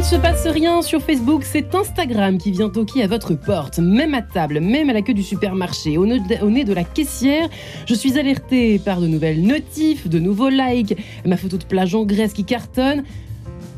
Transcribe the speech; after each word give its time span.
ne 0.00 0.04
se 0.04 0.16
passe 0.16 0.46
rien 0.46 0.80
sur 0.80 1.02
Facebook, 1.02 1.42
c'est 1.44 1.74
Instagram 1.74 2.38
qui 2.38 2.52
vient 2.52 2.70
toquer 2.70 3.02
à 3.02 3.06
votre 3.06 3.34
porte, 3.34 3.78
même 3.80 4.14
à 4.14 4.22
table, 4.22 4.60
même 4.60 4.88
à 4.88 4.94
la 4.94 5.02
queue 5.02 5.12
du 5.12 5.22
supermarché, 5.22 5.98
au 5.98 6.06
nez 6.06 6.20
de, 6.20 6.42
au 6.42 6.48
nez 6.48 6.64
de 6.64 6.72
la 6.72 6.84
caissière. 6.84 7.50
Je 7.84 7.92
suis 7.92 8.18
alertée 8.18 8.78
par 8.78 9.02
de 9.02 9.06
nouvelles 9.06 9.42
notifs, 9.42 10.08
de 10.08 10.18
nouveaux 10.18 10.48
likes, 10.48 10.96
ma 11.26 11.36
photo 11.36 11.58
de 11.58 11.64
plage 11.64 11.94
en 11.94 12.04
Grèce 12.04 12.32
qui 12.32 12.44
cartonne. 12.44 13.04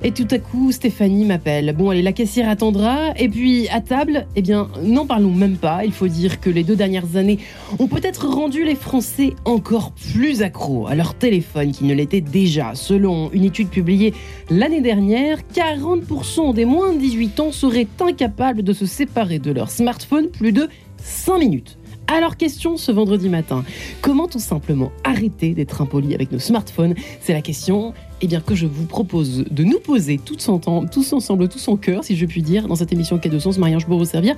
Et 0.05 0.11
tout 0.11 0.27
à 0.33 0.39
coup, 0.39 0.73
Stéphanie 0.73 1.25
m'appelle. 1.25 1.73
Bon, 1.79 1.91
allez, 1.91 2.03
la 2.03 2.13
caissière 2.13 2.49
attendra. 2.49 3.17
Et 3.17 3.29
puis, 3.29 3.69
à 3.69 3.81
table, 3.81 4.27
eh 4.35 4.43
bien, 4.43 4.69
n'en 4.83 5.07
parlons 5.07 5.31
même 5.31 5.57
pas. 5.57 5.85
Il 5.85 5.93
faut 5.93 6.09
dire 6.09 6.41
que 6.41 6.51
les 6.51 6.65
deux 6.65 6.75
dernières 6.75 7.15
années 7.15 7.39
ont 7.79 7.87
peut-être 7.87 8.27
rendu 8.27 8.65
les 8.65 8.75
Français 8.75 9.35
encore 9.45 9.93
plus 9.93 10.43
accros 10.43 10.89
à 10.89 10.97
leur 10.97 11.15
téléphone 11.15 11.71
qu'ils 11.71 11.87
ne 11.87 11.95
l'étaient 11.95 12.21
déjà. 12.21 12.73
Selon 12.75 13.31
une 13.31 13.45
étude 13.45 13.69
publiée 13.69 14.13
l'année 14.51 14.81
dernière, 14.81 15.39
40% 15.55 16.53
des 16.53 16.65
moins 16.65 16.93
de 16.93 16.99
18 16.99 17.39
ans 17.39 17.53
seraient 17.53 17.87
incapables 18.01 18.65
de 18.65 18.73
se 18.73 18.87
séparer 18.87 19.39
de 19.39 19.53
leur 19.53 19.71
smartphone 19.71 20.31
plus 20.31 20.51
de 20.51 20.69
5 20.97 21.39
minutes. 21.39 21.79
Alors 22.09 22.37
question 22.37 22.77
ce 22.77 22.91
vendredi 22.93 23.29
matin, 23.29 23.65
comment 24.03 24.27
tout 24.27 24.41
simplement 24.41 24.91
arrêter 25.05 25.55
d'être 25.55 25.81
impoli 25.81 26.15
avec 26.15 26.33
nos 26.33 26.41
smartphones? 26.41 26.95
C'est 27.21 27.33
la 27.33 27.41
question 27.41 27.95
eh 28.23 28.29
bien, 28.29 28.41
que 28.41 28.55
je 28.55 28.67
vous 28.67 28.87
propose 28.87 29.45
de 29.51 29.65
nous 29.65 29.81
poser 29.81 30.19
tous, 30.19 30.49
ensemble, 30.49 31.49
tous 31.49 31.69
en 31.69 31.77
cœur, 31.77 32.05
si 32.05 32.17
je 32.17 32.25
puis 32.25 32.41
dire, 32.41 32.69
dans 32.69 32.77
cette 32.77 32.93
émission 32.93 33.19
Quai 33.19 33.29
de 33.29 33.39
Sens, 33.39 33.59
Marianne 33.59 33.83
pour 33.83 33.99
vous 33.99 34.05
servir. 34.05 34.37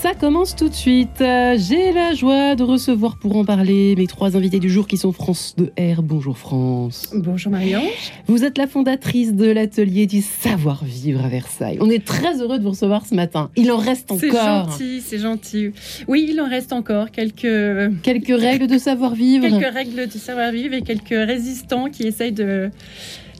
Ça 0.00 0.14
commence 0.14 0.56
tout 0.56 0.70
de 0.70 0.74
suite. 0.74 1.20
Euh, 1.20 1.58
J'ai 1.58 1.92
la 1.92 2.14
joie 2.14 2.54
de 2.54 2.62
recevoir 2.62 3.18
pour 3.18 3.36
en 3.36 3.44
parler 3.44 3.94
mes 3.98 4.06
trois 4.06 4.34
invités 4.34 4.58
du 4.58 4.70
jour 4.70 4.86
qui 4.86 4.96
sont 4.96 5.12
France 5.12 5.54
de 5.58 5.72
R. 5.78 6.00
Bonjour 6.02 6.38
France. 6.38 7.10
Bonjour 7.14 7.52
Marie-Ange. 7.52 8.12
Vous 8.26 8.42
êtes 8.44 8.56
la 8.56 8.66
fondatrice 8.66 9.34
de 9.34 9.50
l'atelier 9.50 10.06
du 10.06 10.22
savoir-vivre 10.22 11.22
à 11.22 11.28
Versailles. 11.28 11.76
On 11.82 11.90
est 11.90 12.02
très 12.02 12.40
heureux 12.40 12.56
de 12.58 12.62
vous 12.62 12.70
recevoir 12.70 13.04
ce 13.04 13.14
matin. 13.14 13.50
Il 13.56 13.70
en 13.70 13.76
reste 13.76 14.10
C'est 14.18 14.30
encore 14.30 14.70
gentil, 14.70 15.02
c'est 15.02 15.18
gentil. 15.18 15.72
Oui, 16.08 16.26
il 16.30 16.40
en 16.40 16.48
reste 16.48 16.72
encore 16.72 17.10
quelques, 17.10 17.92
quelques 18.02 18.40
règles 18.40 18.68
de 18.68 18.78
savoir-vivre. 18.78 19.46
quelques 19.46 19.74
règles 19.74 20.06
du 20.08 20.18
savoir-vivre 20.18 20.72
et 20.72 20.80
quelques 20.80 21.08
résistants 21.10 21.90
qui 21.90 22.04
essayent 22.04 22.32
de. 22.32 22.70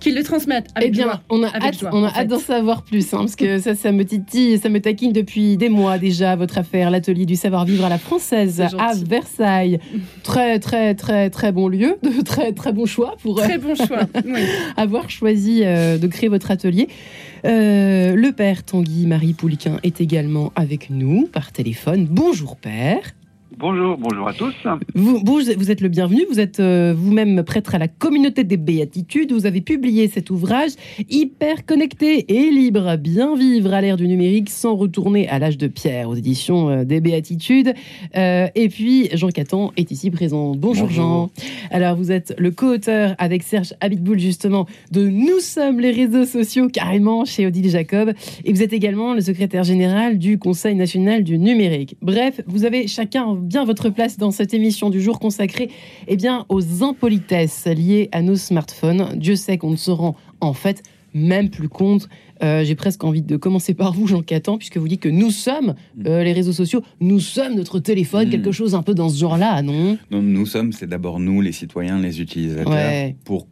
Qui 0.00 0.10
le 0.12 0.22
transmettent 0.24 0.68
avec 0.74 0.88
Eh 0.88 0.90
bien, 0.90 1.04
joie. 1.04 1.20
on 1.28 1.42
a 1.42 1.48
hâte, 1.48 1.78
joie, 1.78 1.90
on 1.92 2.02
a 2.04 2.08
hâte 2.08 2.28
d'en 2.28 2.38
savoir 2.38 2.82
plus, 2.82 3.12
hein, 3.14 3.18
parce 3.18 3.36
que 3.36 3.58
ça, 3.58 3.74
ça 3.74 3.92
me 3.92 4.04
titille, 4.04 4.58
ça 4.58 4.68
me 4.68 4.80
taquine 4.80 5.12
depuis 5.12 5.56
des 5.56 5.68
mois 5.68 5.98
déjà. 5.98 6.34
Votre 6.36 6.58
affaire, 6.58 6.90
l'atelier 6.90 7.26
du 7.26 7.36
savoir-vivre 7.36 7.84
à 7.84 7.88
la 7.88 7.98
française 7.98 8.60
à. 8.60 8.92
Versailles, 9.06 9.78
très 10.22 10.58
très 10.58 10.94
très 10.94 11.30
très 11.30 11.52
bon 11.52 11.68
lieu, 11.68 11.96
de 12.02 12.22
très 12.24 12.52
très 12.52 12.72
bon 12.72 12.86
choix 12.86 13.16
pour 13.22 13.38
euh, 13.38 13.42
Très 13.44 13.58
bon 13.58 13.74
choix. 13.74 14.06
oui. 14.24 14.40
avoir 14.76 15.10
choisi 15.10 15.60
euh, 15.64 15.98
de 15.98 16.06
créer 16.06 16.28
votre 16.28 16.50
atelier. 16.50 16.88
Euh, 17.44 18.14
le 18.14 18.32
père 18.32 18.64
Tanguy 18.64 19.06
Marie 19.06 19.34
Pouliquin 19.34 19.78
est 19.82 20.00
également 20.00 20.52
avec 20.56 20.90
nous 20.90 21.28
par 21.32 21.52
téléphone. 21.52 22.06
Bonjour 22.10 22.56
père. 22.56 23.00
Bonjour, 23.60 23.98
bonjour 23.98 24.26
à 24.26 24.32
tous. 24.32 24.54
Vous, 24.94 25.50
êtes 25.50 25.82
le 25.82 25.88
bienvenu. 25.90 26.24
Vous 26.30 26.40
êtes 26.40 26.60
euh, 26.60 26.94
vous-même 26.96 27.42
prêtre 27.42 27.74
à 27.74 27.78
la 27.78 27.88
communauté 27.88 28.42
des 28.42 28.56
béatitudes. 28.56 29.32
Vous 29.32 29.44
avez 29.44 29.60
publié 29.60 30.08
cet 30.08 30.30
ouvrage 30.30 30.70
hyper 31.10 31.66
connecté 31.66 32.24
et 32.32 32.50
libre, 32.50 32.96
bien 32.96 33.36
vivre 33.36 33.74
à 33.74 33.82
l'ère 33.82 33.98
du 33.98 34.08
numérique 34.08 34.48
sans 34.48 34.76
retourner 34.76 35.28
à 35.28 35.38
l'âge 35.38 35.58
de 35.58 35.66
pierre 35.66 36.08
aux 36.08 36.14
éditions 36.14 36.70
euh, 36.70 36.84
des 36.84 37.02
béatitudes. 37.02 37.74
Euh, 38.16 38.46
et 38.54 38.70
puis 38.70 39.10
Jean 39.12 39.28
Catan 39.28 39.72
est 39.76 39.90
ici 39.90 40.10
présent. 40.10 40.54
Bonjour, 40.56 40.86
Bonjour. 40.86 41.04
Jean. 41.04 41.30
Alors 41.70 41.96
vous 41.96 42.12
êtes 42.12 42.34
le 42.38 42.52
co-auteur 42.52 43.14
avec 43.18 43.42
Serge 43.42 43.74
Habitboul 43.82 44.18
justement 44.18 44.64
de 44.90 45.06
Nous 45.06 45.40
sommes 45.40 45.80
les 45.80 45.90
réseaux 45.90 46.24
sociaux 46.24 46.68
carrément 46.68 47.26
chez 47.26 47.46
Odile 47.46 47.68
Jacob. 47.68 48.14
Et 48.46 48.54
vous 48.54 48.62
êtes 48.62 48.72
également 48.72 49.12
le 49.12 49.20
secrétaire 49.20 49.64
général 49.64 50.18
du 50.18 50.38
Conseil 50.38 50.76
national 50.76 51.24
du 51.24 51.36
numérique. 51.38 51.96
Bref, 52.00 52.40
vous 52.46 52.64
avez 52.64 52.86
chacun 52.86 53.36
bien 53.50 53.64
votre 53.64 53.90
place 53.90 54.16
dans 54.16 54.30
cette 54.30 54.54
émission 54.54 54.90
du 54.90 55.00
jour 55.02 55.18
consacrée 55.18 55.70
eh 56.06 56.16
bien, 56.16 56.46
aux 56.48 56.84
impolitesses 56.84 57.66
liées 57.66 58.08
à 58.12 58.22
nos 58.22 58.36
smartphones. 58.36 59.08
Dieu 59.16 59.34
sait 59.34 59.58
qu'on 59.58 59.70
ne 59.72 59.76
se 59.76 59.90
rend 59.90 60.14
en 60.40 60.52
fait 60.54 60.84
même 61.14 61.50
plus 61.50 61.68
compte. 61.68 62.08
Euh, 62.44 62.62
J'ai 62.64 62.76
presque 62.76 63.02
envie 63.02 63.22
de 63.22 63.36
commencer 63.36 63.74
par 63.74 63.92
vous, 63.92 64.06
Jean 64.06 64.22
Catan, 64.22 64.56
puisque 64.56 64.76
vous 64.76 64.86
dites 64.86 65.00
que 65.02 65.08
nous 65.08 65.32
sommes 65.32 65.74
euh, 66.06 66.22
les 66.22 66.32
réseaux 66.32 66.52
sociaux, 66.52 66.82
nous 67.00 67.18
sommes 67.18 67.56
notre 67.56 67.80
téléphone, 67.80 68.28
Mm. 68.28 68.30
quelque 68.30 68.52
chose 68.52 68.76
un 68.76 68.82
peu 68.84 68.94
dans 68.94 69.08
ce 69.08 69.18
genre-là, 69.18 69.60
non? 69.62 69.98
Non, 70.12 70.22
nous 70.22 70.46
sommes, 70.46 70.72
c'est 70.72 70.86
d'abord 70.86 71.18
nous, 71.18 71.40
les 71.40 71.50
citoyens, 71.52 71.98
les 71.98 72.20
utilisateurs. 72.20 72.72
Ouais. 72.72 73.16
Pour, 73.24 73.48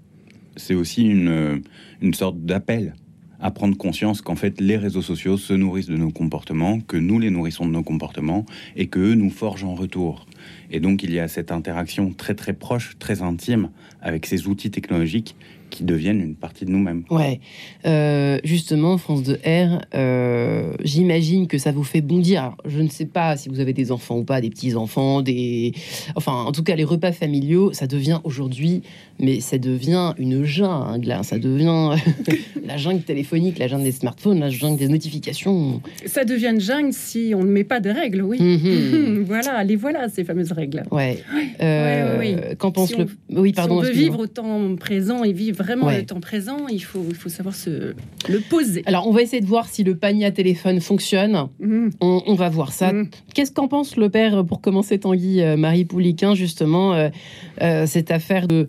c'est 0.54 0.74
aussi 0.74 1.02
une, 1.08 1.60
une 2.00 2.14
sorte 2.14 2.38
d'appel 2.44 2.94
à 3.40 3.50
prendre 3.50 3.76
conscience 3.76 4.20
qu'en 4.20 4.36
fait 4.36 4.60
les 4.60 4.76
réseaux 4.76 5.02
sociaux 5.02 5.36
se 5.36 5.52
nourrissent 5.52 5.88
de 5.88 5.96
nos 5.96 6.10
comportements, 6.10 6.80
que 6.80 6.96
nous 6.96 7.18
les 7.18 7.30
nourrissons 7.30 7.66
de 7.66 7.72
nos 7.72 7.82
comportements 7.82 8.44
et 8.76 8.86
que 8.86 8.98
eux 8.98 9.14
nous 9.14 9.30
forgent 9.30 9.64
en 9.64 9.74
retour. 9.74 10.26
Et 10.70 10.80
donc 10.80 11.02
il 11.02 11.12
y 11.12 11.18
a 11.20 11.28
cette 11.28 11.50
interaction 11.52 12.12
très 12.12 12.34
très 12.34 12.52
proche, 12.52 12.96
très 12.98 13.22
intime 13.22 13.70
avec 14.02 14.26
ces 14.26 14.46
outils 14.46 14.70
technologiques 14.70 15.34
qui 15.70 15.84
deviennent 15.84 16.22
une 16.22 16.34
partie 16.34 16.64
de 16.64 16.70
nous-mêmes. 16.70 17.04
Ouais, 17.10 17.40
Euh, 17.84 18.38
justement, 18.42 18.96
France 18.96 19.22
de 19.22 19.34
R, 19.44 19.82
euh, 19.94 20.72
j'imagine 20.82 21.46
que 21.46 21.58
ça 21.58 21.72
vous 21.72 21.84
fait 21.84 22.00
bondir. 22.00 22.40
Alors, 22.42 22.56
je 22.64 22.80
ne 22.80 22.88
sais 22.88 23.04
pas 23.04 23.36
si 23.36 23.50
vous 23.50 23.60
avez 23.60 23.74
des 23.74 23.92
enfants 23.92 24.16
ou 24.18 24.24
pas, 24.24 24.40
des 24.40 24.48
petits-enfants, 24.48 25.20
des... 25.20 25.72
Enfin, 26.16 26.32
en 26.32 26.52
tout 26.52 26.62
cas, 26.62 26.74
les 26.74 26.84
repas 26.84 27.12
familiaux, 27.12 27.74
ça 27.74 27.86
devient 27.86 28.20
aujourd'hui, 28.24 28.80
mais 29.20 29.40
ça 29.40 29.58
devient 29.58 30.14
une 30.18 30.42
jungle. 30.44 31.12
hein. 31.12 31.22
Ça 31.22 31.38
devient 31.38 31.90
la 32.64 32.78
jungle 32.78 33.02
téléphonique, 33.02 33.58
la 33.58 33.68
jungle 33.68 33.84
des 33.84 33.92
smartphones, 33.92 34.40
la 34.40 34.48
jungle 34.48 34.78
des 34.78 34.88
notifications. 34.88 35.82
Ça 36.06 36.24
devient 36.24 36.52
une 36.54 36.60
jungle 36.62 36.94
si 36.94 37.32
on 37.36 37.40
ne 37.44 37.50
met 37.50 37.64
pas 37.64 37.80
de 37.80 37.90
règles, 37.90 38.22
oui. 38.22 38.40
Mhm. 38.40 39.22
voilà, 39.26 39.62
les 39.64 39.76
voilà, 39.76 40.08
ces 40.08 40.24
fameuses 40.38 40.52
règles. 40.52 40.82
Ouais. 40.90 41.22
Euh, 41.62 42.18
Ouais, 42.18 42.56
Qu'en 42.58 42.70
pense 42.70 42.88
Si 42.90 42.96
le... 42.96 43.06
Oui, 43.30 43.52
pardon. 43.52 43.80
si 43.82 43.86
on 43.86 43.92
veut 43.92 43.96
vivre 43.96 44.18
au 44.20 44.26
temps 44.26 44.74
présent 44.76 45.24
et 45.24 45.32
vivre 45.32 45.62
vraiment 45.62 45.86
Ouais. 45.86 45.98
le 45.98 46.06
temps 46.06 46.20
présent, 46.20 46.66
il 46.68 46.82
faut, 46.82 47.04
il 47.08 47.14
faut 47.14 47.28
savoir 47.28 47.54
se 47.54 47.94
le 48.28 48.40
poser. 48.48 48.82
Alors, 48.86 49.06
on 49.06 49.12
va 49.12 49.22
essayer 49.22 49.40
de 49.42 49.46
voir 49.46 49.68
si 49.68 49.84
le 49.84 49.96
panier 49.96 50.24
à 50.26 50.30
téléphone 50.30 50.80
fonctionne. 50.80 51.48
Mhm. 51.60 51.90
On, 52.00 52.22
on 52.26 52.34
va 52.34 52.48
voir 52.48 52.72
ça. 52.72 52.92
Mhm. 52.92 53.08
Qu'est-ce 53.34 53.52
qu'en 53.52 53.68
pense 53.68 53.96
le 53.96 54.08
père, 54.10 54.44
pour 54.44 54.60
commencer, 54.60 54.98
Tanguy, 54.98 55.40
euh, 55.42 55.56
Marie 55.56 55.84
Pouliquin, 55.84 56.34
justement, 56.34 56.94
euh, 56.94 57.08
euh, 57.62 57.86
cette 57.86 58.10
affaire 58.10 58.48
de 58.48 58.68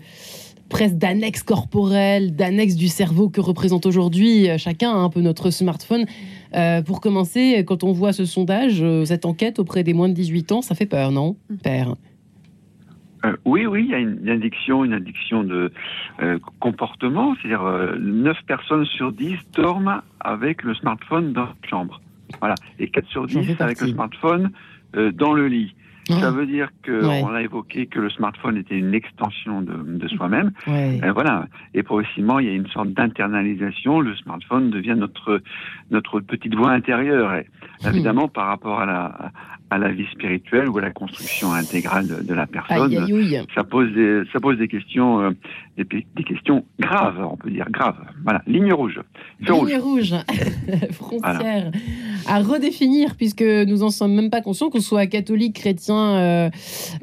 presque 0.70 0.96
d'annexe 0.96 1.42
corporelle, 1.42 2.36
d'annexe 2.36 2.76
du 2.76 2.88
cerveau 2.90 3.30
que 3.30 3.42
représente 3.42 3.86
aujourd'hui 3.88 4.50
euh, 4.50 4.58
chacun, 4.60 4.92
un 4.92 5.10
peu 5.10 5.22
notre 5.22 5.50
smartphone. 5.50 6.06
Euh, 6.56 6.82
pour 6.82 7.02
commencer, 7.02 7.64
quand 7.66 7.84
on 7.84 7.92
voit 7.92 8.14
ce 8.14 8.26
sondage, 8.26 8.82
euh, 8.82 9.06
cette 9.06 9.26
enquête 9.26 9.60
auprès 9.60 9.84
des 9.84 9.94
moins 9.94 10.10
de 10.10 10.14
18 10.14 10.52
ans, 10.52 10.62
ça 10.62 10.76
fait 10.76 10.86
peur, 10.86 11.12
non, 11.12 11.36
père? 11.64 11.96
Euh, 13.26 13.36
oui, 13.46 13.66
oui, 13.66 13.86
il 13.86 13.92
y 13.92 13.96
a 13.96 14.00
une, 14.00 14.20
une 14.22 14.30
addiction, 14.30 14.86
une 14.86 14.94
addiction 14.94 15.44
de 15.44 15.72
euh, 16.22 16.40
comportement, 16.60 17.36
c'est-à-dire 17.36 17.64
euh, 17.64 17.98
9 18.00 18.38
personnes 18.48 18.86
sur 18.86 19.12
10 19.12 19.36
dorment 19.54 20.02
avec 20.20 20.64
le 20.64 20.74
smartphone 20.74 21.34
dans 21.34 21.44
la 21.44 21.56
chambre. 21.70 22.02
Voilà, 22.40 22.56
et 22.80 22.90
4 22.90 23.08
sur 23.08 23.28
J'en 23.28 23.42
10 23.42 23.56
fais 23.56 23.62
avec 23.62 23.82
le 23.82 23.88
smartphone 23.88 24.52
euh, 24.96 25.12
dans 25.12 25.34
le 25.34 25.48
lit. 25.48 25.76
Ça 26.14 26.32
veut 26.32 26.46
dire 26.46 26.70
que 26.84 27.06
Ouais. 27.06 27.22
on 27.24 27.34
a 27.34 27.42
évoqué 27.42 27.86
que 27.88 28.00
le 28.00 28.10
smartphone 28.10 28.58
était 28.58 28.78
une 28.78 28.94
extension 28.94 29.62
de, 29.62 29.74
de 29.74 30.08
soi-même. 30.08 30.52
ouais. 30.68 31.00
Euh, 31.04 31.12
voilà. 31.12 31.48
Et 31.74 31.84
progressivement, 31.84 32.40
il 32.40 32.48
y 32.48 32.50
a 32.50 32.54
une 32.54 32.68
sorte 32.68 32.90
d'internalisation. 32.90 34.00
Le 34.00 34.16
smartphone 34.16 34.70
devient 34.70 34.96
notre 34.98 35.42
notre 35.92 36.20
petite 36.20 36.56
voix 36.56 36.72
intérieure. 36.72 37.34
Et, 37.36 37.46
Hmm. 37.82 37.88
évidemment, 37.94 38.28
par 38.28 38.48
rapport 38.48 38.82
à 38.82 38.86
la 38.86 39.32
à 39.72 39.78
la 39.78 39.90
vie 39.90 40.06
spirituelle 40.12 40.68
ou 40.68 40.78
à 40.80 40.82
la 40.82 40.90
construction 40.92 41.54
intégrale 41.54 42.08
de, 42.08 42.24
de 42.28 42.34
la 42.34 42.46
personne, 42.48 42.92
Aïe, 42.92 42.98
aïe, 42.98 43.38
aïe. 43.38 43.46
ça 43.56 43.64
pose 43.64 43.90
des 43.94 44.24
ça 44.34 44.40
pose 44.42 44.58
des 44.58 44.68
questions 44.68 45.22
euh, 45.22 45.30
des, 45.88 46.06
des 46.16 46.24
questions 46.24 46.66
graves, 46.80 47.20
on 47.32 47.38
peut 47.38 47.50
dire 47.50 47.68
graves. 47.70 47.98
Voilà, 48.24 48.42
ligne 48.48 48.74
rouge. 48.74 49.00
Feu. 49.44 49.54
Ligne 49.54 49.78
rouge, 49.78 50.16
frontière 50.92 51.72
à 52.28 52.42
redéfinir, 52.42 53.16
puisque 53.16 53.42
nous 53.42 53.84
en 53.84 53.90
sommes 53.90 54.14
même 54.14 54.30
pas 54.30 54.42
conscients, 54.42 54.70
qu'on 54.70 54.82
soit 54.82 55.08
catholique, 55.08 55.56
chrétien 55.56 56.16
euh, 56.16 56.50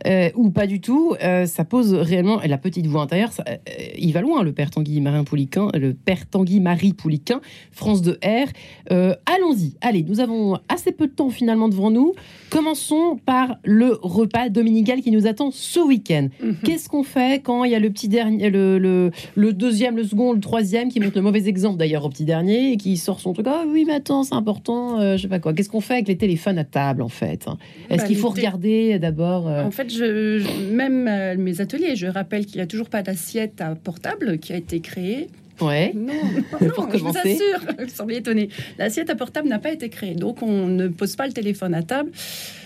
euh, 0.07 0.29
ou 0.35 0.51
pas 0.51 0.67
du 0.67 0.81
tout, 0.81 1.15
euh, 1.23 1.47
ça 1.47 1.65
pose 1.65 1.95
réellement, 1.95 2.41
et 2.43 2.49
la 2.49 2.59
petite 2.59 2.87
voix 2.87 3.03
intérieure, 3.03 3.33
ça, 3.33 3.45
euh, 3.49 3.57
il 3.99 4.13
va 4.13 4.21
loin, 4.21 4.43
le 4.43 4.53
père 4.53 4.71
Tanguy 4.71 5.01
Marin 5.01 5.25
Pouliquin, 5.25 5.69
le 5.75 5.95
père 5.95 6.27
Tanguy 6.27 6.61
Marie 6.61 6.93
Pouliquin, 6.93 7.41
France 7.73 8.03
de 8.03 8.19
R. 8.25 8.49
Euh, 8.93 9.15
Allons-y, 9.27 9.75
allez, 9.81 10.03
nous 10.03 10.21
avons 10.21 10.59
assez 10.69 10.93
peu 10.93 11.07
de 11.07 11.13
temps 11.13 11.31
finalement 11.31 11.69
devant 11.69 11.91
nous. 11.91 12.15
Commençons 12.51 13.19
par 13.25 13.57
le 13.65 13.99
repas 14.03 14.49
dominical 14.49 15.01
qui 15.01 15.11
nous 15.11 15.27
attend 15.27 15.51
ce 15.51 15.81
week-end. 15.81 16.29
Mhm. 16.43 16.57
Qu'est-ce 16.65 16.89
qu'on 16.89 17.03
fait 17.03 17.43
quand 17.43 17.65
il 17.65 17.73
y 17.73 17.75
a 17.75 17.81
le 17.81 17.91
petit 17.91 18.09
dernier, 18.09 18.51
le, 18.51 18.66
le, 18.81 19.11
le 19.35 19.53
deuxième, 19.53 19.97
le 19.97 20.05
second, 20.05 20.33
le 20.33 20.41
troisième 20.41 20.89
qui 20.91 20.99
montre 21.01 21.17
le 21.17 21.23
mauvais 21.23 21.47
exemple 21.49 21.79
d'ailleurs 21.79 22.05
au 22.05 22.09
petit 22.09 22.25
dernier 22.25 22.73
et 22.73 22.77
qui 22.77 22.97
sort 22.97 23.21
son 23.21 23.33
truc 23.33 23.47
Ah 23.49 23.65
oui, 23.69 23.85
mais 23.87 23.95
attends, 23.95 24.25
c'est 24.25 24.35
important, 24.35 24.99
euh, 25.01 25.17
je 25.17 25.23
sais 25.23 25.29
pas 25.29 25.39
quoi. 25.39 25.53
Qu'est-ce 25.55 25.69
qu'on 25.71 25.81
fait 25.81 25.95
avec 25.95 26.09
les 26.09 26.17
téléphones 26.17 26.59
à 26.59 26.65
table 26.65 27.03
en 27.03 27.09
fait 27.09 27.47
Est-ce 27.91 28.03
Bah, 28.03 28.07
qu'il 28.07 28.17
faut 28.17 28.29
regarder 28.31 28.99
d'abord 28.99 29.49
euh, 29.49 29.65
En 29.65 29.71
fait, 29.71 29.89
je, 29.91 30.39
je- 30.39 30.73
même 30.75 31.07
euh, 31.09 31.37
mes 31.39 31.61
ateliers, 31.61 31.97
je 31.97 32.07
rappelle 32.07 32.47
qu'il 32.47 32.57
n'y 32.57 32.63
a 32.63 32.67
toujours 32.67 32.89
pas 32.89 33.03
d'assiette 33.03 33.61
à 33.61 33.75
portable 33.75 34.39
qui 34.39 34.53
a 34.53 34.57
été 34.57 34.81
créée 34.81 35.29
Ouais. 35.59 35.93
Non, 35.95 36.13
Pour 36.51 36.61
non, 36.61 36.69
je 36.93 36.99
vous 36.99 36.99
commencer. 36.99 37.19
assure, 37.33 37.75
vous 37.79 37.89
semblez 37.89 38.17
étonné. 38.17 38.51
L'assiette 38.79 39.09
à 39.09 39.15
portable 39.15 39.49
n'a 39.49 39.59
pas 39.59 39.73
été 39.73 39.89
créée, 39.89 40.15
donc 40.15 40.43
on 40.43 40.67
ne 40.67 40.89
pose 40.89 41.17
pas 41.17 41.27
le 41.27 41.33
téléphone 41.33 41.73
à 41.73 41.83
table. 41.83 42.11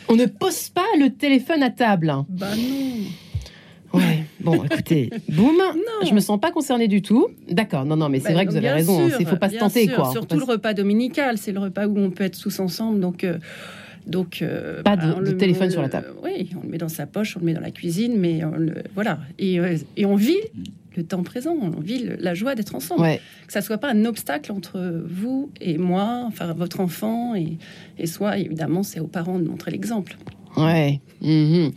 On 0.08 0.16
ne 0.16 0.26
pose 0.26 0.70
pas 0.70 0.86
le 0.98 1.08
téléphone 1.10 1.62
à 1.62 1.70
table. 1.70 2.12
Bah 2.28 2.48
non. 2.56 3.04
Ouais. 3.92 4.24
Bon, 4.40 4.62
écoutez, 4.64 5.10
boum. 5.28 5.56
Non. 5.56 6.06
Je 6.08 6.14
me 6.14 6.20
sens 6.20 6.40
pas 6.40 6.50
concernée 6.52 6.88
du 6.88 7.02
tout. 7.02 7.26
D'accord. 7.50 7.84
Non, 7.84 7.96
non, 7.96 8.08
mais 8.08 8.20
c'est 8.20 8.28
Bah, 8.28 8.34
vrai 8.34 8.46
que 8.46 8.50
vous 8.50 8.56
avez 8.56 8.70
raison. 8.70 9.08
Il 9.18 9.26
faut 9.26 9.36
pas 9.36 9.48
se 9.50 9.56
tenter, 9.58 9.86
sûr. 9.86 9.96
quoi. 9.96 10.10
Surtout 10.12 10.36
pas 10.38 10.44
le 10.46 10.52
repas 10.52 10.74
dominical, 10.74 11.38
c'est 11.38 11.52
le 11.52 11.58
repas 11.60 11.86
où 11.86 11.98
on 11.98 12.10
peut 12.10 12.24
être 12.24 12.38
tous 12.40 12.60
ensemble, 12.60 13.00
donc. 13.00 13.24
euh, 13.24 13.38
donc, 14.06 14.40
euh, 14.40 14.82
Pas 14.82 14.96
de- 14.96 15.12
on 15.12 15.20
de 15.20 15.26
le- 15.32 15.36
téléphone 15.36 15.68
on 15.68 15.70
sur 15.72 15.80
la 15.82 15.88
le- 15.88 15.92
table. 15.92 16.06
Oui, 16.24 16.50
on 16.58 16.62
le 16.64 16.68
met 16.70 16.78
dans 16.78 16.88
sa 16.88 17.06
poche, 17.06 17.36
on 17.36 17.40
le 17.40 17.46
met 17.46 17.52
dans 17.52 17.60
la 17.60 17.70
cuisine, 17.70 18.14
mais 18.18 18.42
on 18.44 18.52
le- 18.56 18.82
voilà. 18.94 19.18
Et, 19.38 19.60
euh, 19.60 19.76
et 19.98 20.06
on 20.06 20.16
vit 20.16 20.38
le 20.96 21.04
temps 21.04 21.22
présent, 21.22 21.54
on 21.60 21.78
vit 21.80 22.04
le- 22.04 22.16
la 22.18 22.32
joie 22.34 22.54
d'être 22.54 22.74
ensemble. 22.74 23.02
Ouais. 23.02 23.20
Que 23.46 23.52
ça 23.52 23.60
soit 23.60 23.76
pas 23.78 23.90
un 23.90 24.04
obstacle 24.06 24.52
entre 24.52 25.02
vous 25.06 25.50
et 25.60 25.76
moi, 25.76 26.24
enfin 26.26 26.52
votre 26.54 26.80
enfant 26.80 27.34
et, 27.34 27.58
et 27.98 28.06
soi. 28.06 28.38
Évidemment, 28.38 28.82
c'est 28.82 29.00
aux 29.00 29.06
parents 29.06 29.38
de 29.38 29.46
montrer 29.46 29.70
l'exemple. 29.70 30.16
Ouais. 30.56 31.00
Mhm. 31.20 31.70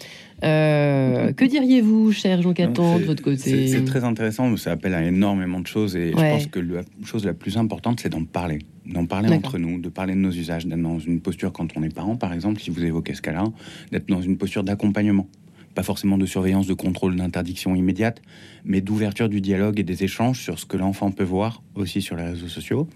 Euh, 0.44 1.32
que 1.32 1.46
diriez-vous, 1.46 2.12
cher 2.12 2.42
Jean 2.42 2.54
Catan, 2.54 3.00
de 3.00 3.04
votre 3.06 3.24
côté 3.24 3.68
c'est 3.68 3.86
très 3.86 4.04
intéressant, 4.04 4.56
ça 4.58 4.72
appelle 4.72 4.94
à 4.94 5.04
énormément 5.04 5.60
de 5.60 5.68
choses 5.68 5.96
et 5.96 6.14
Ouais. 6.14 6.30
je 6.32 6.34
pense 6.36 6.48
que 6.48 6.60
la 6.60 6.82
chose 7.06 7.26
la 7.26 7.34
plus 7.34 7.58
importante, 7.58 8.00
c'est 8.02 8.10
d'en 8.10 8.26
parler. 8.26 8.60
D'en 8.86 9.06
parler 9.06 9.34
entre 9.34 9.58
nous, 9.58 9.80
de 9.80 9.90
parler 9.90 10.14
de 10.14 10.20
nos 10.20 10.32
usages, 10.32 10.66
d'être 10.66 10.82
dans 10.82 11.00
une 11.00 11.22
posture 11.22 11.54
quand 11.54 11.68
on 11.78 11.84
est 11.84 11.94
parent, 11.94 12.18
par 12.18 12.34
exemple, 12.34 12.60
si 12.60 12.70
vous 12.70 12.84
évoquez 12.84 13.14
ce 13.14 13.22
cas-là, 13.22 13.46
d'être 13.92 14.08
dans 14.10 14.22
une 14.22 14.38
posture 14.38 14.64
d'accompagnement. 14.64 15.28
Pas 15.76 15.84
forcément 15.84 16.18
de 16.20 16.26
surveillance, 16.26 16.68
de 16.68 16.74
contrôle, 16.74 17.16
d'interdiction 17.16 17.74
immédiate, 17.76 18.22
mais 18.64 18.82
d'ouverture 18.82 19.30
du 19.30 19.42
dialogue 19.42 19.80
et 19.80 19.84
des 19.84 20.04
échanges 20.04 20.40
sur 20.40 20.60
ce 20.60 20.66
que 20.66 20.78
l'enfant 20.78 21.10
peut 21.12 21.24
voir 21.24 21.64
aussi 21.76 22.02
sur 22.02 22.16
les 22.16 22.24
réseaux 22.24 22.48
sociaux. 22.48 22.88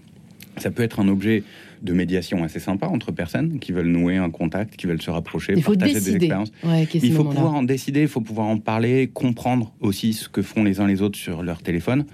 Ça 0.58 0.72
peut 0.72 0.84
être 0.84 1.00
un 1.00 1.08
objet 1.08 1.44
de 1.82 1.94
médiation 1.94 2.44
assez 2.44 2.60
sympa 2.60 2.88
entre 2.88 3.12
personnes 3.12 3.60
qui 3.60 3.72
veulent 3.72 3.88
nouer 3.88 4.18
un 4.18 4.30
contact, 4.30 4.76
qui 4.76 4.88
veulent 4.88 5.02
se 5.02 5.12
rapprocher, 5.12 5.54
Il 5.56 5.64
faut 5.64 5.74
partager 5.74 6.00
des 6.00 6.16
expériences. 6.16 6.52
Ouais, 6.64 6.88
Il 6.94 7.14
faut 7.14 7.24
pouvoir 7.24 7.54
en 7.54 7.64
décider, 7.64 8.02
il 8.02 8.08
faut 8.08 8.22
pouvoir 8.22 8.48
en 8.48 8.58
parler, 8.58 9.08
comprendre 9.08 9.74
aussi 9.80 10.14
ce 10.14 10.30
que 10.30 10.42
font 10.42 10.64
les 10.64 10.80
uns 10.80 10.88
les 10.88 11.02
autres 11.02 11.18
sur 11.18 11.44
leur 11.44 11.62
téléphone. 11.62 12.06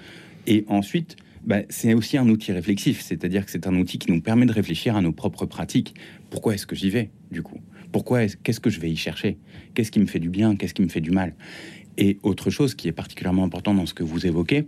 Et 0.48 0.66
ensuite, 0.68 1.16
bah, 1.46 1.60
c'est 1.70 1.94
aussi 1.94 2.18
un 2.18 2.28
outil 2.30 2.52
réflexif, 2.52 3.02
c'est-à-dire 3.02 3.46
que 3.46 3.52
c'est 3.52 3.68
un 3.68 3.76
outil 3.76 3.98
qui 3.98 4.12
nous 4.12 4.22
permet 4.22 4.46
de 4.46 4.54
réfléchir 4.54 4.96
à 4.96 5.02
nos 5.02 5.12
propres 5.12 5.46
pratiques. 5.46 5.94
Pourquoi 6.30 6.54
est-ce 6.54 6.66
que 6.66 6.76
j'y 6.76 6.90
vais, 6.90 7.10
du 7.32 7.42
coup? 7.42 7.60
Pourquoi 7.92 8.24
est-ce, 8.24 8.38
Qu'est-ce 8.38 8.60
que 8.60 8.70
je 8.70 8.80
vais 8.80 8.90
y 8.90 8.96
chercher? 8.96 9.38
Qu'est-ce 9.74 9.92
qui 9.92 10.00
me 10.00 10.06
fait 10.06 10.20
du 10.20 10.30
bien? 10.30 10.56
Qu'est-ce 10.56 10.74
qui 10.74 10.82
me 10.82 10.90
fait 10.90 11.02
du 11.02 11.12
mal? 11.12 11.34
Et 11.98 12.18
autre 12.24 12.50
chose 12.50 12.74
qui 12.76 12.88
est 12.88 12.94
particulièrement 12.94 13.44
important 13.44 13.74
dans 13.74 13.86
ce 13.86 13.94
que 13.94 14.04
vous 14.04 14.26
évoquez, 14.26 14.66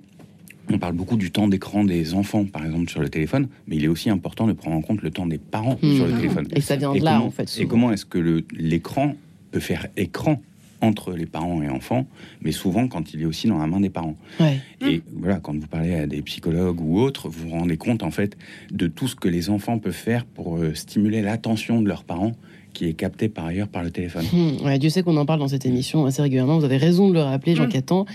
on 0.71 0.77
parle 0.79 0.93
beaucoup 0.93 1.17
du 1.17 1.31
temps 1.31 1.47
d'écran 1.47 1.83
des 1.83 2.13
enfants, 2.13 2.45
par 2.45 2.65
exemple, 2.65 2.89
sur 2.89 3.01
le 3.01 3.09
téléphone, 3.09 3.47
mais 3.67 3.75
il 3.77 3.83
est 3.83 3.87
aussi 3.87 4.09
important 4.09 4.47
de 4.47 4.53
prendre 4.53 4.75
en 4.77 4.81
compte 4.81 5.01
le 5.01 5.11
temps 5.11 5.27
des 5.27 5.37
parents 5.37 5.77
Mhm. 5.81 5.95
sur 5.95 6.07
le 6.07 6.13
téléphone. 6.13 6.47
Et 6.55 6.61
ça 6.61 6.75
vient 6.75 6.91
de 6.91 6.97
Et 6.97 6.99
là, 7.01 7.13
comment- 7.15 7.25
en 7.27 7.31
fait. 7.31 7.57
Et 7.59 7.67
comment 7.67 7.91
est-ce 7.91 8.05
que 8.05 8.43
l'écran 8.53 9.15
peut 9.51 9.59
faire 9.59 9.87
écran 9.97 10.41
entre 10.81 11.13
les 11.13 11.25
parents 11.25 11.61
et 11.63 11.69
enfants, 11.69 12.05
mais 12.41 12.51
souvent 12.51 12.87
quand 12.87 13.13
il 13.13 13.21
est 13.21 13.25
aussi 13.25 13.47
dans 13.47 13.57
la 13.57 13.65
main 13.65 13.79
des 13.79 13.89
parents. 13.89 14.17
Ouais. 14.39 14.59
Et 14.85 15.01
voilà, 15.13 15.39
quand 15.39 15.53
vous 15.57 15.65
parlez 15.67 15.95
à 15.95 16.05
des 16.05 16.21
psychologues 16.21 16.81
ou 16.81 16.99
autres, 16.99 17.29
vous 17.29 17.47
vous 17.49 17.55
rendez 17.55 17.77
compte 17.77 18.03
en 18.03 18.11
fait 18.11 18.37
de 18.71 18.87
tout 18.87 19.07
ce 19.07 19.15
que 19.15 19.29
les 19.29 19.49
enfants 19.49 19.79
peuvent 19.79 19.93
faire 19.93 20.25
pour 20.25 20.57
euh, 20.57 20.73
stimuler 20.75 21.21
l'attention 21.21 21.81
de 21.81 21.87
leurs 21.87 22.03
parents, 22.03 22.33
qui 22.75 22.85
est 22.89 22.93
captée 22.93 23.29
par 23.29 23.45
ailleurs 23.47 23.67
par 23.67 23.83
le 23.83 23.89
téléphone. 23.89 24.25
Hmm, 24.31 24.63
ouais, 24.65 24.77
Dieu 24.77 24.89
sait 24.89 25.01
qu'on 25.01 25.17
en 25.17 25.25
parle 25.25 25.39
dans 25.39 25.47
cette 25.47 25.65
émission 25.65 26.05
assez 26.05 26.21
régulièrement. 26.21 26.59
Vous 26.59 26.65
avez 26.65 26.77
raison 26.77 27.09
de 27.09 27.13
le 27.15 27.21
rappeler, 27.21 27.55
Jean 27.55 27.65
Mm. 27.65 27.69
Catan. 27.69 28.05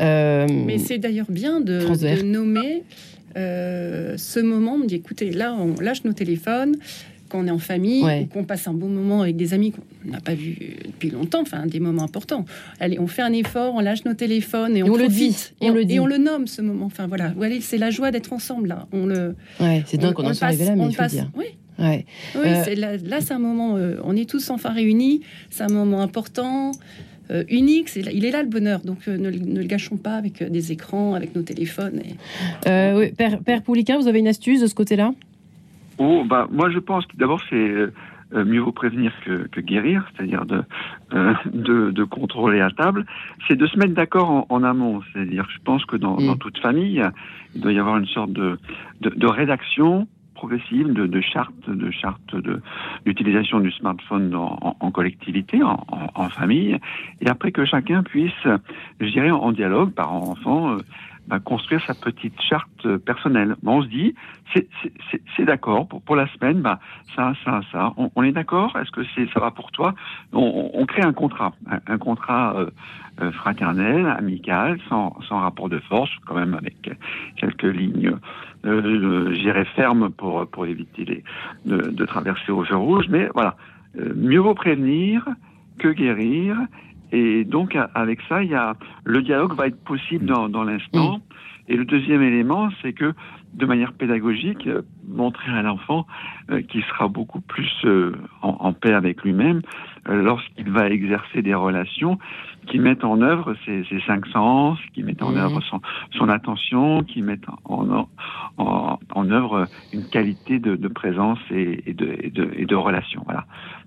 Euh, 0.00 0.46
Mais 0.66 0.78
c'est 0.78 0.98
d'ailleurs 0.98 1.26
bien 1.30 1.60
de, 1.60 2.22
nommer 2.22 2.82
euh, 3.36 4.14
ce 4.16 4.40
moment. 4.40 4.74
On 4.74 4.78
me 4.78 4.86
dit 4.86 4.94
écoutez, 4.96 5.30
là, 5.30 5.54
on 5.58 5.80
lâche 5.80 6.04
nos 6.04 6.12
téléphones. 6.12 6.76
Quand 7.30 7.40
on 7.40 7.46
est 7.46 7.50
en 7.50 7.58
famille, 7.58 8.04
Ouais. 8.04 8.22
ou 8.30 8.32
qu'on 8.32 8.44
passe 8.44 8.68
un 8.68 8.74
bon 8.74 8.88
moment 8.88 9.22
avec 9.22 9.34
des 9.36 9.54
amis 9.54 9.72
qu'on 9.72 9.82
n'a 10.10 10.20
pas 10.20 10.34
vus 10.34 10.56
depuis 10.86 11.10
longtemps, 11.10 11.40
enfin 11.40 11.66
des 11.66 11.80
moments 11.80 12.02
importants. 12.04 12.44
Allez, 12.78 13.00
on 13.00 13.06
fait 13.08 13.22
un 13.22 13.32
effort, 13.32 13.74
on 13.74 13.80
lâche 13.80 14.04
nos 14.04 14.12
téléphones 14.14 14.76
et 14.76 14.82
on, 14.82 14.86
Et 14.86 14.90
on 14.90 14.96
le 14.96 15.08
dit, 15.08 15.30
profite. 15.30 15.54
on 15.62 15.70
et, 15.72 15.74
le 15.74 15.84
dit. 15.86 15.94
et 15.94 16.00
on 16.00 16.06
le 16.06 16.18
nomme 16.18 16.46
ce 16.46 16.60
moment. 16.62 16.84
Enfin 16.86 17.06
voilà, 17.08 17.28
Vous 17.30 17.36
voyez, 17.36 17.60
c'est 17.62 17.78
la 17.78 17.90
joie 17.90 18.10
d'être 18.12 18.32
ensemble 18.34 18.68
là. 18.68 18.86
On 18.92 19.06
le. 19.06 19.34
ouais, 19.58 19.82
c'est 19.86 19.96
dingue 19.96 20.12
qu'on 20.12 20.24
on 20.24 20.30
en 20.30 20.34
soit 20.34 20.52
là, 20.52 20.76
mais 20.76 20.82
on 20.82 20.90
il 20.90 20.94
faut 20.94 21.02
le 21.02 21.08
dire. 21.08 21.30
Oui, 21.34 21.46
Ouais. 21.78 22.06
oui, 22.36 22.42
Euh, 22.46 22.62
c'est 22.64 22.74
là, 22.76 22.96
là, 22.96 23.20
c'est 23.20 23.34
un 23.34 23.38
moment. 23.38 23.76
euh, 23.76 23.96
on 24.04 24.14
est 24.16 24.28
tous 24.28 24.50
enfin 24.50 24.70
réunis. 24.72 25.22
C'est 25.50 25.64
un 25.64 25.72
moment 25.72 26.00
important, 26.02 26.70
euh, 27.30 27.42
unique. 27.48 27.88
Il 27.96 28.24
est 28.24 28.30
là 28.30 28.42
le 28.42 28.48
bonheur. 28.48 28.80
Donc 28.80 29.08
euh, 29.08 29.16
ne, 29.16 29.30
le- 29.30 29.38
ne 29.38 29.58
le 29.60 29.66
gâchons 29.66 29.96
pas 29.96 30.14
avec 30.16 30.40
euh, 30.42 30.48
des 30.48 30.70
écrans, 30.72 31.14
avec 31.14 31.34
nos 31.34 31.42
téléphones. 31.42 32.00
Et... 32.04 32.68
Euh, 32.68 32.98
oui, 32.98 33.12
Père, 33.12 33.38
Père 33.40 33.62
Pouliquin, 33.62 33.98
vous 33.98 34.06
avez 34.08 34.20
une 34.20 34.28
astuce 34.28 34.60
de 34.60 34.66
ce 34.66 34.74
côté-là? 34.74 35.12
Oh, 35.98 36.24
bah, 36.24 36.48
moi, 36.50 36.70
je 36.70 36.78
pense 36.78 37.06
que 37.06 37.16
d'abord, 37.16 37.40
c'est 37.50 37.72
mieux 38.32 38.58
vaut 38.60 38.72
prévenir 38.72 39.12
que, 39.24 39.46
que 39.46 39.60
guérir, 39.60 40.10
c'est-à-dire 40.16 40.44
de, 40.44 40.62
euh, 41.14 41.34
de, 41.52 41.92
de 41.92 42.04
contrôler 42.04 42.60
à 42.60 42.70
table. 42.70 43.06
C'est 43.46 43.54
de 43.56 43.64
se 43.66 43.78
mettre 43.78 43.94
d'accord 43.94 44.28
en, 44.30 44.46
en 44.48 44.64
amont. 44.64 45.02
C'est-à-dire, 45.12 45.46
je 45.54 45.58
pense 45.64 45.84
que 45.84 45.96
dans, 45.96 46.16
Mm. 46.16 46.26
dans 46.26 46.36
toute 46.36 46.58
famille, 46.58 47.00
il 47.54 47.60
doit 47.60 47.72
y 47.72 47.78
avoir 47.78 47.96
une 47.96 48.06
sorte 48.06 48.32
de, 48.32 48.58
de, 49.02 49.10
de 49.10 49.26
rédaction 49.26 50.08
progressive, 50.34 50.92
de, 50.92 51.06
de 51.06 51.20
charte, 51.20 51.68
de 51.68 51.90
charte 51.90 52.34
de 52.34 52.60
du 53.60 53.70
smartphone 53.70 54.34
en, 54.34 54.58
en- 54.62 54.76
collectivité, 54.90 55.62
en, 55.62 55.84
en- 55.90 56.10
en 56.14 56.28
famille, 56.28 56.78
et 57.20 57.28
après 57.28 57.52
que 57.52 57.64
chacun 57.64 58.02
puisse, 58.02 58.32
je 59.00 59.06
dirais, 59.06 59.30
en 59.30 59.52
dialogue, 59.52 59.92
parent-enfant, 59.92 60.72
euh, 60.72 60.78
bah, 61.26 61.40
construire 61.40 61.80
sa 61.86 61.94
petite 61.94 62.40
charte 62.40 62.68
euh, 62.86 62.98
personnelle. 62.98 63.56
Bon, 63.62 63.78
on 63.78 63.82
se 63.82 63.88
dit, 63.88 64.14
c'est- 64.52 65.44
d'accord 65.44 65.88
pour, 65.88 66.02
pour 66.02 66.16
la 66.16 66.26
semaine, 66.28 66.60
bah, 66.60 66.78
ça, 67.16 67.32
ça, 67.44 67.60
ça. 67.72 67.92
On, 67.96 68.22
est 68.22 68.32
d'accord? 68.32 68.76
Est-ce 68.78 68.90
que 68.90 69.02
c'est 69.14 69.28
ça 69.32 69.40
va 69.40 69.50
pour 69.50 69.70
toi? 69.72 69.94
On, 70.32 70.84
crée 70.86 71.02
un 71.02 71.12
contrat, 71.12 71.52
un, 71.86 71.98
contrat 71.98 72.54
euh, 72.56 72.70
euh, 73.20 73.32
fraternel, 73.32 74.06
amical, 74.06 74.78
sans, 74.88 75.16
sans 75.28 75.40
rapport 75.40 75.68
de 75.68 75.78
force, 75.80 76.10
quand 76.26 76.34
même 76.34 76.54
avec 76.54 76.90
quelques 77.36 77.62
lignes, 77.62 78.16
euh, 78.64 79.32
j'irais 79.34 79.66
fermes 79.76 80.10
pour 80.10 80.46
pour 80.48 80.66
éviter 80.66 81.04
les, 81.04 81.24
de, 81.66 82.04
traverser 82.06 82.52
au 82.52 82.64
feu 82.64 82.76
rouge. 82.76 83.06
Mais 83.08 83.28
voilà, 83.34 83.56
mieux 83.94 84.40
vaut 84.40 84.54
prévenir 84.54 85.26
que 85.78 85.88
guérir. 85.88 86.56
Et 87.18 87.44
donc 87.44 87.68
avec 87.94 88.18
ça, 88.28 88.42
il 88.42 88.50
y 88.50 88.54
a 88.54 88.74
le 89.04 89.22
dialogue 89.22 89.54
va 89.54 89.66
être 89.68 89.82
possible 89.84 90.26
dans, 90.26 90.48
dans 90.48 90.64
l'instant. 90.64 91.20
Et 91.66 91.76
le 91.76 91.86
deuxième 91.86 92.22
élément, 92.22 92.68
c'est 92.82 92.92
que 92.92 93.14
de 93.54 93.66
manière 93.66 93.92
pédagogique, 93.94 94.66
euh, 94.66 94.82
montrer 95.08 95.50
à 95.52 95.62
l'enfant 95.62 96.06
euh, 96.50 96.60
qu'il 96.68 96.82
sera 96.90 97.06
beaucoup 97.08 97.40
plus 97.40 97.72
euh, 97.84 98.12
en, 98.42 98.56
en 98.66 98.72
paix 98.72 98.92
avec 98.92 99.22
lui-même 99.22 99.62
euh, 100.08 100.22
lorsqu'il 100.28 100.68
va 100.70 100.90
exercer 100.90 101.40
des 101.40 101.54
relations 101.54 102.18
qui 102.66 102.78
mettent 102.80 103.04
en 103.04 103.20
œuvre 103.22 103.54
ses, 103.64 103.84
ses 103.90 104.00
cinq 104.08 104.26
sens, 104.26 104.78
qui 104.92 105.02
mettent 105.02 105.22
en 105.22 105.30
Mhm. 105.32 105.38
œuvre 105.44 105.60
son, 105.70 105.80
son 106.18 106.28
attention, 106.28 107.02
qui 107.04 107.22
mettent 107.22 107.48
en, 107.64 107.88
en, 107.90 108.08
en, 108.58 108.98
en 109.14 109.30
œuvre 109.30 109.68
une 109.92 110.06
qualité 110.06 110.58
de, 110.58 110.74
de 110.76 110.88
présence 110.88 111.38
et, 111.50 111.82
et, 111.90 111.94
de, 111.94 112.08
et, 112.20 112.30
de, 112.30 112.50
et 112.56 112.66
de 112.66 112.74
relation. 112.74 113.22
Voilà. 113.24 113.44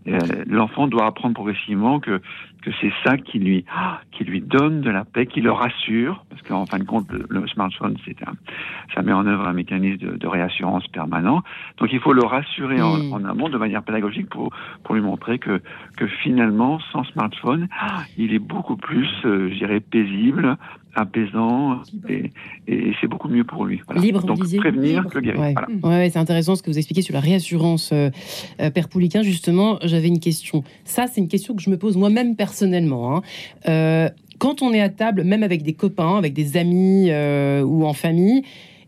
Euh, 0.07 0.17
L'enfant 0.47 0.87
doit 0.87 1.05
apprendre 1.07 1.33
progressivement 1.35 1.99
que, 1.99 2.21
que 2.61 2.71
c'est 2.81 2.91
ça 3.03 3.17
qui 3.17 3.39
lui, 3.39 3.65
ah, 3.73 4.01
qui 4.11 4.23
lui 4.23 4.41
donne 4.41 4.81
de 4.81 4.89
la 4.89 5.05
paix, 5.05 5.25
qui 5.25 5.41
le 5.41 5.51
rassure, 5.51 6.25
parce 6.29 6.41
qu'en 6.41 6.65
fin 6.65 6.79
de 6.79 6.83
compte, 6.83 7.09
le, 7.11 7.25
le 7.29 7.47
smartphone, 7.47 7.95
c'est 8.05 8.21
un, 8.27 8.33
ça 8.93 9.01
met 9.01 9.13
en 9.13 9.25
œuvre 9.25 9.47
un 9.47 9.53
mécanisme 9.53 9.97
de, 10.05 10.17
de 10.17 10.27
réassurance 10.27 10.85
permanent. 10.87 11.43
Donc 11.77 11.89
il 11.93 11.99
faut 11.99 12.13
le 12.13 12.23
rassurer 12.23 12.81
en, 12.81 12.97
Mm. 12.97 13.13
en 13.13 13.25
amont 13.25 13.49
de 13.49 13.57
manière 13.57 13.83
pédagogique 13.83 14.27
pour, 14.29 14.49
pour 14.83 14.95
lui 14.95 15.01
montrer 15.01 15.37
que, 15.39 15.61
que 15.97 16.07
finalement, 16.07 16.79
sans 16.91 17.03
smartphone, 17.05 17.67
il 18.17 18.33
est 18.33 18.39
beaucoup 18.39 18.75
plus, 18.75 19.07
euh, 19.25 19.49
je 19.51 19.57
dirais, 19.57 19.79
paisible, 19.79 20.57
apaisant, 20.95 21.81
et, 22.09 22.31
et 22.67 22.93
c'est 22.99 23.07
beaucoup 23.07 23.27
mieux 23.29 23.43
pour 23.43 23.65
lui. 23.65 23.81
Voilà. 23.85 24.01
Libre, 24.01 24.23
Donc 24.25 24.41
disiez 24.41 24.57
prévenir 24.59 25.01
Libre. 25.01 25.11
que 25.13 25.19
guérir. 25.19 25.39
Ouais. 25.39 25.53
Voilà. 25.53 25.67
Ouais, 25.83 26.03
ouais, 26.03 26.09
c'est 26.09 26.17
intéressant 26.17 26.55
ce 26.55 26.63
que 26.63 26.71
vous 26.71 26.77
expliquez 26.77 27.03
sur 27.03 27.13
la 27.13 27.19
réassurance, 27.19 27.91
euh, 27.93 28.09
euh, 28.59 28.71
Père 28.71 28.89
Pouliquin. 28.89 29.21
Justement, 29.21 29.77
j'avais 29.83 30.07
une 30.07 30.19
question. 30.19 30.63
Ça, 30.85 31.05
c'est 31.05 31.21
une 31.21 31.27
question 31.27 31.55
que 31.55 31.61
je 31.61 31.69
me 31.69 31.77
pose 31.77 31.97
moi-même 31.97 32.35
personnellement. 32.35 32.46
Hein. 33.15 33.21
Euh, 33.67 34.09
quand 34.39 34.61
on 34.61 34.71
est 34.73 34.81
à 34.81 34.89
table, 34.89 35.23
même 35.23 35.43
avec 35.43 35.63
des 35.63 35.73
copains, 35.73 36.15
avec 36.17 36.33
des 36.33 36.57
amis 36.57 37.07
euh, 37.09 37.63
ou 37.63 37.85
en 37.85 37.93
famille, 37.93 38.43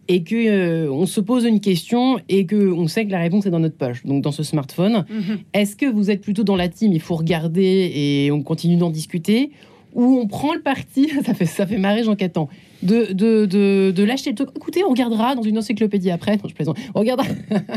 et 0.07 0.23
que 0.23 0.35
euh, 0.35 0.91
on 0.91 1.05
se 1.05 1.21
pose 1.21 1.45
une 1.45 1.59
question 1.59 2.19
et 2.29 2.45
que 2.45 2.71
on 2.71 2.87
sait 2.87 3.05
que 3.05 3.11
la 3.11 3.19
réponse 3.19 3.45
est 3.45 3.51
dans 3.51 3.59
notre 3.59 3.77
poche, 3.77 4.05
donc 4.05 4.23
dans 4.23 4.31
ce 4.31 4.43
smartphone, 4.43 5.05
Mhm. 5.09 5.37
est-ce 5.53 5.75
que 5.75 5.85
vous 5.85 6.09
êtes 6.11 6.21
plutôt 6.21 6.43
dans 6.43 6.55
la 6.55 6.67
team, 6.67 6.91
il 6.93 6.99
faut 6.99 7.15
regarder 7.15 7.91
et 7.93 8.31
on 8.31 8.41
continue 8.41 8.75
d'en 8.75 8.89
discuter 8.89 9.51
où 9.93 10.19
on 10.19 10.27
prend 10.27 10.53
le 10.53 10.61
parti, 10.61 11.09
ça 11.25 11.33
fait, 11.33 11.45
ça 11.45 11.65
fait 11.65 11.77
marrer 11.77 12.03
Jean 12.03 12.15
Catan, 12.15 12.49
de, 12.83 13.13
de, 13.13 13.45
de, 13.45 13.91
de 13.91 14.03
le 14.03 14.33
truc. 14.33 14.49
Écoutez, 14.55 14.83
on 14.83 14.89
regardera 14.89 15.35
dans 15.35 15.41
une 15.41 15.57
encyclopédie 15.57 16.11
après. 16.11 16.37
Non, 16.37 16.43
je 16.47 16.53
plaisante. 16.53 16.77
On 16.95 16.99
regardera. 16.99 17.27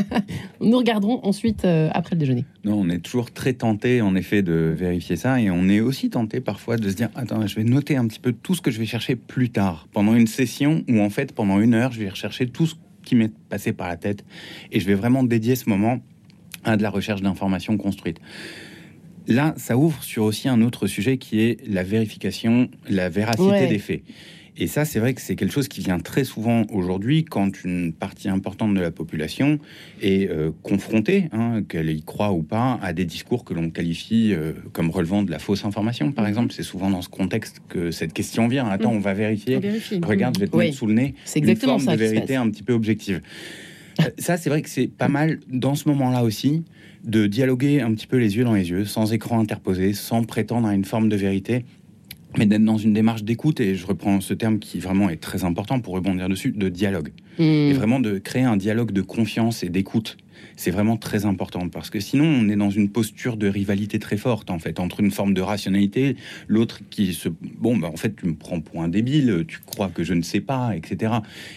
Nous 0.61 0.77
regarderons 0.77 1.19
ensuite 1.23 1.65
euh, 1.65 1.89
après 1.93 2.15
le 2.15 2.19
déjeuner. 2.19 2.45
Non, 2.63 2.79
on 2.79 2.89
est 2.89 2.99
toujours 2.99 3.31
très 3.31 3.53
tenté, 3.53 4.01
en 4.01 4.15
effet, 4.15 4.41
de 4.41 4.73
vérifier 4.75 5.15
ça. 5.15 5.41
Et 5.41 5.49
on 5.49 5.67
est 5.69 5.79
aussi 5.79 6.09
tenté 6.09 6.39
parfois 6.39 6.77
de 6.77 6.89
se 6.89 6.95
dire 6.95 7.09
Attends, 7.15 7.45
je 7.45 7.55
vais 7.55 7.63
noter 7.63 7.95
un 7.95 8.07
petit 8.07 8.19
peu 8.19 8.31
tout 8.31 8.55
ce 8.55 8.61
que 8.61 8.71
je 8.71 8.79
vais 8.79 8.85
chercher 8.85 9.15
plus 9.15 9.49
tard, 9.49 9.87
pendant 9.93 10.15
une 10.15 10.27
session 10.27 10.83
où, 10.87 10.99
en 10.99 11.09
fait, 11.09 11.33
pendant 11.33 11.59
une 11.59 11.73
heure, 11.73 11.91
je 11.91 11.99
vais 11.99 12.09
rechercher 12.09 12.47
tout 12.47 12.67
ce 12.67 12.75
qui 13.03 13.15
m'est 13.15 13.31
passé 13.49 13.73
par 13.73 13.87
la 13.87 13.97
tête. 13.97 14.23
Et 14.71 14.79
je 14.79 14.85
vais 14.85 14.95
vraiment 14.95 15.23
dédier 15.23 15.55
ce 15.55 15.69
moment 15.69 15.99
à 16.63 16.77
de 16.77 16.83
la 16.83 16.89
recherche 16.89 17.21
d'informations 17.21 17.77
construites. 17.77 18.19
Là, 19.27 19.53
ça 19.57 19.77
ouvre 19.77 20.03
sur 20.03 20.23
aussi 20.23 20.49
un 20.49 20.61
autre 20.61 20.87
sujet 20.87 21.17
qui 21.17 21.39
est 21.41 21.57
la 21.67 21.83
vérification, 21.83 22.69
la 22.89 23.09
véracité 23.09 23.43
Ouais. 23.49 23.67
des 23.67 23.79
faits. 23.79 24.01
Et 24.55 24.67
ça, 24.67 24.85
c'est 24.85 24.99
vrai 24.99 25.15
que 25.15 25.21
c'est 25.21 25.35
quelque 25.35 25.51
chose 25.51 25.67
qui 25.67 25.81
vient 25.81 25.97
très 25.97 26.23
souvent 26.23 26.63
aujourd'hui 26.71 27.25
quand 27.25 27.63
une 27.63 27.91
partie 27.91 28.29
importante 28.29 28.75
de 28.75 28.79
la 28.81 28.91
population 28.91 29.57
est 30.01 30.29
euh, 30.29 30.51
confrontée, 30.61 31.27
hein, 31.31 31.63
qu'elle 31.67 31.89
y 31.89 32.03
croit 32.03 32.31
ou 32.33 32.43
pas, 32.43 32.77
à 32.83 32.93
des 32.93 33.05
discours 33.05 33.45
que 33.45 33.55
l'on 33.55 33.71
qualifie 33.71 34.31
euh, 34.31 34.53
comme 34.71 34.91
relevant 34.91 35.23
de 35.23 35.31
la 35.31 35.39
fausse 35.39 35.65
information, 35.65 36.11
par 36.11 36.25
Mhm. 36.25 36.29
exemple. 36.29 36.53
C'est 36.53 36.61
souvent 36.61 36.91
dans 36.91 37.01
ce 37.01 37.09
contexte 37.09 37.61
que 37.67 37.89
cette 37.89 38.13
question 38.13 38.47
vient. 38.47 38.67
Attends, 38.67 38.91
Mhm. 38.91 38.97
on 38.97 38.99
va 39.01 39.15
vérifier. 39.15 39.57
On 39.57 39.59
vérifie. 39.59 39.99
Regarde, 40.03 40.35
je 40.35 40.41
vais 40.41 40.47
te 40.47 40.55
Oui. 40.55 40.65
mettre 40.65 40.77
sous 40.77 40.85
le 40.85 40.93
nez 40.93 41.15
C'est 41.25 41.39
une 41.39 41.45
exactement 41.49 41.79
forme 41.79 41.85
ça 41.85 41.93
de 41.93 41.97
vérité 42.01 42.35
un 42.35 42.47
petit 42.51 42.61
peu 42.63 42.73
objective. 42.73 43.21
Euh, 44.01 44.03
ça, 44.19 44.37
c'est 44.37 44.49
vrai 44.51 44.61
que 44.61 44.69
c'est 44.69 44.87
pas 44.87 45.07
mal 45.07 45.39
dans 45.51 45.73
ce 45.73 45.87
moment-là 45.89 46.23
aussi 46.23 46.63
de 47.03 47.27
dialoguer 47.27 47.81
un 47.81 47.93
petit 47.93 48.07
peu 48.07 48.17
les 48.17 48.37
yeux 48.37 48.43
dans 48.43 48.53
les 48.53 48.69
yeux, 48.69 48.85
sans 48.85 49.13
écran 49.13 49.39
interposé, 49.39 49.93
sans 49.93 50.23
prétendre 50.23 50.67
à 50.67 50.73
une 50.73 50.85
forme 50.85 51.09
de 51.09 51.15
vérité, 51.15 51.65
mais 52.37 52.45
d'être 52.45 52.63
dans 52.63 52.77
une 52.77 52.93
démarche 52.93 53.23
d'écoute. 53.23 53.59
Et 53.59 53.75
je 53.75 53.85
reprends 53.85 54.21
ce 54.21 54.33
terme 54.33 54.59
qui 54.59 54.79
vraiment 54.79 55.09
est 55.09 55.21
très 55.21 55.43
important 55.43 55.79
pour 55.79 55.93
rebondir 55.93 56.29
dessus, 56.29 56.51
de 56.51 56.69
dialogue. 56.69 57.11
Et 57.39 57.71
Hmm. 57.71 57.73
vraiment 57.73 57.99
de 57.99 58.19
créer 58.19 58.43
un 58.43 58.57
dialogue 58.57 58.91
de 58.91 59.01
confiance 59.01 59.63
et 59.63 59.69
d'écoute. 59.69 60.17
C'est 60.55 60.71
vraiment 60.71 60.97
très 60.97 61.25
important 61.25 61.67
parce 61.69 61.89
que 61.89 61.99
sinon 61.99 62.25
on 62.25 62.47
est 62.49 62.55
dans 62.55 62.69
une 62.69 62.89
posture 62.89 63.37
de 63.37 63.47
rivalité 63.47 63.97
très 63.97 64.17
forte 64.17 64.51
en 64.51 64.59
fait 64.59 64.79
entre 64.79 64.99
une 64.99 65.09
forme 65.09 65.33
de 65.33 65.41
rationalité, 65.41 66.15
l'autre 66.47 66.81
qui 66.91 67.13
se 67.13 67.29
bon 67.29 67.77
bah 67.77 67.89
en 67.91 67.97
fait 67.97 68.15
tu 68.15 68.27
me 68.27 68.35
prends 68.35 68.59
pour 68.59 68.83
un 68.83 68.87
débile, 68.87 69.45
tu 69.47 69.59
crois 69.65 69.89
que 69.89 70.03
je 70.03 70.13
ne 70.13 70.21
sais 70.21 70.41
pas, 70.41 70.75
etc. 70.75 71.13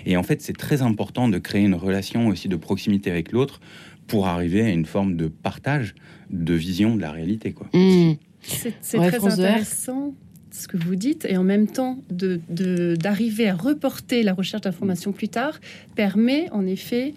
Et 0.06 0.16
en 0.16 0.22
fait 0.22 0.40
c'est 0.40 0.56
très 0.56 0.80
important 0.80 1.28
de 1.28 1.38
créer 1.38 1.64
une 1.64 1.74
relation 1.74 2.28
aussi 2.28 2.48
de 2.48 2.56
proximité 2.56 3.10
avec 3.10 3.32
l'autre 3.32 3.60
pour 4.06 4.26
arriver 4.28 4.62
à 4.62 4.68
une 4.70 4.86
forme 4.86 5.16
de 5.16 5.28
partage 5.28 5.94
de 6.30 6.54
vision 6.54 6.96
de 6.96 7.00
la 7.00 7.10
réalité 7.12 7.52
quoi. 7.52 7.68
Hmm. 7.72 8.14
C'est 8.42 8.74
c'est 8.80 8.98
Ouais, 8.98 9.08
très 9.08 9.18
France 9.18 9.34
intéressant 9.34 10.14
ce 10.52 10.68
que 10.68 10.76
vous 10.78 10.96
dites, 10.96 11.26
et 11.28 11.36
en 11.36 11.44
même 11.44 11.66
temps, 11.66 11.98
de- 12.10 12.40
de- 12.48 12.94
d'arriver 12.96 13.46
à 13.48 13.54
reporter 13.54 14.22
la 14.22 14.32
recherche 14.32 14.62
d'informations 14.62 15.12
plus 15.12 15.28
tard 15.28 15.60
permet 15.96 16.48
en 16.50 16.64
effet 16.66 17.12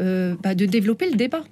euh, 0.00 0.34
bah, 0.42 0.54
de 0.54 0.66
développer 0.66 1.08
le 1.08 1.16
débat 1.16 1.42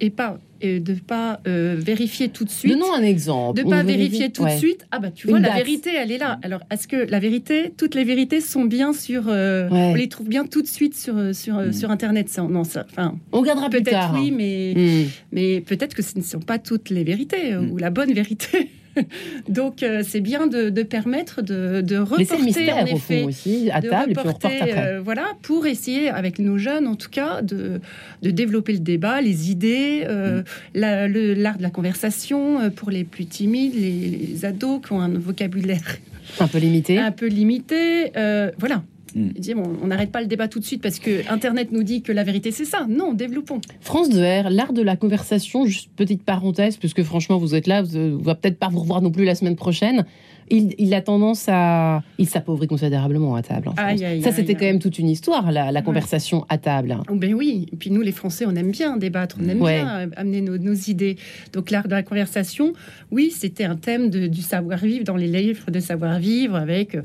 et 0.00 0.10
pas 0.10 0.38
et 0.62 0.80
de 0.80 0.94
pas 0.94 1.40
euh, 1.46 1.76
vérifier 1.78 2.30
tout 2.30 2.44
de 2.44 2.50
suite. 2.50 2.72
Donnons 2.72 2.94
un 2.94 3.02
exemple. 3.02 3.62
de 3.62 3.68
pas 3.68 3.82
vérifie- 3.82 3.86
vérifier 4.08 4.30
tout 4.32 4.42
ouais. 4.44 4.54
de 4.54 4.58
suite. 4.58 4.86
Ah 4.90 4.98
bah 5.00 5.10
tu 5.10 5.26
Une 5.26 5.32
vois 5.32 5.40
la 5.40 5.48
date. 5.48 5.58
vérité 5.58 5.90
elle 5.94 6.10
est 6.10 6.16
là. 6.18 6.38
Alors 6.42 6.60
est-ce 6.70 6.88
que 6.88 6.96
la 6.96 7.18
vérité, 7.18 7.72
toutes 7.76 7.94
les 7.94 8.04
vérités 8.04 8.40
sont 8.40 8.64
bien 8.64 8.94
sur, 8.94 9.24
euh, 9.28 9.68
Ouais. 9.68 9.90
on 9.92 9.94
les 9.94 10.08
trouve 10.08 10.28
bien 10.28 10.46
tout 10.46 10.62
de 10.62 10.66
suite 10.66 10.96
sur 10.96 11.18
euh, 11.18 11.32
sur, 11.34 11.58
euh, 11.58 11.68
Mm. 11.68 11.72
sur 11.74 11.90
internet? 11.90 12.28
Ça, 12.30 12.42
non 12.42 12.64
ça, 12.64 12.86
enfin 12.90 13.16
On 13.32 13.40
regardera 13.40 13.68
peut-être 13.68 14.12
oui, 14.14 14.30
hein. 14.30 14.34
mais 14.34 14.74
Hmm. 14.76 15.08
mais 15.32 15.60
peut-être 15.60 15.94
que 15.94 16.02
ce 16.02 16.16
ne 16.16 16.22
sont 16.22 16.40
pas 16.40 16.58
toutes 16.58 16.88
les 16.88 17.04
vérités 17.04 17.52
euh, 17.52 17.60
Mm. 17.60 17.70
ou 17.72 17.76
la 17.76 17.90
bonne 17.90 18.12
vérité. 18.14 18.70
Donc 19.48 19.82
euh, 19.82 20.02
c'est 20.06 20.20
bien 20.20 20.46
de, 20.46 20.70
de 20.70 20.82
permettre 20.82 21.42
de, 21.42 21.80
de 21.80 21.96
reporter 21.98 22.38
le 22.38 22.44
mystère 22.44 22.76
en 22.76 22.86
effet. 22.86 23.24
aussi 23.24 23.70
à 23.72 23.80
de 23.80 23.88
table 23.88 24.10
et 24.10 24.14
puis 24.14 24.22
on 24.24 24.28
reporter, 24.28 24.48
repart 24.52 24.70
après. 24.70 24.86
euh, 24.94 25.00
voilà, 25.00 25.26
pour 25.42 25.66
essayer 25.66 26.08
avec 26.08 26.38
nos 26.38 26.58
jeunes, 26.58 26.86
en 26.86 26.94
tout 26.96 27.10
cas, 27.10 27.42
de, 27.42 27.80
de 28.22 28.30
développer 28.30 28.72
le 28.72 28.78
débat, 28.80 29.20
les 29.20 29.50
idées, 29.50 30.04
euh, 30.06 30.42
la- 30.74 31.08
le- 31.08 31.34
l'art 31.34 31.58
de 31.58 31.62
la 31.62 31.70
conversation 31.70 32.70
pour 32.70 32.90
les 32.90 33.04
plus 33.04 33.26
timides, 33.26 33.74
les, 33.74 33.90
les 34.32 34.44
ados 34.44 34.80
qui 34.86 34.92
ont 34.92 35.00
un 35.00 35.08
vocabulaire 35.18 35.96
Un 36.40 36.48
peu 36.48 36.58
limité. 36.58 36.98
un 36.98 37.12
peu 37.12 37.26
limité. 37.26 38.12
euh, 38.16 38.50
voilà. 38.58 38.82
Mm. 39.16 39.54
Bon, 39.54 39.72
on 39.82 39.86
n'arrête 39.86 40.12
pas 40.12 40.20
le 40.20 40.26
débat 40.26 40.46
tout 40.46 40.60
de 40.60 40.64
suite 40.64 40.82
parce 40.82 40.98
que 40.98 41.28
Internet 41.32 41.72
nous 41.72 41.82
dit 41.82 42.02
que 42.02 42.12
la 42.12 42.22
vérité 42.22 42.50
c'est 42.50 42.64
ça. 42.66 42.86
Non, 42.88 43.14
développons. 43.14 43.60
France 43.80 44.10
de 44.10 44.20
R, 44.20 44.50
l'art 44.50 44.72
de 44.74 44.82
la 44.82 44.94
conversation, 44.96 45.64
juste 45.64 45.90
petite 45.96 46.22
parenthèse, 46.22 46.76
puisque 46.76 47.02
franchement 47.02 47.38
vous 47.38 47.54
êtes 47.54 47.66
là, 47.66 47.82
vous 47.82 47.96
ne 47.96 48.22
va 48.22 48.34
peut-être 48.34 48.58
pas 48.58 48.68
vous 48.68 48.80
revoir 48.80 49.00
non 49.00 49.10
plus 49.10 49.24
la 49.24 49.34
semaine 49.34 49.56
prochaine. 49.56 50.04
Il, 50.48 50.74
il 50.78 50.94
a 50.94 51.00
tendance 51.00 51.46
à... 51.48 52.04
Il 52.18 52.28
s'appauvrit 52.28 52.68
considérablement 52.68 53.34
à 53.34 53.42
table. 53.42 53.66
en 53.68 53.74
France. 53.74 53.84
Aïe, 53.90 54.04
aïe, 54.04 54.22
Ça, 54.22 54.30
c'était 54.30 54.50
aïe. 54.52 54.56
quand 54.60 54.66
même 54.66 54.78
toute 54.78 54.96
une 55.00 55.08
histoire, 55.08 55.50
la, 55.50 55.72
la 55.72 55.80
Ouais. 55.80 55.84
conversation 55.84 56.46
à 56.48 56.56
table. 56.56 56.98
Oh, 57.10 57.16
ben 57.16 57.34
oui, 57.34 57.66
et 57.72 57.76
puis 57.76 57.90
nous 57.90 58.00
les 58.00 58.12
Français, 58.12 58.44
on 58.46 58.54
aime 58.54 58.70
bien 58.70 58.96
débattre, 58.96 59.38
on 59.42 59.48
aime 59.48 59.60
Ouais. 59.60 59.80
bien 59.82 59.98
euh, 60.02 60.06
amener 60.16 60.42
nos, 60.42 60.56
nos 60.56 60.74
idées. 60.74 61.16
Donc 61.52 61.72
l'art 61.72 61.88
de 61.88 61.94
la 61.94 62.04
conversation, 62.04 62.74
oui, 63.10 63.32
c'était 63.34 63.64
un 63.64 63.74
thème 63.74 64.08
de- 64.08 64.28
du 64.28 64.40
savoir-vivre 64.42 65.04
dans 65.04 65.16
les 65.16 65.26
livres 65.26 65.68
de 65.72 65.80
savoir-vivre 65.80 66.54
avec 66.54 66.94
euh, 66.94 67.02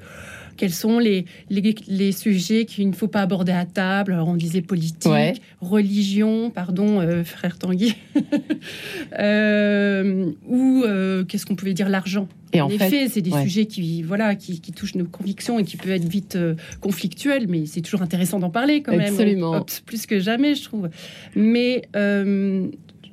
quels 0.58 0.72
sont 0.74 1.00
les, 1.00 1.26
les, 1.50 1.76
les 1.88 2.12
sujets 2.12 2.66
qu'il 2.66 2.88
ne 2.90 2.94
faut 2.94 3.08
pas 3.08 3.22
aborder 3.22 3.52
à 3.52 3.66
table? 3.66 4.14
Alors 4.14 4.28
on 4.28 4.36
disait 4.36 4.62
politique, 4.62 5.12
Ouais. 5.12 5.34
religion, 5.60 6.50
pardon, 6.50 7.00
euh, 7.00 7.24
frère 7.24 7.58
Tanguy, 7.58 7.96
Euh, 9.20 10.32
ou 10.48 10.84
euh, 10.86 11.24
qu'est-ce 11.26 11.46
qu'on 11.46 11.56
pouvait 11.56 11.74
dire, 11.74 11.90
l'argent. 11.90 12.28
Et 12.54 12.62
En, 12.62 12.68
en, 12.68 12.70
effet, 12.70 13.08
c'est 13.10 13.22
des 13.22 13.32
ouais. 13.32 13.44
sujets 13.44 13.66
qui, 13.66 14.04
voilà, 14.04 14.36
qui, 14.36 14.60
qui 14.62 14.72
touchent 14.72 14.96
nos 14.96 15.06
convictions 15.06 15.60
et 15.60 15.64
qui 15.64 15.78
peuvent 15.78 15.92
être 15.92 16.08
vite 16.08 16.38
conflictuels, 16.82 17.48
mais 17.48 17.66
c'est 17.66 17.82
toujours 17.82 18.02
intéressant 18.02 18.40
d'en 18.40 18.50
parler 18.50 18.82
quand 18.82 18.92
même. 18.96 19.14
Absolument. 19.14 19.66
Plus 19.86 20.06
que 20.06 20.20
jamais, 20.20 20.56
je 20.56 20.64
trouve. 20.64 20.90
Mais 21.36 21.84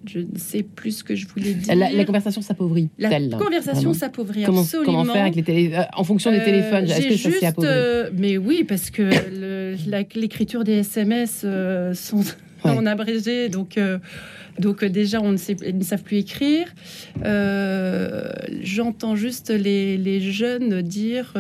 je 0.08 0.20
ne 0.20 0.26
sais 0.36 0.62
plus 0.62 0.92
ce 0.98 1.04
que 1.04 1.14
je 1.14 1.26
voulais 1.28 1.54
dire. 1.54 1.74
la, 1.74 1.90
la 1.90 2.04
conversation 2.04 2.40
s'appauvrit. 2.42 2.88
La 2.98 3.08
telle, 3.08 3.30
conversation 3.38 3.92
s'appauvrit 3.94 4.44
absolument. 4.44 4.84
comment 5.02 5.12
faire 5.12 5.22
avec 5.22 5.36
les 5.36 5.42
télé... 5.42 5.72
euh, 5.74 5.82
en 5.96 6.04
fonction 6.04 6.30
des 6.30 6.38
Euh, 6.38 6.44
téléphones 6.44 6.84
Est-ce 6.84 7.08
que 7.08 7.14
juste, 7.30 7.58
euh, 7.60 8.10
Mais 8.16 8.36
oui, 8.38 8.64
parce 8.64 8.90
que 8.90 9.10
l'écriture 10.18 10.64
des 10.64 10.78
SMS 10.78 11.42
euh, 11.44 11.94
sont 11.94 12.22
Ouais. 12.64 12.72
en 12.72 12.86
abrégé, 12.86 13.48
donc, 13.48 13.78
euh, 13.78 13.98
donc 14.58 14.84
déjà 14.84 15.20
on 15.20 15.30
ne, 15.30 15.36
sait, 15.36 15.54
ils 15.64 15.78
ne 15.78 15.84
savent 15.84 16.02
plus 16.02 16.16
écrire. 16.16 16.66
J'entends 18.62 19.14
juste 19.16 19.50
les, 19.50 19.96
les 19.96 20.20
jeunes 20.20 20.82
dire, 20.82 21.34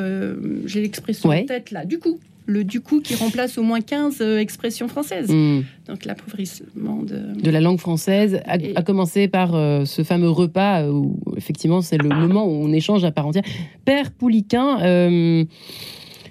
j'ai 0.66 0.80
l'expression 0.80 1.28
Ouais. 1.28 1.42
en 1.42 1.46
tête 1.46 1.70
là, 1.72 1.84
du 1.84 1.98
coup. 1.98 2.20
Le 2.50 2.64
du 2.64 2.80
coup 2.80 3.00
qui 3.02 3.14
remplace 3.14 3.58
au 3.58 3.62
moins 3.62 3.82
15 3.82 4.18
euh, 4.22 4.38
expressions 4.38 4.88
françaises. 4.88 5.28
Hmm. 5.30 5.60
Donc 5.86 6.06
l'appauvrissement 6.06 7.02
de... 7.02 7.38
de 7.42 7.50
la 7.50 7.60
langue 7.60 7.78
française, 7.78 8.40
à, 8.46 8.56
Et- 8.56 8.74
à 8.74 8.82
commencer 8.82 9.28
par 9.28 9.54
euh, 9.54 9.84
ce 9.84 10.02
fameux 10.02 10.30
repas 10.30 10.82
euh, 10.82 10.90
où 10.90 11.20
effectivement 11.36 11.82
c'est 11.82 11.98
le 11.98 12.08
moment 12.08 12.46
où 12.46 12.52
on 12.64 12.72
échange 12.72 13.04
à 13.04 13.10
part 13.10 13.26
entière. 13.26 13.42
Père 13.84 14.10
Pouliquin, 14.12 14.80
euh, 14.80 15.44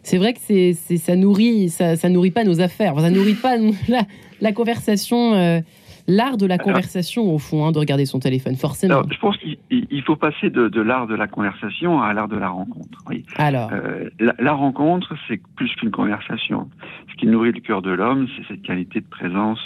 c'est 0.01 0.17
vrai 0.17 0.33
que 0.33 0.39
c'est, 0.43 0.75
c'est- 0.87 0.97
ça 0.97 1.15
nourrit, 1.15 1.69
ça, 1.69 1.95
ça 1.95 2.09
nourrit 2.09 2.31
pas 2.31 2.43
nos 2.43 2.61
affaires, 2.61 2.93
Enfin, 2.93 3.03
ça 3.03 3.09
nourrit 3.11 3.35
pas 3.35 3.57
la, 3.87 4.01
la 4.41 4.51
conversation, 4.53 5.35
euh, 5.35 5.59
l'art 6.07 6.37
de 6.37 6.45
la 6.45 6.57
conversation 6.57 7.23
au 7.33 7.37
fond, 7.37 7.65
hein, 7.65 7.71
de 7.71 7.79
regarder 7.79 8.05
son 8.05 8.19
téléphone, 8.19 8.55
forcément. 8.55 8.95
Alors, 8.95 9.11
je 9.11 9.19
pense 9.19 9.37
qu'il 9.37 9.57
il- 9.69 9.87
il 9.91 10.01
faut 10.03 10.15
passer 10.15 10.49
de, 10.49 10.67
de 10.69 10.81
l'art 10.81 11.07
de 11.07 11.15
la 11.15 11.27
conversation 11.27 12.01
à 12.01 12.13
l'art 12.13 12.27
de 12.29 12.37
la 12.37 12.49
rencontre. 12.49 12.99
Oui. 13.09 13.25
Alors, 13.37 13.69
Euh, 13.73 14.09
la, 14.19 14.33
la 14.39 14.53
rencontre, 14.53 15.15
c'est 15.27 15.41
plus 15.55 15.73
qu'une 15.75 15.91
conversation. 15.91 16.69
Ce 17.11 17.15
qui 17.15 17.27
nourrit 17.27 17.51
le 17.51 17.59
cœur 17.59 17.81
de 17.81 17.91
l'homme, 17.91 18.27
c'est 18.35 18.47
cette 18.47 18.61
qualité 18.61 19.01
de 19.01 19.05
présence 19.09 19.59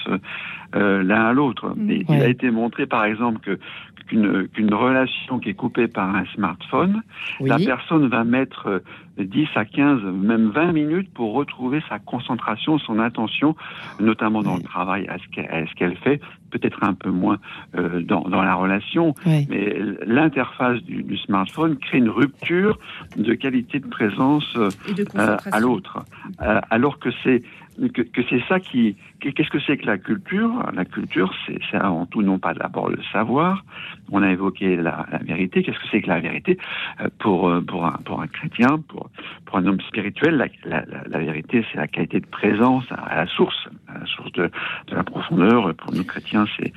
euh, 0.75 1.03
l'un 1.03 1.25
à 1.25 1.33
l'autre. 1.33 1.73
Mm. 1.75 1.91
Et 1.91 2.05
Il 2.09 2.15
a 2.21 2.27
été 2.27 2.49
montré, 2.49 2.85
par 2.87 3.03
exemple, 3.05 3.39
que 3.41 3.59
qu'une 4.03 4.47
qu'une 4.49 4.73
relation 4.73 5.39
qui 5.39 5.49
est 5.49 5.53
coupée 5.53 5.87
par 5.87 6.15
un 6.15 6.25
smartphone, 6.35 7.01
la 7.39 7.57
personne 7.57 8.07
va 8.07 8.23
mettre 8.23 8.67
euh, 8.67 8.79
10 9.17 9.47
à 9.55 9.65
15, 9.65 10.01
même 10.03 10.49
20 10.49 10.71
minutes 10.71 11.13
pour 11.13 11.33
retrouver 11.33 11.81
sa 11.89 11.99
concentration, 11.99 12.79
son 12.79 12.99
attention, 12.99 13.55
notamment 13.99 14.41
dans 14.41 14.55
le 14.55 14.63
travail, 14.63 15.07
à 15.07 15.17
ce 15.17 15.27
qu'elle 15.29 15.49
à 15.51 15.65
ce 15.67 15.73
qu'elle 15.75 15.97
fait, 15.97 16.19
peut-être 16.51 16.83
un 16.83 16.93
peu 16.93 17.09
moins 17.09 17.37
euh, 17.75 18.01
dans, 18.01 18.21
dans 18.21 18.43
la 18.43 18.55
relation, 18.55 19.13
mais 19.25 19.77
l'interface 20.05 20.81
du, 20.83 21.03
du 21.03 21.17
smartphone 21.17 21.77
crée 21.77 21.99
une 21.99 22.09
rupture 22.09 22.77
de 23.17 23.33
qualité 23.33 23.79
de 23.79 23.87
présence 23.87 24.45
euh, 24.55 24.69
de 24.95 25.05
euh, 25.15 25.37
à 25.51 25.59
l'autre. 25.59 26.03
Euh, 26.41 26.59
alors 26.69 26.99
que 26.99 27.09
c'est 27.23 27.41
que, 27.89 28.01
que 28.01 28.21
c'est 28.29 28.41
ça 28.47 28.59
qui 28.59 28.95
qu'est-ce 29.19 29.49
que 29.49 29.59
c'est 29.59 29.77
que 29.77 29.85
la 29.85 29.97
culture? 29.97 30.51
La 30.73 30.85
culture, 30.85 31.33
c'est 31.45 31.77
avant 31.77 32.05
tout 32.05 32.21
non 32.21 32.39
pas 32.39 32.53
d'abord 32.53 32.89
le 32.89 32.99
savoir. 33.11 33.63
On 34.11 34.21
a 34.23 34.31
évoqué 34.31 34.75
la, 34.75 35.05
la 35.11 35.19
vérité. 35.19 35.63
Qu'est-ce 35.63 35.79
que 35.79 35.87
c'est 35.91 36.01
que 36.01 36.07
la 36.07 36.19
vérité? 36.19 36.57
Euh, 36.99 37.07
pour 37.19 37.49
euh, 37.49 37.61
pour 37.61 37.85
un 37.85 37.97
pour 38.05 38.21
un 38.21 38.27
chrétien, 38.27 38.79
pour 38.87 39.09
pour 39.45 39.57
un 39.57 39.65
homme 39.65 39.81
spirituel 39.81 40.35
La, 40.37 40.47
la, 40.65 40.85
la- 41.07 41.19
vérité, 41.19 41.63
c'est 41.71 41.77
la 41.77 41.87
qualité 41.87 42.19
de 42.19 42.25
présence 42.25 42.85
à, 42.91 42.95
à 42.95 43.15
la 43.15 43.27
source, 43.27 43.67
à 43.87 43.99
la 43.99 44.05
source 44.05 44.31
de, 44.33 44.49
de 44.87 44.95
la 44.95 45.03
profondeur. 45.03 45.73
Pour 45.75 45.93
nous 45.93 46.03
chrétiens, 46.03 46.45
c'est 46.57 46.73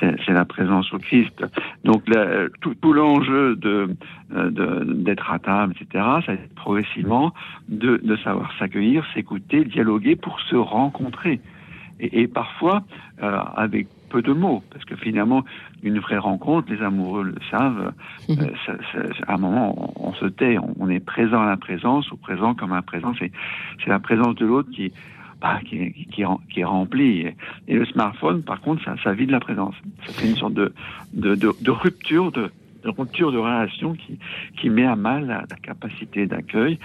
c'est 0.00 0.32
la 0.32 0.44
présence 0.44 0.92
au 0.92 0.98
Christ. 0.98 1.44
Donc 1.84 2.04
tout, 2.60 2.74
tout 2.74 2.92
l'enjeu 2.92 3.56
de 3.56 3.88
d'être 4.30 5.30
à 5.30 5.38
table, 5.38 5.74
etc. 5.80 6.04
Ça 6.26 6.32
va 6.32 6.32
être 6.34 6.54
progressivement 6.54 7.32
de, 7.68 7.96
de 8.02 8.16
savoir 8.16 8.52
s'accueillir, 8.58 9.04
s'écouter, 9.14 9.64
dialoguer 9.64 10.16
pour 10.16 10.40
se 10.40 10.56
rencontrer. 10.56 11.40
Et, 12.00 12.22
et 12.22 12.28
parfois 12.28 12.84
euh, 13.22 13.38
avec 13.56 13.88
peu 14.08 14.22
de 14.22 14.32
mots, 14.32 14.62
parce 14.70 14.84
que 14.84 14.96
finalement, 14.96 15.44
une 15.82 15.98
vraie 15.98 16.18
rencontre, 16.18 16.72
les 16.72 16.82
amoureux 16.82 17.24
le 17.24 17.34
savent, 17.50 17.92
euh, 18.30 18.34
mhm. 18.34 18.50
ça, 18.64 18.72
ça, 18.92 18.98
à 19.26 19.34
un 19.34 19.38
moment, 19.38 19.92
on, 19.96 20.12
se 20.14 20.26
tait, 20.26 20.56
on, 20.78 20.88
est 20.88 21.00
présent 21.00 21.42
à 21.42 21.46
la 21.46 21.56
présence, 21.56 22.10
ou 22.10 22.16
présent 22.16 22.54
comme 22.54 22.72
un 22.72 22.82
présent, 22.82 23.12
c'est 23.18 23.30
la 23.86 23.98
présence 23.98 24.34
de 24.36 24.46
l'autre 24.46 24.70
qui, 24.70 24.92
bah, 25.40 25.60
qui, 25.64 25.92
qui, 26.10 26.24
qui, 26.50 26.60
est 26.60 26.64
remplie. 26.64 27.26
Et 27.68 27.74
le 27.74 27.84
smartphone, 27.86 28.42
par 28.42 28.60
contre, 28.60 28.82
ça, 28.84 28.94
ça 29.04 29.12
vide 29.12 29.30
la 29.30 29.40
présence. 29.40 29.74
Ça 30.06 30.12
fait 30.12 30.28
une 30.28 30.36
sorte 30.36 30.54
de, 30.54 30.72
de, 31.12 31.34
de, 31.34 31.52
de 31.60 31.70
rupture 31.70 32.32
de, 32.32 32.50
de 32.82 32.90
rupture 32.90 33.32
de 33.32 33.38
relation 33.38 33.94
qui, 33.94 34.18
qui 34.60 34.70
met 34.70 34.84
à 34.84 34.96
mal 34.96 35.26
la, 35.26 35.56
capacité 35.56 36.26
d'accueil 36.26 36.78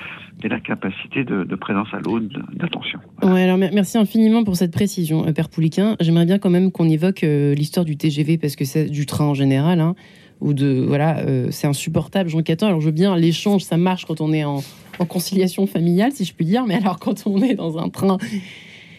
et 0.43 0.49
la 0.49 0.59
capacité 0.59 1.23
de, 1.23 1.55
présence 1.55 1.87
à 1.93 1.99
l'autre, 1.99 2.25
d'attention. 2.53 2.99
Ouais, 3.21 3.43
alors 3.43 3.57
merci 3.57 3.97
infiniment 3.97 4.43
pour 4.43 4.55
cette 4.55 4.71
précision, 4.71 5.25
euh, 5.27 5.31
Père 5.31 5.49
Pouliquin. 5.49 5.95
J'aimerais 5.99 6.25
bien 6.25 6.39
quand 6.39 6.49
même 6.49 6.71
qu'on 6.71 6.89
évoque 6.89 7.23
euh, 7.23 7.53
l'histoire 7.53 7.85
du 7.85 7.95
TGV 7.95 8.37
parce 8.37 8.55
que 8.55 8.65
c'est 8.65 8.89
du 8.89 9.05
train 9.05 9.25
en 9.25 9.33
général. 9.33 9.79
Hein, 9.79 9.95
ou 10.41 10.53
de 10.53 10.83
voilà, 10.85 11.19
euh, 11.19 11.47
c'est 11.51 11.67
insupportable. 11.67 12.29
Jean 12.29 12.41
Caton, 12.41 12.67
alors 12.67 12.81
je 12.81 12.87
veux 12.87 12.91
bien 12.91 13.15
l'échange, 13.15 13.61
ça 13.61 13.77
marche 13.77 14.05
quand 14.05 14.19
on 14.19 14.33
est 14.33 14.43
en, 14.43 14.61
en 14.99 15.05
conciliation 15.05 15.67
familiale, 15.67 16.11
si 16.11 16.25
je 16.25 16.33
puis 16.33 16.45
dire, 16.45 16.65
mais 16.65 16.75
alors 16.75 16.99
quand 16.99 17.23
on 17.25 17.41
est 17.41 17.53
dans 17.53 17.77
un 17.77 17.87
train 17.89 18.17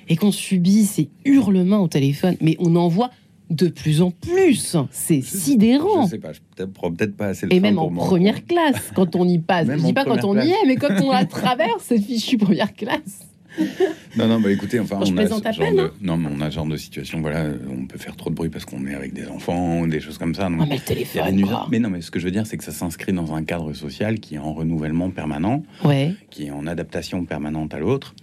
et 0.09 0.17
qu'on 0.17 0.33
subit 0.33 0.85
ces 0.85 1.11
hurlements 1.25 1.81
au 1.81 1.89
téléphone, 1.89 2.37
mais 2.41 2.57
on 2.59 2.77
en 2.77 2.89
voit 2.89 3.11
de 3.51 3.69
plus 3.69 4.03
en 4.03 4.11
plus. 4.11 4.77
C'est 4.91 5.23
sidérant. 5.23 6.05
Je 6.05 6.11
sais 6.11 6.19
pas, 6.19 6.33
peut-être 6.57 7.17
pas 7.17 7.27
assez 7.27 7.47
Et 7.51 7.61
même 7.61 7.79
en 7.79 7.91
première 7.91 8.47
classe, 8.47 8.91
quand 8.95 9.17
on 9.17 9.29
y 9.29 9.39
passe. 9.39 9.67
je 9.71 9.85
dis 9.85 9.93
pas 9.93 10.05
quand 10.05 10.25
on 10.25 10.39
y 10.41 10.51
est, 10.51 10.67
mais 10.67 10.77
quand 10.77 11.01
on 11.03 11.13
la 11.13 11.25
traverse, 11.25 11.85
cette 11.85 12.05
fichue 12.05 12.39
première 12.39 12.75
classe. 12.75 13.27
non, 14.17 14.27
non, 14.27 14.41
bah 14.41 14.51
écoutez, 14.51 14.81
enfin, 14.81 14.97
on 14.99 15.17
a, 15.17 15.27
ce 15.27 15.29
genre 15.29 15.41
de, 15.41 15.81
hein. 15.81 15.91
non, 16.01 16.17
mais 16.17 16.29
on 16.35 16.41
a 16.41 16.51
ce 16.51 16.57
genre 16.57 16.67
de 16.67 16.77
situation, 16.77 17.21
voilà, 17.21 17.47
on 17.71 17.87
peut 17.87 17.99
faire 17.99 18.17
trop 18.17 18.31
de 18.31 18.35
bruit 18.35 18.49
parce 18.49 18.65
qu'on 18.65 18.85
est 18.87 18.95
avec 18.95 19.13
des 19.13 19.29
enfants, 19.29 19.87
des 19.87 20.01
choses 20.01 20.19
comme 20.19 20.35
ça. 20.35 20.49
Donc, 20.49 20.61
ah, 20.63 20.67
mais 20.69 20.77
le 20.77 20.83
téléphone, 20.83 21.47
Mais 21.71 21.79
non, 21.79 21.91
mais 21.91 22.01
ce 22.01 22.11
que 22.11 22.19
je 22.19 22.25
veux 22.25 22.31
dire, 22.31 22.47
c'est 22.47 22.57
que 22.57 22.65
ça 22.65 22.73
s'inscrit 22.73 23.13
dans 23.13 23.33
un 23.35 23.45
cadre 23.45 23.73
social 23.73 24.19
qui 24.19 24.35
est 24.35 24.39
en 24.39 24.53
renouvellement 24.53 25.11
permanent, 25.11 25.63
ouais. 25.85 26.15
qui 26.31 26.47
est 26.47 26.51
en 26.51 26.67
adaptation 26.67 27.25
permanente 27.25 27.75
à 27.75 27.79
l'autre. 27.79 28.15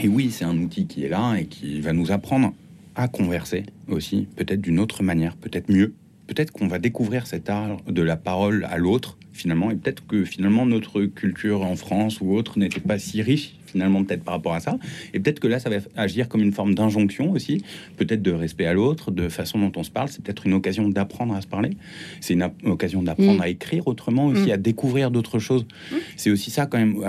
Et 0.00 0.08
oui, 0.08 0.30
c'est 0.30 0.44
un 0.44 0.56
outil 0.56 0.86
qui 0.86 1.04
est 1.04 1.08
là 1.08 1.34
et 1.34 1.46
qui 1.46 1.80
va 1.80 1.92
nous 1.92 2.12
apprendre 2.12 2.52
à 2.94 3.08
converser 3.08 3.64
aussi, 3.92 4.28
peut-être 4.36 4.60
d'une 4.60 4.78
autre 4.78 5.02
manière, 5.02 5.36
peut-être 5.36 5.70
mieux. 5.70 5.94
Peut-être 6.26 6.50
qu'on 6.52 6.68
va 6.68 6.78
découvrir 6.78 7.26
cet 7.26 7.50
art 7.50 7.78
de 7.86 8.02
la 8.02 8.16
parole 8.16 8.66
à 8.70 8.78
l'autre, 8.78 9.18
finalement, 9.32 9.70
et 9.70 9.76
peut-être 9.76 10.06
que 10.06 10.24
finalement 10.24 10.66
notre 10.66 11.02
culture 11.04 11.62
en 11.62 11.76
France 11.76 12.20
ou 12.20 12.34
autre 12.34 12.58
n'était 12.58 12.80
pas 12.80 12.98
si 12.98 13.22
riche, 13.22 13.56
finalement, 13.66 14.04
peut-être 14.04 14.22
par 14.22 14.34
rapport 14.34 14.54
à 14.54 14.60
ça. 14.60 14.78
Et 15.14 15.20
peut-être 15.20 15.40
que 15.40 15.48
là, 15.48 15.58
ça 15.58 15.70
va 15.70 15.76
agir 15.96 16.28
comme 16.28 16.42
une 16.42 16.52
forme 16.52 16.74
d'injonction 16.74 17.32
aussi, 17.32 17.64
peut-être 17.96 18.22
de 18.22 18.30
respect 18.30 18.66
à 18.66 18.74
l'autre, 18.74 19.10
de 19.10 19.28
façon 19.28 19.58
dont 19.58 19.72
on 19.76 19.82
se 19.82 19.90
parle. 19.90 20.08
C'est 20.08 20.22
peut-être 20.22 20.46
une 20.46 20.54
occasion 20.54 20.88
d'apprendre 20.88 21.34
à 21.34 21.40
se 21.40 21.46
parler. 21.46 21.70
C'est 22.20 22.34
une 22.34 22.50
occasion 22.64 23.02
d'apprendre 23.02 23.38
mm. 23.38 23.42
à 23.42 23.48
écrire 23.48 23.86
autrement 23.86 24.26
aussi, 24.26 24.48
mm. 24.48 24.52
à 24.52 24.56
découvrir 24.58 25.10
d'autres 25.10 25.38
choses. 25.38 25.66
Mm. 25.90 25.96
C'est 26.16 26.30
aussi 26.30 26.50
ça, 26.50 26.66
quand 26.66 26.78
même, 26.78 27.02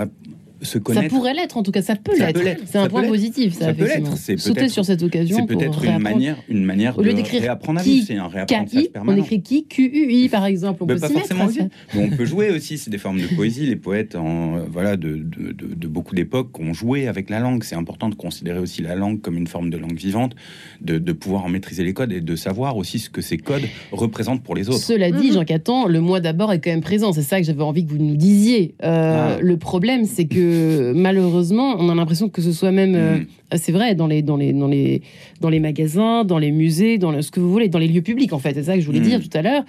ça 0.64 1.02
pourrait 1.08 1.34
l'être, 1.34 1.56
en 1.56 1.62
tout 1.62 1.70
cas, 1.70 1.82
ça 1.82 1.96
peut 1.96 2.16
l'être. 2.16 2.62
C'est 2.66 2.78
un 2.78 2.88
point 2.88 3.04
positif, 3.04 3.54
ça, 3.54 3.72
peut 3.72 3.84
l'être. 3.84 4.16
Sauter 4.38 4.68
sur 4.68 4.84
cette 4.84 5.02
occasion. 5.02 5.36
C'est 5.38 5.56
peut-être 5.56 5.84
une 5.84 5.98
manière, 5.98 6.36
une 6.48 6.64
manière 6.64 6.96
de 6.96 7.02
réapprendre 7.40 7.80
à 7.80 7.82
vivre. 7.82 8.06
C'est 8.06 8.16
un 8.16 8.28
réapprentissage 8.28 8.88
permanent. 8.90 9.20
On 9.20 9.24
écrit 9.24 9.42
qui 9.42 9.66
Q-U-I, 9.66 10.28
par 10.28 10.46
exemple. 10.46 10.82
On 10.82 10.86
peut 10.86 10.96
pas 10.96 11.08
forcément 11.08 11.46
aussi. 11.46 11.60
on 11.96 12.10
peut 12.10 12.24
jouer 12.24 12.50
aussi. 12.50 12.78
C'est 12.78 12.90
des 12.90 12.98
formes 12.98 13.20
de 13.20 13.26
poésie. 13.26 13.66
Les 13.66 13.76
poètes, 13.76 14.14
en, 14.14 14.58
voilà, 14.70 14.96
de, 14.96 15.16
de, 15.16 15.52
de, 15.52 15.88
beaucoup 15.88 16.14
d'époques, 16.14 16.58
ont 16.58 16.72
joué 16.72 17.08
avec 17.08 17.30
la 17.30 17.40
langue. 17.40 17.64
C'est 17.64 17.76
important 17.76 18.08
de 18.08 18.14
considérer 18.14 18.58
aussi 18.58 18.82
la 18.82 18.94
langue 18.94 19.20
comme 19.20 19.36
une 19.36 19.46
forme 19.46 19.70
de 19.70 19.76
langue 19.76 19.96
vivante, 19.96 20.34
de, 20.80 20.98
de 20.98 21.12
pouvoir 21.12 21.44
en 21.44 21.48
maîtriser 21.48 21.84
les 21.84 21.92
codes 21.92 22.12
et 22.12 22.20
de 22.20 22.36
savoir 22.36 22.76
aussi 22.76 22.98
ce 22.98 23.10
que 23.10 23.20
ces 23.20 23.38
codes 23.38 23.64
représentent 23.92 24.42
pour 24.42 24.54
les 24.54 24.68
autres. 24.68 24.78
Cela 24.78 25.10
dit, 25.10 25.32
Jean 25.32 25.44
Catan, 25.44 25.86
le 25.86 26.00
moi 26.00 26.20
d'abord 26.20 26.52
est 26.52 26.60
quand 26.60 26.70
même 26.70 26.80
présent. 26.80 27.12
C'est 27.12 27.22
ça 27.22 27.40
que 27.40 27.46
j'avais 27.46 27.62
envie 27.62 27.84
que 27.84 27.90
vous 27.90 27.98
nous 27.98 28.16
disiez. 28.16 28.74
Euh, 28.82 29.36
ah. 29.36 29.38
Le 29.40 29.56
problème, 29.56 30.04
c'est 30.04 30.26
que 30.26 30.53
malheureusement, 30.94 31.76
on 31.78 31.88
a 31.88 31.94
l'impression 31.94 32.28
que 32.28 32.42
ce 32.42 32.52
soit 32.52 32.72
même, 32.72 32.94
euh, 32.94 33.18
mm. 33.18 33.56
c'est 33.56 33.72
vrai, 33.72 33.94
dans 33.94 34.06
les, 34.06 34.22
dans, 34.22 34.36
les, 34.36 34.52
dans, 34.52 34.68
les, 34.68 35.02
dans 35.40 35.48
les 35.48 35.60
magasins, 35.60 36.24
dans 36.24 36.38
les 36.38 36.50
musées, 36.50 36.98
dans 36.98 37.20
ce 37.20 37.30
que 37.30 37.40
vous 37.40 37.50
voulez, 37.50 37.68
dans 37.68 37.78
les 37.78 37.88
lieux 37.88 38.02
publics, 38.02 38.32
en 38.32 38.38
fait. 38.38 38.54
C'est 38.54 38.64
ça 38.64 38.74
que 38.74 38.80
je 38.80 38.86
voulais 38.86 39.00
mm. 39.00 39.04
dire 39.04 39.20
tout 39.22 39.36
à 39.36 39.42
l'heure. 39.42 39.64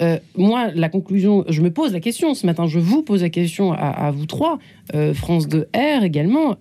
Euh, 0.00 0.18
moi, 0.36 0.70
la 0.74 0.88
conclusion, 0.88 1.44
je 1.48 1.60
me 1.60 1.70
pose 1.70 1.92
la 1.92 2.00
question 2.00 2.34
ce 2.34 2.46
matin, 2.46 2.66
je 2.66 2.78
vous 2.78 3.02
pose 3.02 3.22
la 3.22 3.30
question 3.30 3.72
à, 3.72 4.10
vous 4.12 4.26
trois, 4.26 4.58
euh, 4.94 5.12
France 5.12 5.48
de 5.48 5.66
R 5.74 6.04
également. 6.04 6.56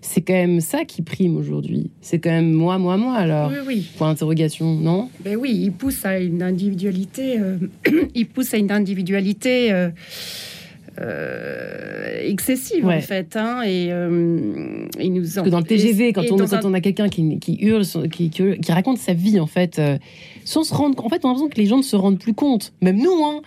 c'est 0.00 0.22
quand 0.22 0.32
même 0.32 0.60
ça 0.60 0.84
qui 0.84 1.02
prime 1.02 1.36
aujourd'hui. 1.36 1.92
C'est 2.00 2.18
quand 2.18 2.30
même 2.30 2.52
moi, 2.52 2.78
moi, 2.78 2.96
moi, 2.96 3.14
alors. 3.14 3.50
Oui, 3.50 3.58
oui. 3.64 3.86
Point 3.96 4.08
d'interrogation, 4.08 4.74
non? 4.74 5.08
Ben 5.24 5.36
oui, 5.36 5.56
il 5.62 5.70
pousse 5.70 6.04
à 6.04 6.18
une 6.18 6.42
individualité. 6.42 7.38
il 8.14 8.26
pousse 8.26 8.52
à 8.54 8.56
une 8.56 8.72
individualité 8.72 9.70
euh, 11.00 12.18
excessive 12.22 12.86
en 12.86 13.00
fait. 13.00 13.36
Hein, 13.36 13.62
et 13.62 13.88
euh, 13.90 14.86
il 15.00 15.12
nous 15.12 15.38
en... 15.38 15.42
que 15.42 15.48
dans 15.48 15.58
le 15.58 15.64
TGV, 15.64 16.12
quand, 16.12 16.22
on, 16.30 16.36
quand 16.36 16.64
on 16.64 16.74
a 16.74 16.80
quelqu'un 16.80 17.08
qui, 17.08 17.38
qui, 17.38 17.56
hurle, 17.60 17.84
qui, 18.10 18.30
qui, 18.30 18.72
raconte 18.72 18.98
sa 18.98 19.14
vie 19.14 19.40
en 19.40 19.46
fait, 19.46 19.78
euh, 19.78 19.98
sans 20.44 20.64
se 20.64 20.74
rendre, 20.74 21.04
en 21.04 21.08
fait, 21.08 21.24
on 21.24 21.28
a 21.28 21.32
l'impression 21.32 21.48
que 21.48 21.56
les 21.56 21.66
gens 21.66 21.78
ne 21.78 21.82
se 21.82 21.96
rendent 21.96 22.18
plus 22.18 22.34
compte. 22.34 22.72
Même 22.82 22.98
nous, 22.98 23.24
hein, 23.24 23.42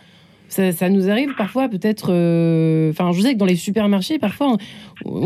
ça, 0.50 0.90
nous 0.90 1.10
arrive 1.10 1.34
parfois 1.36 1.70
peut-être. 1.70 2.08
Euh, 2.12 2.92
enfin, 2.92 3.12
je 3.12 3.22
sais 3.22 3.34
que 3.34 3.40
dans 3.40 3.46
les 3.46 3.56
supermarchés, 3.56 4.20
parfois, 4.20 4.58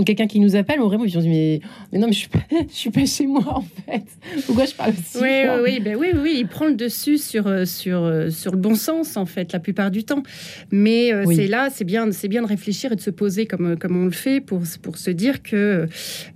quelqu'un 0.05 0.27
qui 0.27 0.39
nous 0.39 0.55
appelle, 0.55 0.79
on 0.81 0.87
vraiment, 0.87 1.05
ils 1.05 1.11
se 1.11 1.19
dit 1.19 1.29
mais, 1.29 1.61
mais 1.91 1.99
non, 1.99 2.07
mais 2.07 2.13
je 2.13 2.19
suis 2.19 2.29
pas, 2.29 2.39
je 2.51 2.73
suis 2.73 2.89
pas 2.89 3.05
chez 3.05 3.27
moi 3.27 3.43
en 3.47 3.61
fait. 3.61 4.03
Pourquoi 4.45 4.65
je 4.65 4.73
parle 4.73 4.91
aussi 4.91 5.19
oui, 5.21 5.43
oui, 5.63 5.79
ben 5.79 5.95
oui, 5.95 6.11
oui, 6.15 6.37
il 6.39 6.47
prend 6.47 6.65
le 6.65 6.75
dessus 6.75 7.17
sur 7.17 7.47
euh, 7.47 7.65
sur 7.65 8.03
euh, 8.03 8.29
sur 8.29 8.51
le 8.51 8.57
bon 8.57 8.75
sens 8.75 9.17
en 9.17 9.25
fait 9.25 9.51
la 9.51 9.59
plupart 9.59 9.91
du 9.91 10.03
temps. 10.03 10.23
Mais 10.71 11.11
c'est 11.35 11.47
là, 11.47 11.69
c'est 11.71 11.85
bien, 11.85 12.11
c'est 12.11 12.27
bien 12.27 12.41
de 12.41 12.47
réfléchir 12.47 12.91
et 12.91 12.95
de 12.95 13.01
se 13.01 13.09
poser 13.09 13.45
comme 13.45 13.77
comme 13.77 14.01
on 14.01 14.05
le 14.05 14.11
fait 14.11 14.41
pour 14.41 14.61
pour 14.81 14.97
se 14.97 15.11
dire 15.11 15.43
que 15.43 15.87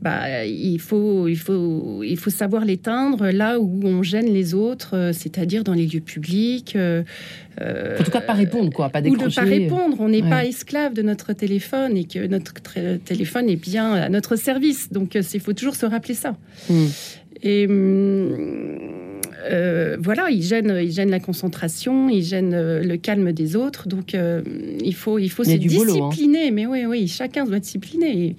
bah 0.01 0.45
il 0.45 0.79
faut 0.79 1.27
il 1.27 1.37
faut 1.37 2.03
il 2.03 2.17
faut 2.17 2.29
savoir 2.29 2.65
l'éteindre 2.65 3.29
là 3.29 3.59
où 3.59 3.81
on 3.83 4.03
gêne 4.03 4.31
les 4.31 4.53
autres, 4.53 5.11
c'est-à-dire 5.13 5.63
dans 5.63 5.73
les 5.73 5.85
lieux 5.85 6.01
publics. 6.01 6.75
Euh, 7.61 7.99
en 7.99 8.03
tout 8.03 8.11
cas, 8.11 8.21
pas 8.21 8.33
répondre, 8.33 8.71
quoi, 8.73 8.89
pas 8.89 9.01
décrocher. 9.01 9.25
Ou 9.25 9.29
de 9.29 9.35
pas 9.35 9.41
répondre. 9.43 9.97
On 9.99 10.09
n'est 10.09 10.21
pas 10.21 10.45
esclave 10.45 10.93
de 10.93 11.01
notre 11.01 11.33
téléphone 11.33 11.97
et 11.97 12.03
que 12.03 12.27
notre 12.27 12.53
téléphone 13.05 13.49
est 13.49 13.55
bien 13.55 13.93
à 13.93 14.09
notre 14.09 14.35
service. 14.35 14.91
Donc, 14.91 15.15
euh, 15.15 15.21
il 15.33 15.39
faut 15.39 15.53
toujours 15.53 15.75
se 15.75 15.85
rappeler 15.85 16.13
ça. 16.13 16.35
Hmm. 16.69 16.85
Et 17.41 17.65
hum, 17.67 18.35
euh, 19.49 19.97
voilà, 19.99 20.29
il 20.29 20.41
gêne, 20.41 20.77
il 20.81 20.91
gêne 20.91 21.09
la 21.09 21.19
concentration, 21.19 22.09
il 22.09 22.23
gêne 22.23 22.81
le 22.81 22.97
calme 22.97 23.31
des 23.31 23.55
autres. 23.55 23.87
Donc, 23.87 24.15
il 24.83 24.95
faut, 24.95 25.19
il 25.19 25.29
faut 25.29 25.43
se 25.43 25.51
hein. 25.51 25.57
discipliner. 25.57 26.51
Mais 26.51 26.65
oui, 26.65 26.85
oui, 26.85 27.07
chacun 27.07 27.45
doit 27.45 27.59
discipliner. 27.59 28.35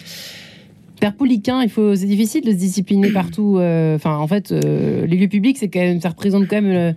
Père 1.01 1.15
Pouliquin, 1.15 1.63
il 1.63 1.69
faut, 1.69 1.95
c'est 1.97 2.07
difficile 2.07 2.43
de 2.43 2.51
se 2.51 2.57
discipliner 2.57 3.11
partout. 3.11 3.59
Enfin, 3.59 4.17
en 4.17 4.27
fait, 4.27 4.51
les 4.51 5.17
lieux 5.17 5.29
publics, 5.29 5.59
c'est 5.59 5.69
quand 5.69 5.81
même, 5.81 6.01
ça 6.01 6.11
représente 6.11 6.49
quand 6.49 6.63
même 6.63 6.95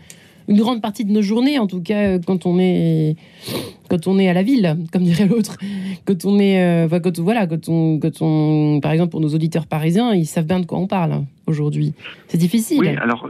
une 0.48 0.58
grande 0.58 0.82
partie 0.82 1.06
de 1.06 1.12
nos 1.12 1.22
journées, 1.22 1.60
en 1.60 1.68
tout 1.68 1.82
cas 1.82 2.16
euh, 2.16 2.20
quand 2.26 2.46
on 2.46 2.60
est 2.60 3.16
quand 3.90 4.08
on 4.08 4.20
est 4.20 4.28
à 4.28 4.34
la 4.34 4.44
ville, 4.44 4.78
comme 4.92 5.04
dirait 5.04 5.28
l'autre, 5.28 5.58
quand 6.06 6.26
on 6.26 6.40
est, 6.40 6.62
euh, 6.62 7.00
voilà, 7.20 7.48
quand 7.48 7.70
on, 7.70 8.00
quand 8.00 8.22
on, 8.22 8.80
par 8.82 8.92
exemple 8.92 9.12
pour 9.12 9.22
nos 9.22 9.34
auditeurs 9.34 9.66
parisiens, 9.66 10.14
ils 10.14 10.26
savent 10.26 10.46
bien 10.46 10.60
de 10.60 10.66
quoi 10.66 10.78
on 10.78 10.88
parle 10.88 11.14
hein, 11.14 11.26
aujourd'hui. 11.46 11.94
C'est 12.28 12.38
difficile. 12.38 12.82
Oui, 12.82 12.90
alors 12.90 13.30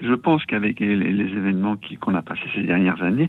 je 0.00 0.14
pense 0.14 0.44
qu'avec 0.46 0.80
les, 0.80 0.92
événements 0.92 1.76
qu'on 2.00 2.14
a 2.14 2.22
passés 2.22 2.48
ces 2.54 2.62
dernières 2.62 3.02
années, 3.02 3.28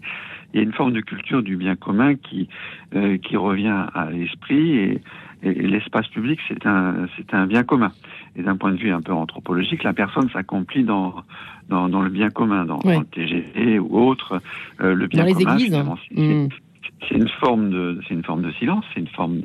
il 0.54 0.58
y 0.58 0.60
a 0.60 0.64
une 0.64 0.74
forme 0.74 0.94
de 0.94 1.02
culture 1.02 1.44
du 1.44 1.58
bien 1.58 1.76
commun 1.76 2.16
qui 2.16 2.48
euh, 2.96 3.18
qui 3.18 3.38
revient 3.38 3.86
à 3.94 4.10
l'esprit 4.12 4.78
et, 4.78 5.02
l'espace 5.42 6.06
public 6.10 6.38
c'est 6.50 6.66
un 6.66 7.08
c'est 7.16 7.34
un 7.34 7.48
bien 7.48 7.64
commun. 7.64 7.94
Et 8.40 8.42
d'un 8.42 8.56
point 8.56 8.72
de 8.72 8.78
vue 8.78 8.92
un 8.92 9.02
peu 9.02 9.12
anthropologique, 9.12 9.84
la 9.84 9.94
personne 9.94 10.30
s'accomplit 10.30 10.84
dans 10.84 11.14
dans, 11.70 12.02
le 12.02 12.10
bien 12.10 12.30
commun, 12.30 12.66
dans, 12.66 12.80
le 12.84 13.06
TGV 13.06 13.78
ou 13.78 14.00
autre. 14.00 14.42
Euh, 14.82 14.96
le 14.96 15.06
bien 15.06 15.24
dans 15.24 15.38
les 15.38 15.42
églises. 15.42 15.78
Hmm. 16.12 16.48
C'est 17.08 17.16
une 17.16 17.30
forme 17.30 17.70
de, 17.70 18.00
c'est 18.08 18.14
une 18.14 18.24
forme 18.24 18.42
de 18.42 18.52
silence, 18.54 18.84
c'est 18.94 19.00
une 19.00 19.08
forme 19.08 19.42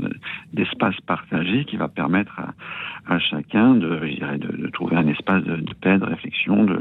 d'espace 0.52 0.96
partagé 1.06 1.64
qui 1.64 1.76
va 1.76 1.86
permettre 1.86 2.40
à, 3.06 3.18
chacun 3.20 3.74
de, 3.74 4.00
je 4.06 4.14
dirais, 4.16 4.38
de, 4.38 4.66
trouver 4.68 4.96
un 4.96 5.06
espace 5.06 5.44
de, 5.44 5.62
paix, 5.80 5.98
de 5.98 6.04
réflexion, 6.04 6.64
de 6.64 6.80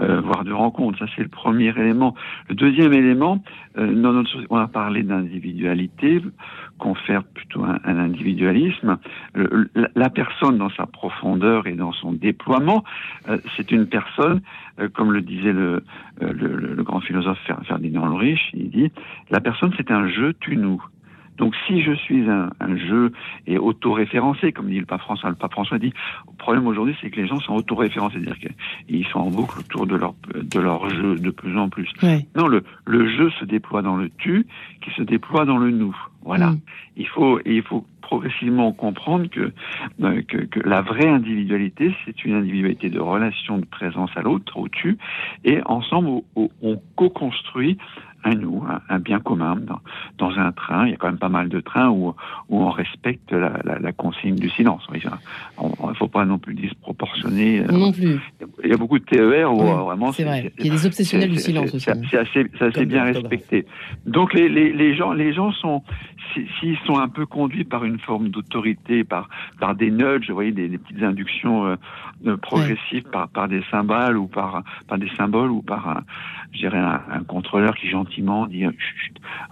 euh, 0.00 0.20
voire 0.20 0.44
de 0.44 0.52
rencontre. 0.52 0.98
Ça, 1.00 1.06
c'est 1.16 1.22
le 1.22 1.28
premier 1.28 1.70
élément. 1.70 2.14
Le 2.48 2.54
deuxième 2.54 2.92
élément, 2.92 3.42
euh, 3.76 4.22
on 4.50 4.56
a 4.56 4.68
parlé 4.68 5.02
d'individualité. 5.02 6.20
Confère 6.78 7.24
plutôt 7.24 7.64
un, 7.64 7.78
individualisme. 7.84 8.98
la 9.94 10.10
personne 10.10 10.58
dans 10.58 10.70
sa 10.70 10.86
profondeur 10.86 11.66
et 11.66 11.74
dans 11.74 11.92
son 11.92 12.12
déploiement, 12.12 12.84
euh, 13.28 13.38
c'est 13.56 13.70
une 13.70 13.86
personne, 13.86 14.40
euh, 14.80 14.88
comme 14.88 15.12
le 15.12 15.22
disait 15.22 15.52
le, 15.52 15.82
le, 16.20 16.82
grand 16.82 17.00
philosophe 17.00 17.38
Ferdinand 17.66 18.12
Ulrich, 18.12 18.50
il 18.52 18.70
dit, 18.70 18.92
la 19.30 19.40
personne 19.40 19.72
c'est 19.76 19.90
un 19.90 20.08
jeu 20.08 20.34
tu-nous. 20.40 20.82
Donc 21.36 21.54
si 21.66 21.82
je 21.82 21.92
suis 21.92 22.28
un, 22.28 22.50
un 22.60 22.76
jeu 22.76 23.12
et 23.46 23.58
autoréférencé, 23.58 24.52
comme 24.52 24.68
dit 24.68 24.78
le 24.78 24.86
pape 24.86 25.00
François, 25.00 25.30
le 25.30 25.36
pape 25.36 25.52
François 25.52 25.78
dit, 25.78 25.92
le 26.26 26.36
problème 26.36 26.66
aujourd'hui 26.66 26.96
c'est 27.00 27.10
que 27.10 27.20
les 27.20 27.26
gens 27.26 27.40
sont 27.40 27.54
autoréférencés, 27.54 28.18
c'est-à-dire 28.22 28.38
qu'ils 28.38 29.06
sont 29.06 29.20
en 29.20 29.30
boucle 29.30 29.60
autour 29.60 29.86
de 29.86 29.96
leur, 29.96 30.14
de 30.34 30.60
leur 30.60 30.88
jeu 30.90 31.16
de 31.16 31.30
plus 31.30 31.56
en 31.58 31.68
plus. 31.68 31.88
Non, 32.36 32.46
le, 32.46 32.64
le 32.86 33.08
jeu 33.16 33.30
se 33.40 33.44
déploie 33.44 33.82
dans 33.82 33.96
le 33.96 34.10
tu, 34.18 34.46
qui 34.80 34.90
se 34.92 35.02
déploie 35.02 35.44
dans 35.44 35.58
le 35.58 35.70
nous. 35.70 35.96
Voilà. 36.22 36.50
Mm. 36.50 36.60
Il 36.96 37.08
faut, 37.08 37.40
il 37.44 37.62
faut 37.62 37.84
progressivement 38.00 38.72
comprendre 38.72 39.28
que, 39.28 39.52
euh, 40.02 40.22
que, 40.28 40.38
que, 40.38 40.60
la 40.60 40.82
vraie 40.82 41.08
individualité, 41.08 41.94
c'est 42.04 42.24
une 42.24 42.34
individualité 42.34 42.90
de 42.90 43.00
relation 43.00 43.58
de 43.58 43.64
présence 43.64 44.10
à 44.14 44.22
l'autre, 44.22 44.56
au 44.56 44.68
tu, 44.68 44.98
et 45.44 45.60
ensemble, 45.64 46.22
on 46.36 46.80
co-construit 46.96 47.78
un 48.24 48.34
nous, 48.34 48.64
un, 48.88 48.98
bien 48.98 49.20
commun. 49.20 49.56
Dans, 49.56 49.80
dans, 50.18 50.38
un 50.38 50.52
train, 50.52 50.86
il 50.86 50.90
y 50.90 50.94
a 50.94 50.96
quand 50.96 51.06
même 51.06 51.18
pas 51.18 51.28
mal 51.28 51.48
de 51.48 51.60
trains 51.60 51.90
où, 51.90 52.14
où 52.48 52.62
on 52.62 52.70
respecte 52.70 53.32
la, 53.32 53.58
la, 53.64 53.78
la 53.78 53.92
consigne 53.92 54.36
du 54.36 54.50
silence. 54.50 54.82
Il 54.92 55.00
ne 55.00 55.94
faut 55.94 56.08
pas 56.08 56.24
non 56.24 56.38
plus 56.38 56.54
disproportionner. 56.54 57.60
Euh, 57.60 57.72
non 57.72 57.92
plus. 57.92 58.18
Il 58.62 58.70
y 58.70 58.72
a 58.72 58.76
beaucoup 58.76 58.98
de 58.98 59.04
TER 59.04 59.52
où 59.52 59.62
euh, 59.62 59.74
vraiment. 59.82 60.12
C'est 60.12 60.24
vrai. 60.24 60.52
Il 60.58 60.66
y 60.66 60.70
a 60.70 60.72
des 60.72 60.86
obsessionnels 60.86 61.30
du 61.30 61.38
silence 61.38 61.74
aussi. 61.74 61.90
C'est 62.10 62.18
assez, 62.18 62.46
assez 62.60 62.86
bien 62.86 63.04
respecté. 63.04 63.66
Donc 64.06 64.34
les, 64.34 64.48
les, 64.48 64.72
les, 64.72 64.94
gens, 64.94 65.12
les 65.12 65.32
gens 65.32 65.52
sont, 65.52 65.82
s'ils 66.32 66.78
sont 66.86 66.98
un 66.98 67.08
peu 67.08 67.26
conduits 67.26 67.64
par 67.64 67.84
une 67.84 67.98
forme 67.98 68.28
d'autorité, 68.28 69.04
par, 69.04 69.28
par 69.60 69.74
des 69.74 69.90
nudges, 69.90 70.28
vous 70.28 70.34
voyez, 70.34 70.52
des, 70.52 70.68
des 70.68 70.78
petites 70.78 71.02
inductions 71.02 71.76
euh, 72.26 72.36
progressives 72.36 73.04
par, 73.04 73.28
par 73.28 73.48
des 73.48 73.62
symboles 73.70 74.16
ou 74.16 74.26
par, 74.26 74.62
par 74.88 74.98
des 74.98 75.10
symboles 75.16 75.50
ou 75.50 75.62
par 75.62 75.88
un, 75.88 76.04
je 76.52 76.58
dirais 76.58 76.78
un, 76.78 77.00
un 77.10 77.22
contrôleur 77.24 77.74
qui 77.76 77.88
gentiment 77.88 78.46
dire 78.46 78.70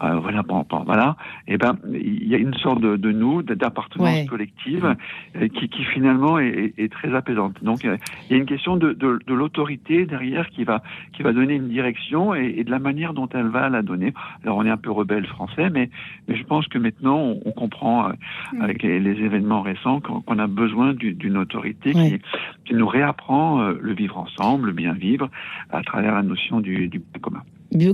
euh, 0.03 0.19
voilà, 0.19 0.43
bon, 0.43 0.65
voilà, 0.85 1.17
et 1.47 1.55
eh 1.55 1.59
ben 1.59 1.77
il 1.93 2.27
y 2.27 2.35
a 2.35 2.39
une 2.39 2.55
sorte 2.55 2.81
de, 2.81 2.97
de 2.97 3.13
nous, 3.13 3.43
d'appartenance 3.43 4.27
collective 4.29 4.97
euh, 5.37 5.49
qui, 5.49 5.69
qui, 5.69 5.85
finalement 5.85 6.39
est, 6.39 6.75
est, 6.79 6.93
très 6.93 7.15
apaisante. 7.15 7.63
Donc 7.63 7.85
il 7.85 7.99
y 8.31 8.35
a 8.35 8.37
une 8.37 8.47
question 8.47 8.77
de, 8.77 8.93
de, 8.93 9.19
de 9.27 9.35
l'autorité 9.35 10.07
derrière 10.07 10.49
qui 10.51 10.65
va 10.65 10.83
qui 11.13 11.23
va 11.23 11.33
donner 11.33 11.55
une 11.55 11.69
direction 11.69 12.35
et, 12.35 12.55
et, 12.57 12.65
de 12.65 12.71
la 12.71 12.79
manière 12.79 13.13
dont 13.15 13.29
elle 13.35 13.49
va 13.49 13.69
la 13.69 13.83
donner. 13.83 14.15
Alors 14.45 14.57
on 14.59 14.65
est 14.65 14.71
un 14.71 14.77
peu 14.77 14.91
rebelle 14.91 15.27
français, 15.27 15.71
mais 15.71 15.91
mais 16.29 16.37
je 16.37 16.45
pense 16.45 16.62
que 16.69 16.79
maintenant 16.79 17.37
on, 17.45 17.53
comprend 17.53 18.09
euh, 18.09 18.13
mm. 18.53 18.63
avec 18.63 18.83
les, 18.83 19.01
les, 19.01 19.13
événements 19.23 19.63
récents 19.63 20.01
qu'on 20.01 20.39
a 20.39 20.47
besoin 20.47 20.95
d'une 20.95 21.37
autorité 21.37 21.93
qui, 21.93 22.21
qui, 22.65 22.75
nous 22.75 22.87
réapprend 22.87 23.61
euh, 23.61 23.79
le 23.81 23.95
vivre 23.95 24.19
ensemble, 24.19 24.69
le 24.69 24.73
bien 24.73 24.93
vivre 24.93 25.31
à 25.71 25.83
travers 25.83 26.15
la 26.15 26.23
notion 26.23 26.61
du, 26.61 26.89
du 26.89 27.01
commun. 27.21 27.43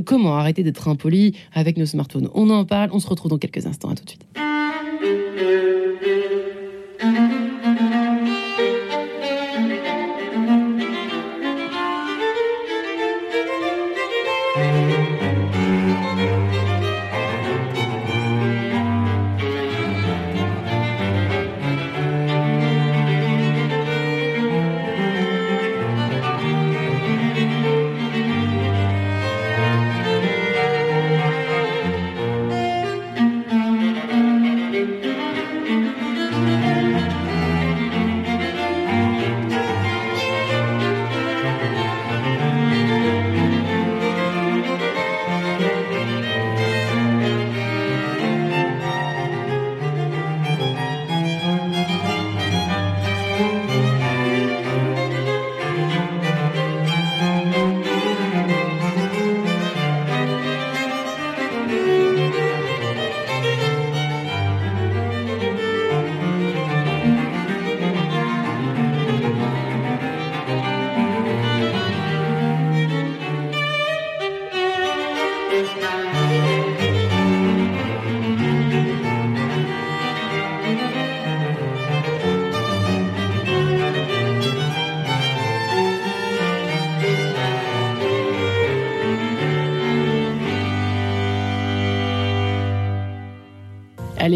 Comment 0.05 0.37
arrêter 0.37 0.63
d'être 0.63 0.89
impoli 0.89 1.37
avec 1.55 1.77
nos 1.77 1.87
smartphones? 1.87 2.29
On 2.35 2.51
en 2.51 2.65
parle, 2.65 2.91
on 2.93 2.99
se 2.99 3.09
retrouve 3.09 3.31
dans 3.31 3.39
quelques 3.39 3.67
instants. 3.67 3.91
À 3.91 3.95
tout 3.95 4.05
de 4.05 4.11
suite. 4.11 4.27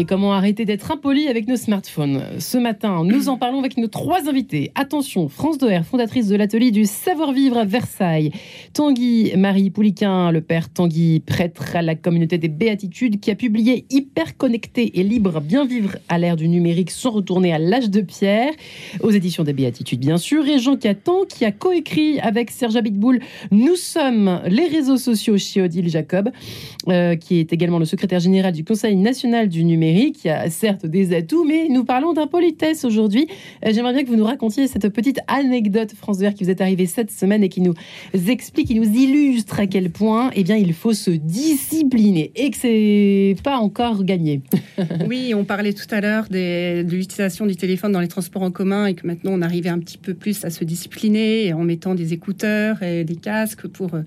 Comment 0.07 0.33
arrêter 0.33 0.65
d'être 0.65 0.91
impoli 0.91 1.27
avec 1.27 1.47
nos 1.47 1.55
smartphones 1.55 2.23
Ce 2.39 2.57
matin, 2.57 3.03
nous 3.03 3.29
en 3.29 3.37
parlons 3.37 3.59
avec 3.59 3.77
nos 3.77 3.87
trois 3.87 4.27
invités. 4.27 4.71
Attention, 4.75 5.29
France 5.29 5.57
Doer, 5.57 5.81
fondatrice 5.83 6.27
de 6.27 6.35
l'atelier 6.35 6.71
du 6.71 6.85
savoir-vivre 6.85 7.57
à 7.57 7.65
Versailles. 7.65 8.31
Tanguy 8.73 9.33
Marie 9.37 9.69
Pouliquin, 9.69 10.31
le 10.31 10.41
père 10.41 10.67
Tanguy, 10.67 11.19
prêtre 11.19 11.75
à 11.75 11.83
la 11.83 11.93
communauté 11.93 12.39
des 12.39 12.47
Béatitudes, 12.47 13.19
qui 13.19 13.29
a 13.29 13.35
publié 13.35 13.85
Hyper 13.91 14.35
connecté 14.35 14.99
et 14.99 15.03
libre, 15.03 15.41
bien 15.41 15.63
vivre 15.63 15.95
à 16.09 16.17
l'ère 16.17 16.35
du 16.35 16.47
numérique 16.47 16.89
sans 16.89 17.11
retourner 17.11 17.53
à 17.53 17.59
l'âge 17.59 17.91
de 17.91 18.01
pierre, 18.01 18.51
aux 19.01 19.11
éditions 19.11 19.43
des 19.43 19.53
Béatitudes, 19.53 19.99
bien 19.99 20.17
sûr. 20.17 20.47
Et 20.47 20.57
Jean 20.57 20.75
Catan, 20.75 21.25
qui 21.29 21.45
a 21.45 21.51
coécrit 21.51 22.19
avec 22.19 22.49
Serge 22.49 22.75
Abitboul 22.75 23.19
Nous 23.51 23.75
sommes 23.75 24.41
les 24.47 24.65
réseaux 24.65 24.97
sociaux 24.97 25.37
chez 25.37 25.61
Odile 25.61 25.89
Jacob, 25.89 26.31
euh, 26.87 27.15
qui 27.15 27.39
est 27.39 27.53
également 27.53 27.77
le 27.77 27.85
secrétaire 27.85 28.21
général 28.21 28.53
du 28.53 28.63
Conseil 28.63 28.95
national 28.95 29.49
du 29.49 29.63
numérique 29.65 30.15
qui 30.15 30.29
a 30.29 30.49
certes 30.49 30.87
des 30.87 31.15
atouts, 31.15 31.45
mais 31.45 31.67
nous 31.69 31.85
parlons 31.85 32.13
d'impolitesse 32.13 32.85
aujourd'hui. 32.85 33.27
Euh, 33.65 33.71
j'aimerais 33.71 33.93
bien 33.93 34.03
que 34.03 34.09
vous 34.09 34.15
nous 34.15 34.25
racontiez 34.25 34.67
cette 34.67 34.89
petite 34.89 35.19
anecdote 35.27 35.91
France 35.93 36.17
Vert 36.17 36.33
qui 36.33 36.43
vous 36.43 36.49
est 36.49 36.61
arrivée 36.61 36.87
cette 36.87 37.11
semaine 37.11 37.43
et 37.43 37.49
qui 37.49 37.61
nous 37.61 37.75
explique, 38.13 38.62
qui 38.65 38.75
nous 38.75 38.89
illustre 38.89 39.59
à 39.59 39.67
quel 39.67 39.89
point 39.89 40.31
eh 40.35 40.43
bien, 40.43 40.55
il 40.55 40.73
faut 40.73 40.93
se 40.93 41.11
discipliner 41.11 42.31
et 42.35 42.51
que 42.51 42.57
c'est 42.57 43.35
pas 43.43 43.57
encore 43.57 44.03
gagné. 44.03 44.41
oui, 45.07 45.33
on 45.35 45.45
parlait 45.45 45.73
tout 45.73 45.87
à 45.91 46.01
l'heure 46.01 46.27
de 46.29 46.81
l'utilisation 46.81 47.45
du 47.45 47.55
téléphone 47.55 47.91
dans 47.91 47.99
les 47.99 48.07
transports 48.07 48.43
en 48.43 48.51
commun 48.51 48.87
et 48.87 48.93
que 48.93 49.05
maintenant 49.05 49.31
on 49.33 49.41
arrivait 49.41 49.69
un 49.69 49.79
petit 49.79 49.97
peu 49.97 50.13
plus 50.13 50.43
à 50.45 50.49
se 50.49 50.63
discipliner 50.63 51.53
en 51.53 51.63
mettant 51.63 51.95
des 51.95 52.13
écouteurs 52.13 52.81
et 52.83 53.03
des 53.03 53.15
casques 53.15 53.67
pour... 53.67 53.93
Euh, 53.93 54.01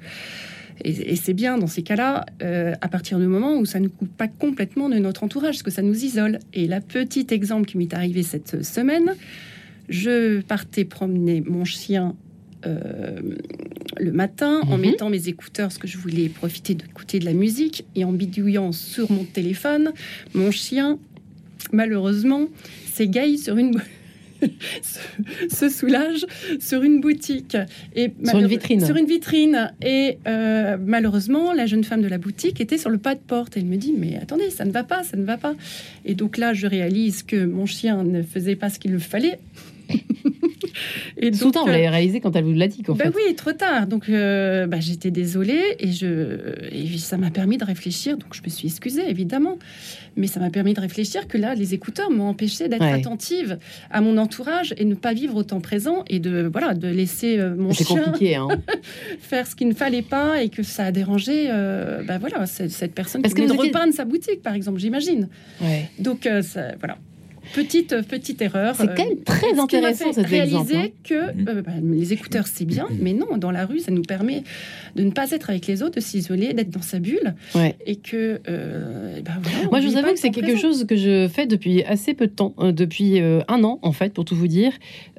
et, 0.85 1.17
c'est 1.17 1.33
bien 1.33 1.57
dans 1.57 1.67
ces 1.67 1.83
cas-là, 1.83 2.27
euh, 2.43 2.75
à 2.81 2.89
partir 2.89 3.19
du 3.19 3.27
moment 3.27 3.57
où 3.57 3.65
ça 3.65 3.81
ne 3.81 3.89
coupe 3.89 4.15
pas 4.15 4.29
complètement 4.29 4.89
de 4.89 4.97
notre 4.97 5.25
entourage, 5.25 5.55
parce 5.55 5.63
que 5.63 5.71
ça 5.71 5.83
nous 5.83 6.05
isole. 6.05 6.39
Et 6.53 6.67
la 6.67 6.81
petite 6.81 7.33
exemple 7.33 7.67
qui 7.67 7.79
m'est 7.79 7.95
arrivé 7.95 8.23
cette 8.23 8.63
semaine, 8.63 9.15
je 9.89 10.43
partais 10.43 10.85
promener 10.85 11.43
mon 11.47 11.65
chien 11.65 12.15
euh, 12.67 13.21
le 13.99 14.13
matin 14.13 14.61
en 14.69 14.77
mhm. 14.77 14.81
mettant 14.81 15.11
mes 15.11 15.29
écouteurs 15.29 15.69
parce 15.69 15.79
que 15.79 15.89
je 15.89 15.99
voulais 15.99 16.29
profiter 16.29 16.75
d'écouter 16.75 17.19
de 17.19 17.25
la 17.25 17.33
musique 17.33 17.85
et 17.95 18.05
en 18.05 18.13
bidouillant 18.13 18.73
sur 18.73 19.11
mon 19.11 19.25
téléphone, 19.25 19.93
mon 20.35 20.51
chien, 20.51 20.99
malheureusement, 21.73 22.49
s'égaille 22.93 23.39
sur 23.39 23.57
une 23.57 23.81
se, 25.49 25.69
soulage 25.69 26.27
sur 26.61 26.83
une 26.83 27.01
boutique. 27.01 27.57
Et 27.95 28.13
sur 28.25 28.39
une 28.39 28.47
vitrine. 28.47 28.85
Sur 28.85 28.97
une 28.97 29.07
vitrine. 29.07 29.73
Et 29.83 30.19
euh, 30.27 30.77
malheureusement, 30.85 31.53
la 31.53 31.67
jeune 31.67 31.85
femme 31.85 32.03
de 32.03 32.09
la 32.09 32.19
boutique 32.19 32.61
était 32.61 32.79
sur 32.79 32.91
le 32.91 32.99
pas 32.99 33.15
de 33.15 33.21
porte. 33.21 33.57
Elle 33.57 33.65
me 33.65 33.77
dit, 33.77 33.95
mais 33.97 34.17
attendez, 34.21 34.51
ça 34.51 34.65
ne 34.65 34.71
va 34.71 34.85
pas, 34.85 35.03
ça 35.03 35.17
ne 35.17 35.25
va 35.25 35.37
pas. 35.37 35.55
Et 36.05 36.15
donc 36.15 36.39
là, 36.39 36.55
je 36.55 36.67
réalise 36.67 37.23
que 37.23 37.45
mon 37.45 37.67
chien 37.67 38.05
ne 38.05 38.23
faisait 38.23 38.57
pas 38.57 38.71
ce 38.71 38.79
qu'il 38.79 38.99
fallait. 38.99 39.39
Et 41.19 41.31
donc, 41.31 41.41
Soudain, 41.41 41.63
vous 41.63 41.69
euh, 41.69 41.73
l'avez 41.73 41.89
réalisé 41.89 42.21
quand 42.21 42.35
elle 42.37 42.45
vous 42.45 42.53
l'a 42.53 42.69
dit, 42.69 42.83
bah 42.87 42.95
fait. 42.97 43.09
oui, 43.09 43.35
trop 43.35 43.53
tard. 43.53 43.87
Donc 43.87 44.09
euh, 44.09 44.67
bah, 44.67 44.79
j'étais 44.81 45.11
désolée 45.11 45.63
et, 45.81 45.91
je, 45.91 46.55
et 46.71 46.99
ça 46.99 47.17
m'a 47.17 47.31
permis 47.31 47.57
de 47.57 47.65
réfléchir. 47.65 48.19
Donc 48.19 48.35
je 48.35 48.43
me 48.45 48.49
suis 48.49 48.69
excusée, 48.69 49.09
évidemment. 49.09 49.59
Mais 50.17 50.27
ça 50.27 50.41
m'a 50.41 50.51
permis 50.51 50.75
de 50.75 50.81
réfléchir 50.81 51.29
que 51.29 51.39
là, 51.39 51.55
les 51.55 51.75
écouteurs 51.75 52.11
m'ont 52.11 52.29
empêché 52.29 52.69
d'être 52.69 52.81
Ouais. 52.83 52.93
attentive 52.93 53.59
à 53.91 54.01
mon 54.01 54.17
entourage 54.19 54.75
et 54.77 54.85
ne 54.85 54.95
pas 54.95 55.13
vivre 55.15 55.37
au 55.37 55.43
temps 55.43 55.61
présent 55.61 56.05
et 56.09 56.19
de, 56.21 56.49
voilà, 56.51 56.75
de 56.75 56.89
laisser 56.89 57.39
euh, 57.39 57.55
mon 57.57 57.73
chien 57.73 58.13
hein. 58.39 58.49
faire 59.21 59.47
ce 59.47 59.55
qu'il 59.55 59.69
ne 59.69 59.75
fallait 59.75 60.03
pas 60.03 60.43
et 60.43 60.49
que 60.51 60.63
ça 60.63 60.85
a 60.87 60.93
dérangé 60.93 61.47
euh, 61.51 62.03
bah, 62.03 62.19
voilà, 62.19 62.45
cette, 62.47 62.71
cette 62.71 62.95
personne 62.95 63.23
Parce 63.23 63.33
qui 63.35 63.41
que 63.41 63.47
venait 63.47 63.53
de 63.55 63.59
vous 63.59 63.65
étiez- 63.67 63.75
repeindre 63.75 63.95
sa 63.95 64.05
boutique, 64.05 64.43
par 64.43 64.55
exemple, 64.55 64.79
j'imagine. 64.81 65.29
Ouais. 65.63 65.89
Donc 65.99 66.27
euh, 66.27 66.43
ça- 66.43 66.75
voilà. 66.79 66.99
Petite, 67.55 68.03
petite 68.09 68.43
erreur. 68.43 68.75
C'est 68.77 68.87
quand 68.87 69.05
même 69.09 69.19
très 69.25 69.47
Ce 69.47 69.51
qui 69.51 69.55
m'a 69.57 69.63
intéressant 69.63 70.13
fait 70.13 70.23
cet 70.23 70.33
exemple. 70.33 70.69
réaliser 70.71 70.77
hein. 70.77 70.89
que 71.05 71.33
Mhm. 71.35 71.49
euh, 71.49 71.63
bah, 71.63 71.73
les 71.83 72.13
écouteurs 72.13 72.47
c'est 72.47 72.65
bien, 72.65 72.87
mais 73.01 73.13
non, 73.13 73.37
dans 73.37 73.51
la 73.51 73.65
rue 73.67 73.79
ça 73.79 73.91
nous 73.93 74.03
permet 74.03 74.43
de 74.95 75.03
ne 75.03 75.11
pas 75.11 75.31
être 75.31 75.51
avec 75.51 75.67
les 75.67 75.83
autres, 75.83 75.97
de 75.97 76.01
s'isoler, 76.01 76.53
d'être 76.55 76.71
dans 76.71 76.83
sa 76.83 76.99
bulle, 76.99 77.35
Ouais. 77.55 77.77
et 77.87 77.97
que 77.97 78.41
euh, 78.49 79.21
bah, 79.25 79.33
voilà, 79.43 79.69
Moi, 79.71 79.81
je 79.81 79.89
vous 79.89 79.97
avoue 79.97 80.13
que 80.13 80.19
c'est 80.19 80.31
quelque 80.31 80.45
présent. 80.53 80.61
chose 80.61 80.87
que 80.87 80.97
je 80.97 81.29
fais 81.29 81.47
depuis 81.47 81.83
assez 81.85 82.15
peu 82.15 82.27
de 82.27 82.33
temps, 82.33 82.55
euh, 82.59 82.73
depuis 82.73 83.21
euh, 83.21 83.41
un 83.49 83.63
an 83.65 83.79
en 83.83 83.93
fait, 83.93 84.13
pour 84.13 84.25
tout 84.25 84.37
vous 84.37 84.49
dire, 84.49 84.73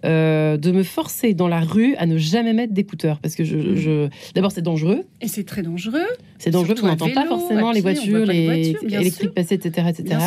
euh, 0.06 0.58
de 0.58 0.72
me 0.72 0.84
forcer 0.84 1.34
dans 1.34 1.48
la 1.48 1.60
rue 1.62 1.96
à 1.98 2.06
ne 2.06 2.18
jamais 2.18 2.54
mettre 2.54 2.74
d'écouteurs 2.74 3.20
parce 3.20 3.36
que 3.36 3.44
je, 3.44 3.56
Mm. 3.58 3.76
je- 3.76 4.08
d'abord 4.36 4.52
c'est 4.52 4.62
dangereux, 4.62 5.04
Et 5.22 5.28
c'est 5.28 5.44
très 5.44 5.62
dangereux. 5.64 6.06
c'est 6.38 6.52
dangereux 6.52 6.76
parce 6.76 6.82
qu'on 6.82 6.88
n'entend 6.88 7.10
pas 7.12 7.26
forcément 7.26 7.72
les 7.72 7.82
voitures, 7.82 8.26
les 8.26 8.34
les 8.34 8.46
voitures, 8.72 8.88
bien 8.88 9.00
électriques 9.02 9.24
sûr. 9.24 9.34
passer, 9.34 9.56
etc., 9.56 9.88
etc. 9.90 10.18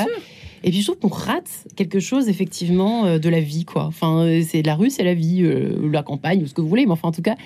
Et 0.62 0.70
puis 0.70 0.80
je 0.80 0.86
trouve 0.86 0.98
qu'on 0.98 1.08
rate 1.14 1.48
quelque 1.76 2.00
chose 2.00 2.28
effectivement 2.28 3.06
euh, 3.06 3.18
de 3.18 3.28
la 3.28 3.40
vie, 3.40 3.64
quoi. 3.64 3.84
Enfin, 3.84 4.24
euh, 4.26 4.42
c'est 4.46 4.62
la 4.62 4.74
rue, 4.74 4.90
c'est 4.90 5.04
la 5.04 5.14
vie, 5.14 5.42
euh, 5.42 5.88
la 5.90 6.02
campagne, 6.02 6.42
ou 6.42 6.46
ce 6.46 6.54
que 6.54 6.60
vous 6.60 6.68
voulez, 6.68 6.86
mais 6.86 6.92
enfin 6.92 7.08
en 7.08 7.12
tout 7.12 7.22
cas, 7.22 7.36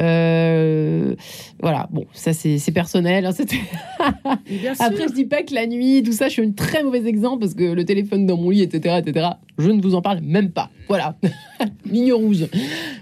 euh, 0.00 1.14
voilà. 1.60 1.88
Bon, 1.90 2.06
ça 2.12 2.32
c'est 2.32 2.72
personnel. 2.72 3.26
hein. 3.26 3.32
Après, 4.78 5.08
je 5.08 5.12
dis 5.14 5.24
pas 5.24 5.42
que 5.42 5.54
la 5.54 5.66
nuit, 5.66 6.02
tout 6.04 6.12
ça, 6.12 6.28
je 6.28 6.34
suis 6.34 6.42
un 6.42 6.52
très 6.52 6.82
mauvais 6.82 7.06
exemple 7.06 7.40
parce 7.40 7.54
que 7.54 7.64
le 7.64 7.84
téléphone 7.84 8.26
dans 8.26 8.36
mon 8.36 8.50
lit, 8.50 8.62
etc., 8.62 9.00
etc. 9.04 9.28
Je 9.58 9.70
ne 9.70 9.82
vous 9.82 9.94
en 9.94 10.02
parle 10.02 10.20
même 10.20 10.50
pas. 10.50 10.70
Voilà, 10.88 11.16
ligne 11.86 12.12
rouge. 12.12 12.46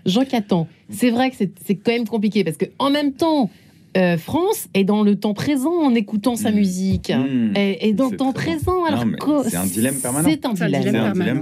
Jean 0.07 0.24
Catan, 0.24 0.66
c'est 0.90 1.11
vrai 1.11 1.31
que 1.31 1.37
c'est 1.37 1.52
c'est 1.64 1.76
quand 1.76 1.92
même 1.92 2.07
compliqué 2.09 2.44
parce 2.44 2.57
que 2.57 2.66
en 2.78 2.90
même 2.90 3.12
temps, 3.12 3.50
euh, 3.96 4.16
France 4.18 4.68
est 4.74 4.85
dans 4.85 5.03
le 5.03 5.16
temps 5.16 5.35
présent 5.35 5.72
en 5.72 5.94
écoutant 5.94 6.37
sa 6.37 6.51
Mm. 6.51 6.55
musique. 6.55 7.11
Mm. 7.11 7.57
Et, 7.57 7.88
et 7.88 7.92
dans 7.92 8.05
le 8.07 8.11
C'est 8.11 8.16
temps 8.18 8.33
présent, 8.33 8.85
alors 8.85 9.05
c'est 9.48 9.57
un 9.57 9.66
dilemme 9.66 9.94
permanent. 9.96 10.29
C'est 10.29 10.44
un 10.46 10.53
dilemme. 10.55 10.92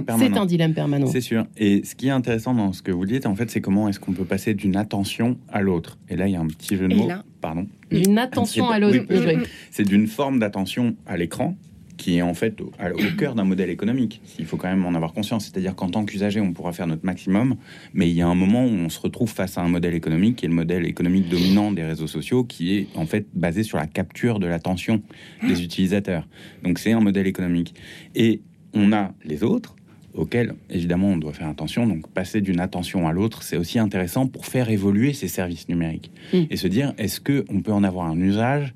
Permanent. 0.05 0.17
C'est 0.19 0.37
un 0.37 0.45
dilemme 0.45 0.73
permanent. 0.73 1.07
C'est 1.07 1.21
sûr. 1.21 1.45
Et 1.57 1.83
ce 1.83 1.95
qui 1.95 2.07
est 2.07 2.11
intéressant 2.11 2.53
dans 2.53 2.73
ce 2.73 2.81
que 2.81 2.91
vous 2.91 3.05
dites, 3.05 3.25
en 3.25 3.35
fait, 3.35 3.49
c'est 3.51 3.61
comment 3.61 3.89
est-ce 3.89 3.99
qu'on 3.99 4.13
peut 4.13 4.23
passer 4.25 4.53
d'une 4.53 4.75
attention 4.77 5.37
à 5.49 5.61
l'autre. 5.61 5.97
Et 6.09 6.15
là, 6.15 6.27
il 6.27 6.33
y 6.33 6.35
a 6.35 6.39
un 6.39 6.47
petit 6.47 6.75
jeu 6.77 6.87
de 6.87 6.95
mots. 6.95 7.07
là- 7.07 7.23
Pardon. 7.41 7.67
Une 7.91 8.17
attention 8.17 8.69
à 8.69 8.79
l'autre. 8.79 8.97
Oui, 9.09 9.37
C'est 9.71 9.83
d'une 9.87 10.07
forme 10.07 10.39
d'attention 10.39 10.95
à 11.05 11.17
l'écran 11.17 11.55
qui 11.97 12.17
est 12.17 12.21
en 12.21 12.33
fait 12.33 12.61
au, 12.61 12.71
cœur 13.17 13.35
d'un 13.35 13.43
modèle 13.43 13.69
économique. 13.69 14.21
Il 14.39 14.45
faut 14.45 14.57
quand 14.57 14.69
même 14.69 14.85
en 14.85 14.93
avoir 14.93 15.13
conscience. 15.13 15.45
C'est-à-dire 15.45 15.75
qu'en 15.75 15.89
tant 15.89 16.05
qu'usager, 16.05 16.39
on 16.39 16.53
pourra 16.53 16.71
faire 16.71 16.87
notre 16.87 17.05
maximum, 17.05 17.55
mais 17.93 18.09
il 18.09 18.15
y 18.15 18.21
a 18.21 18.27
un 18.27 18.35
moment 18.35 18.63
où 18.63 18.69
on 18.69 18.89
se 18.89 18.99
retrouve 18.99 19.29
face 19.29 19.57
à 19.57 19.61
un 19.61 19.67
modèle 19.67 19.95
économique 19.95 20.37
qui 20.37 20.45
est 20.45 20.49
le 20.49 20.55
modèle 20.55 20.85
économique 20.85 21.29
dominant 21.29 21.71
des 21.71 21.83
réseaux 21.83 22.07
sociaux, 22.07 22.43
qui 22.43 22.75
est 22.75 22.87
en 22.95 23.05
fait 23.05 23.25
basé 23.33 23.63
sur 23.63 23.77
la 23.77 23.87
capture 23.87 24.39
de 24.39 24.47
l'attention 24.47 25.01
des 25.45 25.63
utilisateurs. 25.63 26.27
Donc 26.63 26.79
c'est 26.79 26.91
un 26.91 27.01
modèle 27.01 27.27
économique. 27.27 27.73
Et 28.15 28.41
on 28.73 28.93
a 28.93 29.13
les 29.25 29.43
autres 29.43 29.75
auxquels, 30.17 30.55
évidemment, 30.69 31.09
on 31.09 31.17
doit 31.17 31.33
faire 31.33 31.47
attention. 31.47 31.87
Donc, 31.87 32.07
passer 32.09 32.41
d'une 32.41 32.59
attention 32.59 33.07
à 33.07 33.11
l'autre, 33.11 33.43
c'est 33.43 33.57
aussi 33.57 33.79
intéressant 33.79 34.27
pour 34.27 34.45
faire 34.45 34.69
évoluer 34.69 35.13
ces 35.13 35.27
services 35.27 35.69
numériques. 35.69 36.11
Mm. 36.33 36.43
Et 36.49 36.57
se 36.57 36.67
dire, 36.67 36.93
est-ce 36.97 37.21
qu'on 37.21 37.61
peut 37.61 37.71
en 37.71 37.83
avoir 37.83 38.07
un 38.07 38.19
usage 38.19 38.73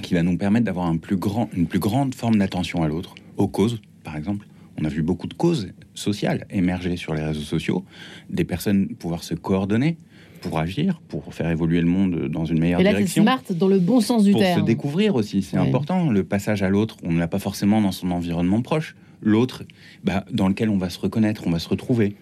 qui 0.00 0.14
va 0.14 0.22
nous 0.22 0.36
permettre 0.36 0.66
d'avoir 0.66 0.86
un 0.86 0.96
plus 0.96 1.16
grand, 1.16 1.48
une 1.54 1.66
plus 1.66 1.78
grande 1.78 2.14
forme 2.14 2.36
d'attention 2.36 2.82
à 2.82 2.88
l'autre, 2.88 3.14
aux 3.36 3.48
causes, 3.48 3.80
par 4.04 4.16
exemple. 4.16 4.46
On 4.80 4.84
a 4.84 4.88
vu 4.88 5.02
beaucoup 5.02 5.26
de 5.26 5.34
causes 5.34 5.68
sociales 5.94 6.46
émerger 6.50 6.96
sur 6.96 7.14
les 7.14 7.22
réseaux 7.22 7.40
sociaux, 7.40 7.84
des 8.30 8.44
personnes 8.44 8.88
pouvoir 8.88 9.22
se 9.22 9.34
coordonner 9.34 9.96
pour 10.40 10.58
agir, 10.58 11.00
pour 11.08 11.34
faire 11.34 11.50
évoluer 11.50 11.80
le 11.80 11.86
monde 11.86 12.28
dans 12.28 12.46
une 12.46 12.58
meilleure 12.58 12.80
Et 12.80 12.84
là, 12.84 12.90
c'est 12.90 12.96
direction 12.96 13.22
smart 13.24 13.42
dans 13.50 13.68
le 13.68 13.78
bon 13.78 14.00
sens 14.00 14.24
du 14.24 14.32
pour 14.32 14.40
se 14.40 14.46
terme. 14.46 14.64
découvrir 14.64 15.14
aussi. 15.14 15.42
C'est 15.42 15.58
important. 15.58 16.10
Le 16.10 16.24
passage 16.24 16.62
à 16.62 16.70
l'autre, 16.70 16.96
on 17.02 17.12
ne 17.12 17.18
l'a 17.18 17.28
pas 17.28 17.38
forcément 17.38 17.82
dans 17.82 17.92
son 17.92 18.10
environnement 18.10 18.62
proche. 18.62 18.96
L'autre, 19.22 19.64
bah, 20.02 20.24
dans 20.32 20.48
lequel 20.48 20.70
on 20.70 20.78
va 20.78 20.88
se 20.88 20.98
reconnaître, 20.98 21.42
on 21.46 21.50
va 21.50 21.58
se 21.58 21.68
retrouver. 21.68 22.16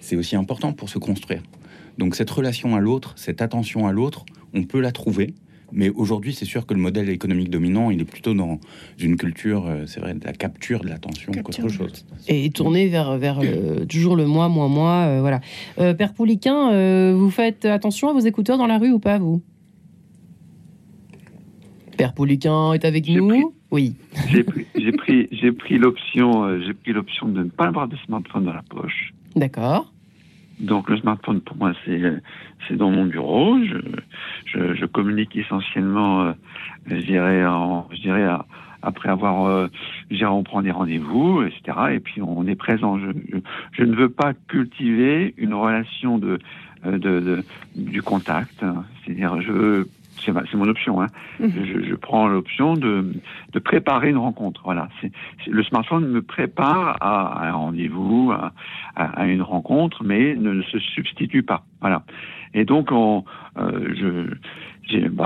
C'est 0.00 0.16
aussi 0.16 0.34
important 0.34 0.72
pour 0.72 0.88
se 0.88 0.98
construire. 0.98 1.42
Donc 1.98 2.16
cette 2.16 2.30
relation 2.30 2.74
à 2.74 2.80
l'autre, 2.80 3.12
cette 3.16 3.42
attention 3.42 3.86
à 3.86 3.92
l'autre, 3.92 4.24
on 4.54 4.64
peut 4.64 4.80
la 4.80 4.90
trouver. 4.90 5.34
Mais 5.72 5.88
aujourd'hui, 5.90 6.34
c'est 6.34 6.44
sûr 6.44 6.66
que 6.66 6.74
le 6.74 6.80
modèle 6.80 7.08
économique 7.08 7.50
dominant, 7.50 7.90
il 7.90 8.00
est 8.00 8.04
plutôt 8.04 8.34
dans 8.34 8.58
une 8.98 9.16
culture, 9.16 9.66
euh, 9.66 9.84
c'est 9.86 10.00
vrai, 10.00 10.14
de 10.14 10.24
la 10.24 10.32
capture 10.32 10.80
de 10.80 10.88
l'attention 10.88 11.32
qu'autre 11.32 11.68
chose. 11.68 12.04
et 12.28 12.50
tourner 12.50 12.88
vers, 12.88 13.16
vers 13.18 13.40
le- 13.42 13.86
toujours 13.86 14.16
le 14.16 14.26
moi, 14.26 14.48
moi, 14.48 14.68
moi. 14.68 15.04
euh, 15.06 15.20
voilà. 15.20 15.40
Euh, 15.78 15.94
Père 15.94 16.12
Pouliquin, 16.14 16.72
euh, 16.72 17.14
vous 17.16 17.30
faites 17.30 17.64
attention 17.64 18.08
à 18.08 18.12
vos 18.12 18.20
écouteurs 18.20 18.58
dans 18.58 18.66
la 18.66 18.78
rue 18.78 18.90
ou 18.92 18.98
pas, 18.98 19.18
vous? 19.18 19.42
Père 21.96 22.14
Pouliquin 22.14 22.72
est 22.72 22.84
avec 22.84 23.08
nous? 23.08 23.28
pris. 23.28 23.42
Oui. 23.70 23.94
J'ai 24.30 24.42
pris, 24.42 24.66
j'ai 24.78 24.92
pris, 24.92 25.28
j'ai 25.30 25.52
pris 25.52 25.78
l'option, 25.78 26.44
euh, 26.44 26.60
j'ai 26.66 26.72
pris 26.74 26.92
l'option 26.92 27.28
de 27.28 27.44
ne 27.44 27.48
pas 27.50 27.66
avoir 27.66 27.88
de 27.88 27.96
smartphone 28.06 28.44
dans 28.44 28.52
la 28.52 28.62
poche. 28.62 29.12
D'accord. 29.36 29.92
Donc 30.60 30.88
le 30.90 30.96
smartphone 30.98 31.40
pour 31.40 31.56
moi 31.56 31.72
c'est 31.84 32.00
c'est 32.68 32.76
dans 32.76 32.90
mon 32.90 33.06
bureau. 33.06 33.58
Je, 33.64 33.78
je, 34.44 34.74
je 34.74 34.86
communique 34.86 35.34
essentiellement, 35.36 36.22
euh, 36.22 36.32
je 36.86 36.96
dirais, 36.96 37.44
en, 37.46 37.88
je 37.92 38.00
dirais 38.00 38.26
après 38.82 39.08
avoir, 39.08 39.46
euh, 39.46 39.68
je 40.10 40.24
on 40.24 40.42
prend 40.42 40.62
des 40.62 40.70
rendez-vous, 40.70 41.42
etc. 41.42 41.78
Et 41.92 42.00
puis 42.00 42.22
on 42.22 42.46
est 42.46 42.54
présent. 42.54 42.98
Je, 42.98 43.10
je, 43.72 43.84
ne 43.84 43.94
veux 43.94 44.08
pas 44.08 44.32
cultiver 44.48 45.34
une 45.36 45.54
relation 45.54 46.18
de, 46.18 46.38
euh, 46.86 46.92
de, 46.92 47.20
de- 47.20 47.44
du 47.76 48.02
contact. 48.02 48.64
C'est-à-dire, 49.04 49.40
je 49.40 49.86
c'est 50.24 50.32
ma- 50.32 50.42
c'est 50.50 50.56
mon 50.56 50.68
option. 50.68 51.00
Hein. 51.02 51.06
Mhm. 51.38 51.52
Je, 51.64 51.82
je 51.88 51.94
prends 51.94 52.26
l'option 52.28 52.74
de, 52.74 53.12
de 53.52 53.58
préparer 53.58 54.10
une 54.10 54.18
rencontre. 54.18 54.60
Voilà. 54.64 54.88
Le 55.46 55.62
smartphone 55.62 56.06
me 56.08 56.22
prépare 56.22 56.96
à, 57.00 57.42
à 57.42 57.48
un 57.48 57.52
rendez-vous, 57.52 58.32
à, 58.32 58.52
à, 58.96 59.04
à 59.22 59.26
une 59.26 59.42
rencontre, 59.42 60.04
mais 60.04 60.34
ne 60.34 60.62
se 60.62 60.78
substitue 60.78 61.42
pas. 61.42 61.64
Voilà. 61.80 62.02
Et 62.52 62.64
donc, 62.64 62.90
on, 62.90 63.24
euh, 63.58 63.94
je, 63.96 64.34
j'ai, 64.90 65.08
bah, 65.08 65.24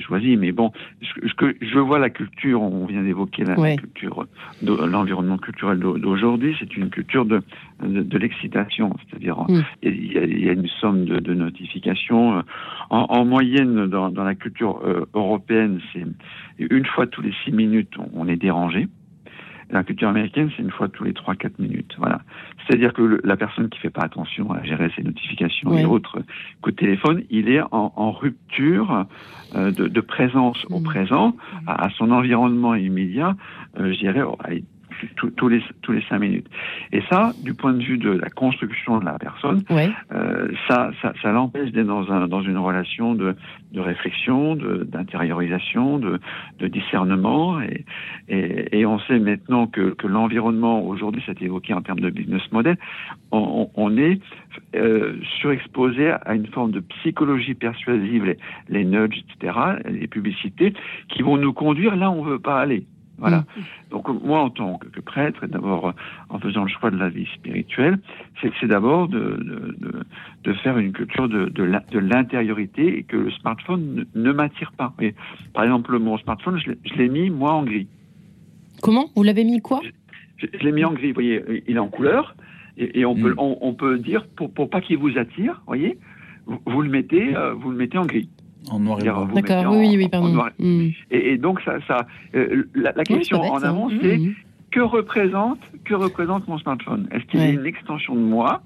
choisi, 0.00 0.36
mais 0.36 0.52
bon, 0.52 0.72
ce, 1.02 1.28
ce 1.28 1.34
que 1.34 1.56
je 1.60 1.78
vois 1.78 1.98
la 1.98 2.10
culture, 2.10 2.62
on 2.62 2.86
vient 2.86 3.02
d'évoquer 3.02 3.44
la, 3.44 3.58
Ouais. 3.58 3.76
culture, 3.76 4.26
de- 4.62 4.72
l'environnement 4.72 5.38
culturel 5.38 5.78
d'au- 5.78 5.98
d'aujourd'hui, 5.98 6.56
c'est 6.58 6.76
une 6.76 6.90
culture 6.90 7.24
de, 7.24 7.42
de, 7.82 8.02
de 8.02 8.18
l'excitation, 8.18 8.94
c'est-à-dire 9.08 9.36
Mm. 9.48 9.62
il 9.82 10.12
y, 10.12 10.18
a, 10.18 10.24
il 10.24 10.44
y 10.44 10.48
a 10.48 10.52
une 10.52 10.68
somme 10.80 11.04
de, 11.04 11.18
de 11.18 11.34
notifications. 11.34 12.38
euh, 12.38 12.42
En, 12.90 13.06
en 13.08 13.24
moyenne, 13.24 13.86
dans, 13.86 14.10
dans 14.10 14.24
la 14.24 14.34
culture 14.34 14.80
euh, 14.84 15.04
européenne, 15.14 15.80
c'est 15.92 16.04
une 16.58 16.86
fois 16.86 17.06
tous 17.06 17.22
les 17.22 17.32
six 17.44 17.52
minutes, 17.52 17.92
on, 17.98 18.08
on 18.14 18.28
est 18.28 18.36
dérangé. 18.36 18.88
La 19.72 19.84
culture 19.84 20.08
américaine, 20.08 20.50
c'est 20.56 20.62
une 20.62 20.70
fois 20.70 20.88
tous 20.88 21.04
les 21.04 21.12
3-4 21.12 21.52
minutes. 21.60 21.94
Voilà. 21.98 22.20
C'est-à-dire 22.66 22.92
que 22.92 23.02
le- 23.02 23.20
la 23.24 23.36
personne 23.36 23.68
qui 23.68 23.78
fait 23.78 23.90
pas 23.90 24.02
attention 24.02 24.50
à 24.52 24.62
gérer 24.64 24.90
ses 24.96 25.02
notifications 25.02 25.70
et 25.78 25.84
autres 25.84 26.18
coups 26.60 26.74
de 26.76 26.80
téléphone, 26.80 27.22
il 27.30 27.48
est 27.48 27.60
en, 27.62 27.92
en 27.94 28.10
rupture 28.12 29.06
euh, 29.54 29.70
de, 29.70 29.86
de 29.88 30.00
présence 30.00 30.64
au 30.70 30.78
Mhm. 30.78 30.84
présent, 30.84 31.36
à, 31.66 31.86
à 31.86 31.90
son 31.90 32.10
environnement 32.10 32.74
immédiat, 32.74 33.36
euh, 33.78 33.92
je 33.92 33.98
dirais, 33.98 34.22
tous 35.36 35.48
les, 35.48 35.62
tous 35.82 35.92
les 35.92 36.02
5 36.08 36.18
minutes. 36.18 36.46
Et 36.92 37.02
ça, 37.10 37.32
du 37.42 37.54
point 37.54 37.72
de 37.72 37.82
vue 37.82 37.98
de 37.98 38.10
la 38.10 38.28
construction 38.30 38.98
de 38.98 39.04
la 39.04 39.18
personne, 39.18 39.62
Ouais. 39.70 39.88
euh, 40.12 40.48
ça, 40.68 40.90
ça, 41.02 41.12
ça 41.22 41.32
l'empêche 41.32 41.70
d'être 41.72 41.86
dans, 41.86 42.10
un, 42.10 42.26
dans 42.28 42.42
une 42.42 42.58
relation 42.58 43.14
de, 43.14 43.34
de 43.72 43.80
réflexion, 43.80 44.56
de- 44.56 44.84
d'intériorisation, 44.84 45.98
de, 45.98 46.18
de 46.58 46.66
discernement. 46.66 47.60
Et, 47.60 47.84
et, 48.28 48.78
et 48.80 48.86
on 48.86 48.98
sait 49.00 49.18
maintenant 49.18 49.66
que, 49.66 49.90
que 49.94 50.06
l'environnement, 50.06 50.82
aujourd'hui, 50.86 51.22
c'est 51.26 51.40
évoqué 51.42 51.74
en 51.74 51.82
termes 51.82 52.00
de 52.00 52.10
business 52.10 52.42
model, 52.52 52.76
on, 53.32 53.68
on- 53.76 53.90
on 53.90 53.96
est 53.96 54.20
euh, 54.74 55.14
surexposé 55.40 56.10
à 56.10 56.34
une 56.34 56.46
forme 56.46 56.70
de 56.72 56.80
psychologie 56.80 57.54
persuasive, 57.54 58.24
les, 58.24 58.36
les 58.68 58.84
nudges, 58.84 59.22
etc., 59.38 59.58
les 59.88 60.06
publicités, 60.06 60.72
qui 61.08 61.22
vont 61.22 61.36
nous 61.36 61.52
conduire 61.52 61.96
là 61.96 62.10
où 62.10 62.14
on 62.14 62.22
veut 62.22 62.38
pas 62.38 62.60
aller. 62.60 62.84
Voilà. 63.20 63.44
Donc 63.90 64.08
moi, 64.24 64.40
en 64.40 64.50
tant 64.50 64.78
que, 64.78 64.88
que 64.88 65.00
prêtre, 65.00 65.44
et 65.44 65.46
d'abord 65.46 65.92
en 66.30 66.38
faisant 66.38 66.62
le 66.64 66.68
choix 66.70 66.90
de 66.90 66.96
la 66.96 67.08
vie 67.10 67.26
spirituelle, 67.34 67.98
c'est 68.40 68.50
c'est 68.58 68.66
d'abord 68.66 69.08
de, 69.08 69.18
de, 69.20 69.76
de, 69.78 69.92
de 70.44 70.52
faire 70.54 70.78
une 70.78 70.92
culture 70.92 71.28
de, 71.28 71.46
de 71.46 71.62
la- 71.62 71.84
de 71.92 71.98
l'intériorité 71.98 72.98
et 72.98 73.02
que 73.02 73.16
le 73.18 73.30
smartphone 73.30 74.06
ne, 74.14 74.20
ne 74.22 74.32
m'attire 74.32 74.72
pas. 74.72 74.94
Et, 75.00 75.14
par 75.52 75.64
exemple, 75.64 75.98
mon 75.98 76.16
smartphone, 76.18 76.58
je 76.58 76.70
l'ai- 76.70 76.78
je 76.84 76.94
l'ai 76.94 77.08
mis, 77.08 77.28
moi, 77.30 77.52
en 77.52 77.62
gris. 77.64 77.86
Comment? 78.82 79.06
Vous 79.14 79.22
l'avez 79.22 79.44
mis 79.44 79.60
quoi? 79.60 79.80
Je, 80.38 80.46
je 80.58 80.64
l'ai 80.64 80.72
mis 80.72 80.84
en 80.84 80.92
gris, 80.92 81.08
vous 81.08 81.14
voyez, 81.14 81.62
il 81.68 81.76
est 81.76 81.78
en 81.80 81.88
couleur, 81.88 82.34
Et, 82.78 83.04
on, 83.04 83.14
peut, 83.14 83.32
Mm. 83.32 83.38
on, 83.38 83.58
on 83.60 83.74
peut 83.74 83.98
dire, 83.98 84.26
pour, 84.36 84.50
pour 84.54 84.70
pas 84.70 84.80
qu'il 84.80 84.96
vous 84.96 85.18
attire, 85.18 85.60
voyez, 85.66 85.98
vous, 86.46 86.58
vous 86.64 86.80
le 86.80 86.88
mettez, 86.88 87.36
euh, 87.36 87.52
vous 87.52 87.70
le 87.70 87.76
mettez 87.76 87.98
en 87.98 88.06
gris. 88.06 88.30
En 88.70 88.78
noir 88.80 88.98
et 89.00 89.04
blanc. 89.04 89.26
D'accord, 89.34 89.72
en- 89.72 89.78
oui, 89.78 89.94
oui, 89.96 90.04
en 90.06 90.08
pardon. 90.08 90.28
noir 90.28 90.50
et- 90.58 90.64
Mm. 90.64 90.92
Et, 91.10 91.32
et 91.32 91.38
donc, 91.38 91.60
ça, 91.62 91.78
ça, 91.86 92.06
euh, 92.34 92.64
la, 92.74 92.92
question 93.04 93.40
en 93.40 93.58
ça. 93.58 93.70
amont, 93.70 93.88
Mm, 93.90 93.98
c'est 94.02 94.18
mm. 94.18 94.34
que 94.70 94.80
représente, 94.80 95.60
que 95.84 95.94
représente 95.94 96.46
mon 96.48 96.58
smartphone? 96.58 97.08
Est-ce 97.10 97.24
qu'il 97.26 97.40
Ouais. 97.40 97.50
est 97.50 97.54
une 97.54 97.66
extension 97.66 98.14
de 98.14 98.20
moi 98.20 98.62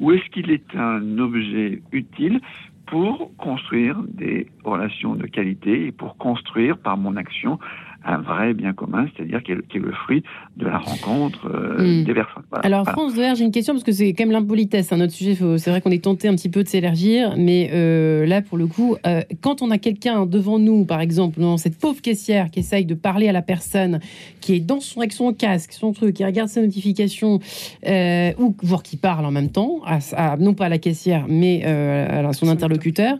ou 0.00 0.12
est-ce 0.12 0.28
qu'il 0.30 0.50
est 0.50 0.74
un 0.74 1.18
objet 1.18 1.82
utile 1.92 2.40
pour 2.86 3.30
construire 3.36 3.96
des 4.08 4.46
relations 4.64 5.14
de 5.14 5.26
qualité 5.26 5.86
et 5.86 5.92
pour 5.92 6.16
construire 6.16 6.76
par 6.78 6.96
mon 6.96 7.16
action 7.16 7.58
un 8.06 8.18
vrai 8.18 8.54
bien 8.54 8.72
commun, 8.72 9.06
c'est-à-dire 9.16 9.42
qui 9.42 9.52
est, 9.52 9.68
qui 9.68 9.78
est 9.78 9.80
le 9.80 9.92
fruit 9.92 10.22
de 10.56 10.66
la 10.66 10.78
rencontre 10.78 11.46
euh, 11.46 12.00
Mm. 12.02 12.04
des 12.04 12.14
personnes. 12.14 12.42
Voilà. 12.50 12.64
Alors, 12.66 12.82
Voilà. 12.84 12.92
France 12.98 13.14
Vert, 13.14 13.34
j'ai 13.34 13.44
une 13.44 13.50
question 13.50 13.72
parce 13.74 13.84
que 13.84 13.92
c'est 13.92 14.12
quand 14.12 14.24
même 14.24 14.32
l'impolitesse, 14.32 14.88
c'est 14.88 14.94
un 14.94 15.00
autre 15.00 15.12
sujet. 15.12 15.34
C'est 15.58 15.70
vrai 15.70 15.80
qu'on 15.80 15.90
est 15.90 16.04
tenté 16.04 16.28
un 16.28 16.34
petit 16.34 16.48
peu 16.48 16.62
de 16.62 16.68
s'élargir, 16.68 17.34
mais 17.36 17.70
euh, 17.72 18.26
là, 18.26 18.42
pour 18.42 18.58
le 18.58 18.66
coup, 18.66 18.96
euh, 19.06 19.22
quand 19.40 19.62
on 19.62 19.70
a 19.70 19.78
quelqu'un 19.78 20.26
devant 20.26 20.58
nous, 20.58 20.84
par 20.84 21.00
exemple, 21.00 21.40
dans 21.40 21.56
cette 21.56 21.78
pauvre 21.78 22.00
caissière 22.02 22.50
qui 22.50 22.60
essaye 22.60 22.84
de 22.84 22.94
parler 22.94 23.28
à 23.28 23.32
la 23.32 23.42
personne, 23.42 24.00
qui 24.40 24.54
est 24.54 24.60
dans 24.60 24.80
son, 24.80 25.00
avec 25.00 25.12
son 25.12 25.32
casque, 25.32 25.72
son 25.72 25.92
truc, 25.92 26.14
qui 26.16 26.24
regarde 26.24 26.48
ses 26.48 26.60
notifications, 26.60 27.40
euh, 27.86 28.32
ou 28.38 28.54
voire 28.62 28.82
qui 28.82 28.96
parle 28.96 29.24
en 29.24 29.30
même 29.30 29.50
temps, 29.50 29.80
à- 29.86 29.98
à- 30.16 30.36
non 30.36 30.54
pas 30.54 30.66
à 30.66 30.68
la 30.68 30.78
caissière, 30.78 31.26
mais 31.28 31.62
euh, 31.64 32.28
à 32.28 32.32
son 32.32 32.46
Son 32.46 32.52
interlocuteur. 32.52 33.16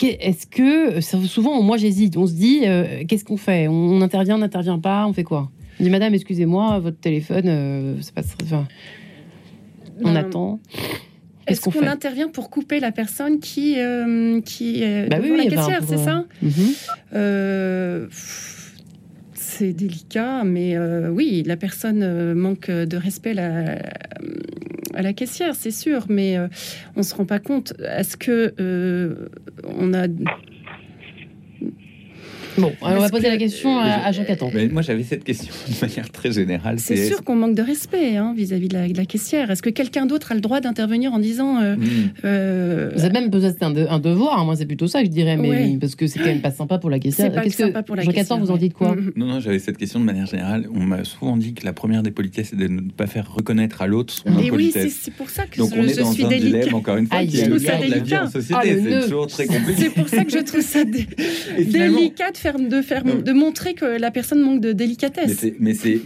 Est-ce 0.00 0.46
que 0.46 1.00
souvent, 1.00 1.62
moi 1.62 1.76
j'hésite, 1.76 2.16
on 2.16 2.26
se 2.26 2.32
dit, 2.32 2.62
euh, 2.64 3.04
qu'est-ce 3.06 3.24
qu'on 3.24 3.36
fait? 3.36 3.68
On 3.68 4.00
intervient, 4.00 4.36
on 4.36 4.38
n'intervient 4.38 4.78
pas, 4.78 5.06
on 5.06 5.12
fait 5.12 5.22
quoi? 5.24 5.50
On 5.80 5.84
dit, 5.84 5.90
Madame, 5.90 6.14
excusez-moi, 6.14 6.78
votre 6.80 6.98
téléphone, 6.98 7.44
euh, 7.46 7.94
c'est 8.00 8.14
pas, 8.14 8.22
enfin, 8.42 8.66
on 10.02 10.16
attend. 10.16 10.60
Est-ce 11.46 11.60
qu'on 11.60 11.86
intervient 11.86 12.28
pour 12.28 12.50
couper 12.50 12.80
la 12.80 12.92
personne 12.92 13.40
qui, 13.40 13.74
euh, 13.78 14.40
qui 14.40 14.82
est 14.82 15.08
Bah 15.08 15.18
devant 15.18 15.28
oui, 15.30 15.36
la 15.36 15.44
oui, 15.44 15.50
ben, 15.50 15.56
caissière, 15.56 15.80
c'est 15.86 15.98
ça? 15.98 16.24
Mhm. 16.42 18.08
C'est 19.34 19.72
délicat, 19.72 20.44
mais 20.44 20.76
oui, 21.08 21.42
la 21.46 21.56
personne 21.56 22.34
manque 22.34 22.70
de 22.70 22.96
respect 22.96 23.34
la, 23.34 23.78
à 24.94 25.02
la 25.02 25.12
caissière, 25.12 25.54
c'est 25.54 25.70
sûr, 25.70 26.06
mais 26.08 26.38
euh, 26.38 26.48
on 26.96 27.00
ne 27.00 27.04
se 27.04 27.14
rend 27.14 27.24
pas 27.26 27.38
compte. 27.38 27.74
Est-ce 27.80 28.16
que 28.16 28.54
euh, 28.60 29.28
on 29.64 29.94
a 29.94 30.06
Bon, 32.58 32.72
on 32.82 32.98
va 32.98 33.08
poser 33.08 33.24
que- 33.24 33.28
la 33.28 33.36
question 33.36 33.78
à, 33.78 33.84
à 34.06 34.12
Jean 34.12 34.24
Catan. 34.24 34.50
Mais 34.54 34.68
moi, 34.68 34.82
j'avais 34.82 35.02
cette 35.02 35.24
question 35.24 35.52
de 35.68 35.86
manière 35.86 36.10
très 36.10 36.32
générale. 36.32 36.78
C'est 36.78 37.06
sûr 37.06 37.22
qu'on 37.24 37.36
manque 37.36 37.54
de 37.54 37.62
respect 37.62 38.16
hein, 38.16 38.34
vis-à-vis 38.36 38.68
de, 38.68 38.74
la, 38.74 38.88
de 38.88 38.96
la 38.96 39.04
caissière. 39.06 39.50
Est-ce 39.50 39.62
que 39.62 39.70
quelqu'un 39.70 40.06
d'autre 40.06 40.32
a 40.32 40.34
le 40.34 40.40
droit 40.40 40.60
d'intervenir 40.60 41.12
en 41.12 41.18
disant 41.18 41.60
euh, 41.60 41.76
Hmm. 41.76 41.86
euh, 42.24 42.90
Vous 42.94 43.04
avez 43.04 43.12
même 43.12 43.30
peut-être 43.30 43.62
un, 43.62 43.70
de- 43.70 43.86
un 43.88 43.98
devoir, 43.98 44.38
hein, 44.38 44.44
moi 44.44 44.56
c'est 44.56 44.66
plutôt 44.66 44.86
ça 44.86 45.00
que 45.00 45.06
je 45.06 45.10
dirais, 45.10 45.36
mais 45.36 45.48
Ouais. 45.50 45.78
parce 45.80 45.94
que 45.94 46.06
c'est 46.06 46.18
quand 46.18 46.26
même 46.26 46.40
pas 46.42 46.50
sympa 46.50 46.78
pour 46.78 46.90
la 46.90 46.98
caissière. 46.98 47.30
c'est 47.32 47.42
pas 47.42 47.48
sympa 47.50 47.82
que 47.82 47.86
pour 47.86 47.96
la 47.96 48.02
Jean 48.02 48.10
caissière 48.10 48.28
Catan, 48.28 48.40
vous 48.40 48.50
en 48.50 48.54
ouais. 48.54 48.58
dites 48.60 48.74
quoi 48.74 48.94
Mhm. 48.94 49.12
Non, 49.16 49.26
non, 49.26 49.40
j'avais 49.40 49.58
cette 49.58 49.76
question 49.78 50.00
de 50.00 50.04
manière 50.04 50.26
générale. 50.26 50.66
On 50.74 50.80
m'a 50.80 51.04
souvent 51.04 51.36
dit 51.36 51.54
que 51.54 51.64
la 51.64 51.72
première 51.72 52.02
des 52.02 52.10
politesses, 52.10 52.48
c'est 52.50 52.56
de 52.56 52.68
ne 52.68 52.80
pas 52.90 53.06
faire 53.06 53.32
reconnaître 53.32 53.80
à 53.82 53.86
l'autre 53.86 54.12
son 54.14 54.38
Et 54.38 54.50
oui, 54.50 54.72
c'est 54.74 55.12
pour 55.12 55.30
ça 55.30 55.44
que 55.46 55.58
Donc 55.58 55.70
je, 55.74 55.80
on 55.80 55.84
est 55.84 55.94
je 55.94 56.00
dans 56.00 56.12
suis 56.12 56.24
un 56.24 56.28
délicate. 56.28 56.60
dilemme, 56.60 56.74
encore 56.74 56.96
une 56.96 57.06
fois, 57.06 57.18
Aïe, 57.18 57.28
qui 57.28 57.38
est 57.40 57.46
le 57.48 57.58
de 57.58 57.66
la 57.66 57.98
vie 57.98 58.14
en 58.16 58.20
Ah, 58.24 58.30
société. 58.30 58.74
le 58.74 58.90
c'est 58.90 59.00
toujours 59.06 59.26
très 59.26 59.46
compliqué. 59.46 59.82
C'est 59.82 59.90
pour 59.94 60.08
ça 60.08 60.24
que 60.24 60.30
je 60.32 60.38
trouve 60.38 60.60
ça 60.60 60.84
délicat 60.84 62.30
de, 62.30 62.36
faire, 62.42 62.58
de, 62.58 62.82
faire, 62.82 63.04
de 63.04 63.32
montrer 63.32 63.74
que 63.74 63.84
la 63.84 64.10
personne 64.10 64.40
manque 64.40 64.60
de 64.60 64.72
délicatesse. 64.72 65.46
mais 65.60 65.74
c'est, 65.74 66.00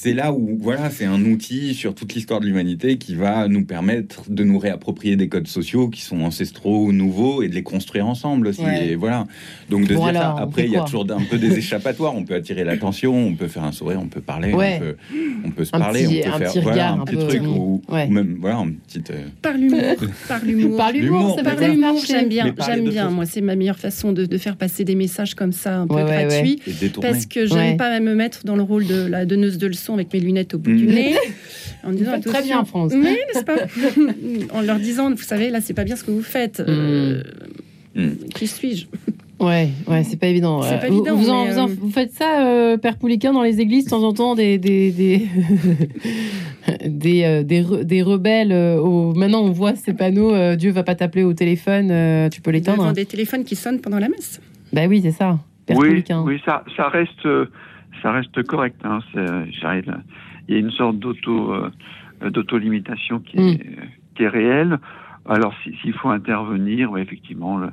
c'est 0.00 0.14
là 0.14 0.32
où, 0.32 0.56
voilà, 0.60 0.90
c'est 0.90 1.06
un 1.06 1.20
outil 1.24 1.74
sur 1.74 1.92
toute 1.92 2.14
l'histoire 2.14 2.38
de 2.38 2.46
l'humanité 2.46 2.98
qui 2.98 3.16
va 3.16 3.48
nous 3.48 3.64
permettre 3.64 4.22
de 4.30 4.44
nous 4.44 4.56
réapproprier 4.60 5.16
des 5.16 5.28
codes 5.28 5.48
sociaux 5.48 5.88
qui 5.88 6.02
sont 6.02 6.20
ancestraux 6.20 6.84
ou 6.84 6.92
nouveaux 6.92 7.42
et 7.42 7.48
de 7.48 7.54
les 7.56 7.64
construire 7.64 8.06
ensemble 8.06 8.46
aussi. 8.46 8.60
Ouais. 8.62 8.90
Et 8.90 8.94
voilà. 8.94 9.26
Donc 9.70 9.88
de 9.88 9.94
Bon, 9.96 10.04
dire 10.06 10.20
alors, 10.20 10.22
ça. 10.22 10.34
on 10.38 10.44
Après, 10.44 10.66
il 10.66 10.70
y 10.72 10.76
a 10.76 10.82
toujours 10.82 11.04
un 11.10 11.24
peu 11.28 11.36
des 11.36 11.58
échappatoires. 11.58 12.14
On 12.14 12.22
peut 12.24 12.34
attirer 12.34 12.62
l'attention, 12.70 13.12
on 13.16 13.34
peut 13.34 13.48
faire 13.48 13.64
un 13.64 13.72
sourire, 13.72 13.98
on 14.00 14.06
peut 14.06 14.20
parler, 14.20 14.52
Ouais. 14.54 14.76
on 14.76 14.84
peut, 14.84 14.96
on 15.46 15.50
peut 15.50 15.64
se 15.64 15.74
Un 15.74 15.80
parler, 15.80 16.04
petit- 16.04 16.20
on 16.20 16.22
peut 16.22 16.28
un 16.34 16.38
faire 16.38 16.52
petit 16.52 16.60
voilà, 16.60 16.72
regard, 16.92 16.98
un 16.98 17.00
un 17.00 17.04
petit 17.04 17.16
peu. 17.16 17.26
truc 17.26 17.42
ou, 17.42 17.82
Ouais. 17.88 18.06
ou 18.06 18.12
même 18.12 18.36
voilà, 18.40 18.56
une 18.58 18.76
petite. 18.76 19.10
euh, 19.10 19.24
Par 19.42 19.54
l'humour, 19.54 19.82
par 20.28 20.44
l'humour. 20.44 20.76
Par 20.76 20.92
l'humour, 20.92 21.36
ça 21.36 21.42
j'aime 22.06 22.28
bien, 22.28 22.54
j'aime 22.64 22.88
bien. 22.88 23.10
Moi, 23.10 23.26
c'est 23.26 23.40
ma 23.40 23.56
meilleure 23.56 23.78
façon 23.80 24.12
de, 24.12 24.26
de 24.26 24.38
faire 24.38 24.54
passer 24.56 24.84
des 24.84 24.94
messages 24.94 25.34
comme 25.34 25.50
ça, 25.52 25.78
un 25.78 25.86
peu 25.88 25.94
Ouais, 25.94 26.04
ouais, 26.04 26.26
ouais. 26.26 26.26
gratuits. 26.28 26.60
Parce 27.00 27.26
que 27.26 27.46
j'aime 27.46 27.76
pas 27.76 27.98
me 27.98 28.14
mettre 28.14 28.44
dans 28.44 28.54
le 28.54 28.62
rôle 28.62 28.86
de 28.86 29.04
la 29.06 29.24
donneuse 29.26 29.58
de 29.58 29.66
leçons 29.66 29.87
avec 29.94 30.12
mes 30.12 30.20
lunettes 30.20 30.54
au 30.54 30.58
bout 30.58 30.72
du 30.74 30.86
Mm. 30.86 30.90
nez. 30.94 31.14
En 31.84 31.92
disant 31.92 32.20
très 32.20 32.42
bien, 32.42 32.64
France. 32.64 32.92
Mais 32.94 33.12
n'est-ce 33.32 33.44
pas 33.44 33.54
En 34.52 34.62
leur 34.62 34.78
disant, 34.78 35.10
vous 35.10 35.16
savez, 35.22 35.48
là, 35.50 35.60
c'est 35.60 35.74
pas 35.74 35.84
bien 35.84 35.94
ce 35.96 36.02
que 36.04 36.10
vous 36.10 36.22
faites. 36.22 36.60
Euh, 36.60 37.22
Mm. 37.94 38.10
Qui 38.34 38.46
suis-je 38.46 38.86
Ouais, 39.40 39.68
ouais, 39.86 40.02
c'est 40.04 40.18
pas 40.18 40.26
évident. 40.26 40.62
C'est 40.62 40.78
pas 40.80 40.88
vous, 40.88 40.94
évident, 40.98 41.14
vous, 41.16 41.30
en- 41.30 41.46
vous 41.46 41.58
en- 41.58 41.68
euh, 41.68 41.72
vous 41.80 41.90
faites 41.90 42.12
ça, 42.12 42.44
euh, 42.46 42.76
Père 42.76 42.96
Pouliquin, 42.96 43.32
dans 43.32 43.42
les 43.42 43.60
églises, 43.60 43.84
de 43.86 43.90
temps 43.90 44.02
en 44.02 44.12
temps, 44.12 44.34
des 44.34 44.58
des 44.58 44.90
des 44.90 45.26
des, 46.84 47.24
euh, 47.24 47.42
des, 47.42 47.62
re- 47.62 47.84
des 47.84 48.02
rebelles. 48.02 48.52
euh, 48.52 48.78
au... 48.80 49.14
Maintenant, 49.14 49.42
on 49.42 49.50
voit 49.50 49.74
ces 49.76 49.94
panneaux. 49.94 50.34
euh, 50.34 50.56
Dieu 50.56 50.70
va 50.70 50.82
pas 50.82 50.94
t'appeler 50.94 51.22
au 51.24 51.32
téléphone, 51.34 51.88
euh, 51.90 52.28
tu 52.28 52.40
peux 52.40 52.50
l'éteindre. 52.50 52.78
Devant 52.82 52.92
des 52.92 53.06
téléphones 53.06 53.44
qui 53.44 53.56
sonnent 53.56 53.80
pendant 53.80 53.98
la 53.98 54.08
messe. 54.08 54.40
Bah 54.72 54.82
oui, 54.88 55.00
c'est 55.02 55.12
ça. 55.12 55.38
Père 55.66 55.76
oui, 55.78 55.88
Pouliquin. 55.88 56.22
oui, 56.26 56.40
ça, 56.44 56.64
ça 56.76 56.88
reste, 56.88 57.24
euh, 57.26 57.46
ça 58.02 58.12
reste 58.12 58.42
correct. 58.44 58.76
Hein, 58.84 59.00
j'arrive. 59.60 59.94
Il 60.48 60.54
y 60.54 60.56
a 60.56 60.60
une 60.60 60.70
sorte 60.70 60.98
d'auto, 60.98 61.52
euh, 61.52 61.70
d'auto-limitation 62.30 63.20
qui, 63.20 63.36
est, 63.38 63.60
qui 64.14 64.22
est 64.24 64.28
réelle. 64.28 64.78
Alors, 65.26 65.52
si- 65.62 65.74
s'il 65.82 65.92
faut 65.92 66.08
intervenir, 66.08 66.90
ouais, 66.90 67.02
effectivement, 67.02 67.58
le, 67.58 67.68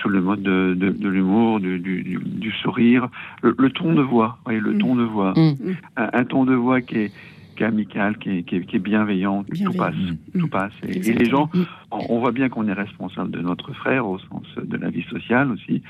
sous 0.00 0.08
le 0.08 0.20
mode 0.20 0.42
de, 0.42 0.74
de, 0.78 0.90
de 0.90 1.08
l'humour, 1.08 1.58
du, 1.58 1.80
du, 1.80 2.02
du- 2.04 2.18
du 2.24 2.52
sourire, 2.52 3.08
le, 3.42 3.54
le 3.58 3.70
ton 3.70 3.92
de 3.94 4.00
voix, 4.02 4.38
le 4.46 4.74
Mm. 4.74 4.78
ton 4.78 4.94
de 4.94 5.02
voix, 5.02 5.32
Mm. 5.36 5.52
un, 5.96 6.10
un 6.12 6.24
ton 6.24 6.44
de 6.44 6.54
voix 6.54 6.80
qui 6.80 6.98
est, 6.98 7.12
qui 7.56 7.64
est 7.64 7.66
amical, 7.66 8.16
qui 8.18 8.30
est, 8.30 8.42
qui 8.44 8.56
est, 8.56 8.60
qui 8.64 8.76
est 8.76 8.78
bienveillant, 8.78 9.42
tout 9.42 9.72
passe, 9.76 9.94
Mm. 10.34 10.38
tout 10.40 10.48
passe. 10.48 10.72
Et, 10.86 11.00
les 11.12 11.24
gens, 11.28 11.50
Mm. 11.52 11.62
on, 11.90 11.98
on 12.10 12.20
voit 12.20 12.30
bien 12.30 12.48
qu'on 12.48 12.68
est 12.68 12.72
responsable 12.72 13.32
de 13.32 13.40
notre 13.40 13.72
frère 13.72 14.06
au 14.06 14.20
sens 14.20 14.46
de 14.62 14.76
la 14.76 14.88
vie 14.90 15.02
sociale 15.10 15.50
aussi. 15.50 15.82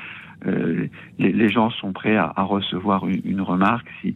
Euh, 0.47 0.87
les, 1.19 1.33
les 1.33 1.49
gens 1.51 1.71
sont 1.71 1.93
prêts 1.93 2.17
à, 2.17 2.33
à 2.35 2.43
recevoir 2.45 3.07
une, 3.07 3.21
une 3.25 3.41
remarque 3.43 3.87
si, 4.01 4.15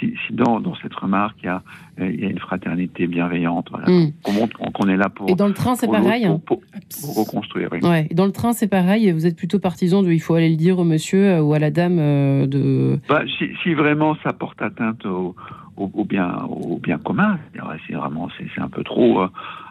si, 0.00 0.14
si 0.26 0.32
dans, 0.32 0.58
dans 0.60 0.74
cette 0.76 0.94
remarque 0.94 1.36
il 1.42 1.46
y 1.46 1.48
a, 1.50 1.62
euh, 2.00 2.10
il 2.10 2.20
y 2.20 2.24
a 2.24 2.30
une 2.30 2.38
fraternité 2.38 3.06
bienveillante, 3.06 3.68
voilà. 3.70 3.88
Mm. 3.90 4.12
qu'on 4.22 4.32
montre 4.32 4.56
qu'on 4.72 4.88
est 4.88 4.96
là 4.96 5.08
pour, 5.10 5.28
Et 5.28 5.34
dans 5.34 5.48
le 5.48 5.52
train, 5.54 5.74
c'est 5.74 5.86
pareil. 5.90 6.24
hein. 6.24 6.40
pour, 6.46 6.60
pour- 6.60 6.62
pour 7.04 7.16
reconstruire. 7.26 7.68
oui. 7.72 7.80
Ouais, 7.82 8.06
et 8.10 8.14
dans 8.14 8.26
le 8.26 8.32
train, 8.32 8.52
c'est 8.54 8.68
pareil. 8.68 9.10
Vous 9.12 9.26
êtes 9.26 9.36
plutôt 9.36 9.58
partisan 9.58 10.02
de 10.02 10.10
il 10.10 10.20
faut 10.20 10.34
aller 10.34 10.48
le 10.50 10.56
dire 10.56 10.78
au 10.78 10.84
monsieur 10.84 11.26
euh, 11.26 11.40
ou 11.42 11.52
à 11.52 11.58
la 11.58 11.70
dame 11.70 11.98
euh, 11.98 12.46
de. 12.46 12.98
Bah, 13.08 13.22
si, 13.38 13.48
si 13.62 13.74
vraiment 13.74 14.16
ça 14.24 14.32
porte 14.32 14.62
atteinte 14.62 15.04
au, 15.04 15.36
au, 15.76 15.90
au 15.94 16.04
bien, 16.04 16.42
au 16.48 16.78
bien 16.78 16.98
commun, 16.98 17.38
c'est 17.86 17.94
vraiment 17.94 18.28
c'est 18.36 18.46
c'est 18.54 18.60
un 18.60 18.68
peu 18.68 18.82
trop 18.84 19.22
euh, 19.22 19.28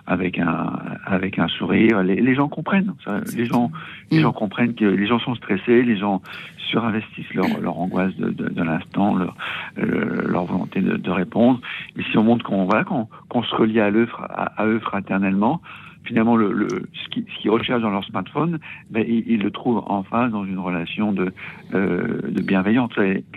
avec 0.07 0.37
un 0.39 0.73
avec 1.05 1.39
un 1.39 1.47
sourire. 1.47 2.03
Les, 2.03 2.15
les 2.21 2.35
gens 2.35 2.47
comprennent. 2.47 2.93
ça. 3.03 3.21
les 3.35 3.45
gens 3.45 3.71
les 4.11 4.19
Mm. 4.19 4.21
gens 4.21 4.33
comprennent 4.33 4.73
que 4.75 4.85
les 4.85 5.07
gens 5.07 5.19
sont 5.19 5.35
stressés, 5.35 5.81
les 5.83 5.97
gens 5.97 6.21
surinvestissent 6.69 7.33
leur, 7.33 7.47
leur 7.61 7.77
angoisse 7.79 8.15
de, 8.17 8.29
de, 8.29 8.49
de 8.49 8.63
l'instant, 8.63 9.15
leur, 9.15 9.35
euh, 9.77 10.27
leur 10.27 10.45
volonté 10.45 10.81
de, 10.81 10.97
de 10.97 11.11
répondre. 11.11 11.59
Et 11.97 12.03
si 12.03 12.17
on 12.17 12.23
montre 12.23 12.43
qu'on 12.45 12.65
voilà, 12.65 12.83
qu'on 12.83 13.07
qu'on 13.29 13.43
se 13.43 13.55
relie 13.55 13.79
à 13.79 13.91
eux, 13.91 14.07
à, 14.29 14.61
à 14.61 14.65
eux 14.65 14.79
fraternellement, 14.79 15.61
finalement, 16.05 16.35
le, 16.35 16.51
le, 16.51 16.67
ce 16.67 17.09
qu'ils 17.09 17.25
qu'ils 17.25 17.49
recherchent 17.51 17.81
dans 17.81 17.89
leur 17.89 18.03
smartphone, 18.05 18.59
ben, 18.91 19.03
ils, 19.07 19.23
ils 19.27 19.41
le 19.41 19.51
trouvent 19.51 19.83
en 19.87 20.03
face 20.03 20.31
dans 20.31 20.45
une 20.45 20.59
relation 20.59 21.13
de, 21.13 21.33
euh, 21.73 22.21
de 22.29 22.41
bienveillance. 22.43 22.91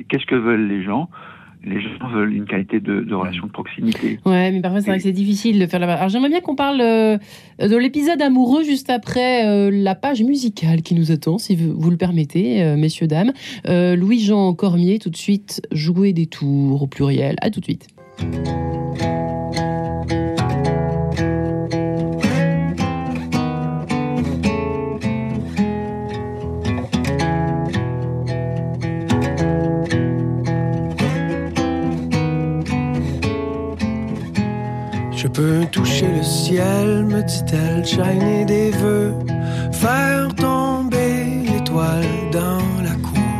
Qu'est-ce 0.09 0.27
que 0.27 0.35
veulent 0.37 0.69
les 0.69 0.83
gens? 0.83 1.09
Les 1.65 1.81
gens 1.81 2.09
veulent 2.13 2.35
une 2.35 2.47
qualité 2.47 2.81
de, 2.81 3.01
de 3.01 3.15
relation 3.15 3.47
de 3.47 3.53
proximité. 3.53 4.21
Ouais, 4.25 4.53
mais 4.53 4.61
parfois 4.61 4.81
c'est 4.81 4.91
vrai 4.91 4.99
que 4.99 5.03
c'est 5.03 5.13
difficile 5.13 5.59
de 5.59 5.67
faire 5.67 5.81
la. 5.81 5.93
Alors 5.93 6.09
j'aimerais 6.09 6.29
bien 6.29 6.41
qu'on 6.41 6.55
parle 6.55 6.81
euh, 6.81 7.19
de 7.61 7.77
l'épisode 7.77 8.23
amoureux 8.23 8.63
juste 8.63 8.91
après 8.91 9.47
euh, 9.47 9.71
la 9.73 9.95
page 9.95 10.23
musicale 10.23 10.83
qui 10.83 10.95
nous 10.95 11.11
attend, 11.11 11.39
si 11.39 11.57
vous, 11.57 11.79
vous 11.79 11.91
le 11.91 11.97
permettez, 11.97 12.63
euh, 12.63 12.77
messieurs 12.77 13.07
dames. 13.07 13.33
Euh, 13.67 13.97
Louis-Jean 13.97 14.55
Cormier, 14.55 14.99
tout 14.99 15.11
de 15.11 15.17
suite, 15.17 15.61
jouer 15.73 16.13
des 16.13 16.27
tours 16.27 16.83
au 16.83 16.87
pluriel. 16.87 17.37
À 17.41 17.51
tout 17.51 17.61
de 17.61 17.65
suite. 17.65 17.89
Peux 35.39 35.67
toucher 35.71 36.09
le 36.17 36.25
ciel, 36.25 37.05
me 37.05 37.23
dit-elle, 37.23 37.87
shiner 37.87 38.45
des 38.45 38.71
vœux, 38.73 39.15
faire 39.71 40.35
tomber 40.35 41.45
l'étoile 41.47 42.11
dans 42.33 42.83
la 42.83 42.95
cour. 43.07 43.39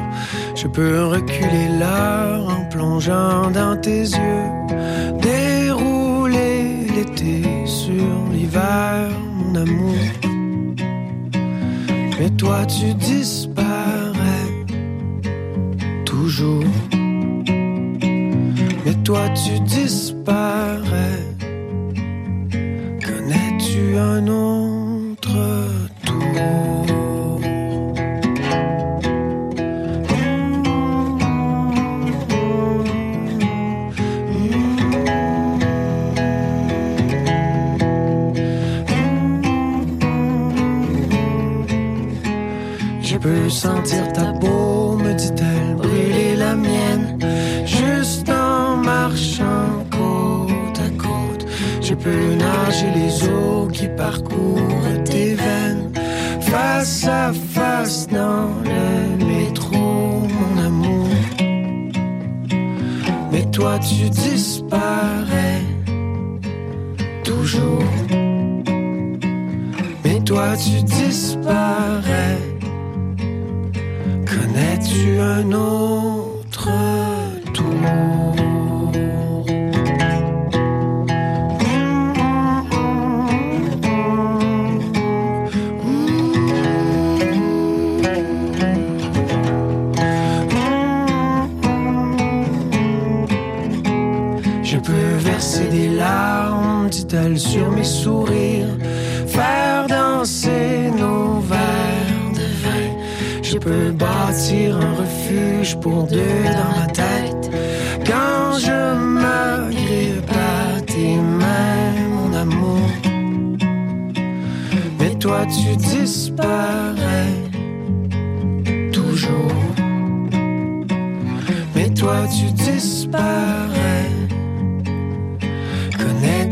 Je 0.55 0.69
peux 0.69 1.07
reculer 1.07 1.67
l'heure 1.81 2.47
en 2.57 2.65
plongeant 2.71 3.51
dans 3.51 3.77
tes 3.77 4.03
yeux, 4.21 4.47
dérouler 5.21 6.87
l'été 6.95 7.43
sur 7.67 8.15
l'hiver, 8.33 9.09
mon 9.35 9.57
amour. 9.57 9.97
Mais 12.21 12.31
toi 12.37 12.65
tu 12.67 12.95
disparais 12.95 14.51
toujours. 16.05 16.63
Mais 18.85 18.95
toi 19.03 19.29
tu 19.31 19.59
disparais. 19.63 21.28
Connais-tu 23.79 23.97
un 23.97 24.27
autre 24.27 25.88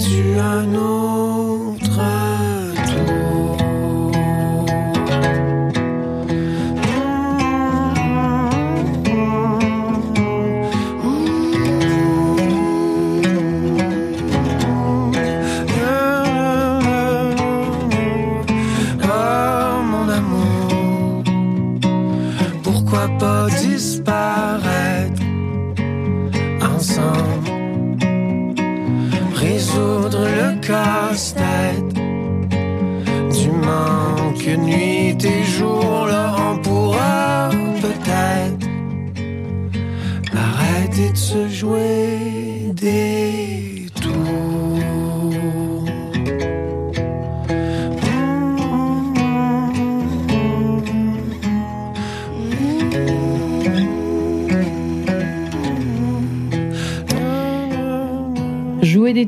Connais-tu 0.07 0.39
un 0.39 0.75
autre 0.75 1.26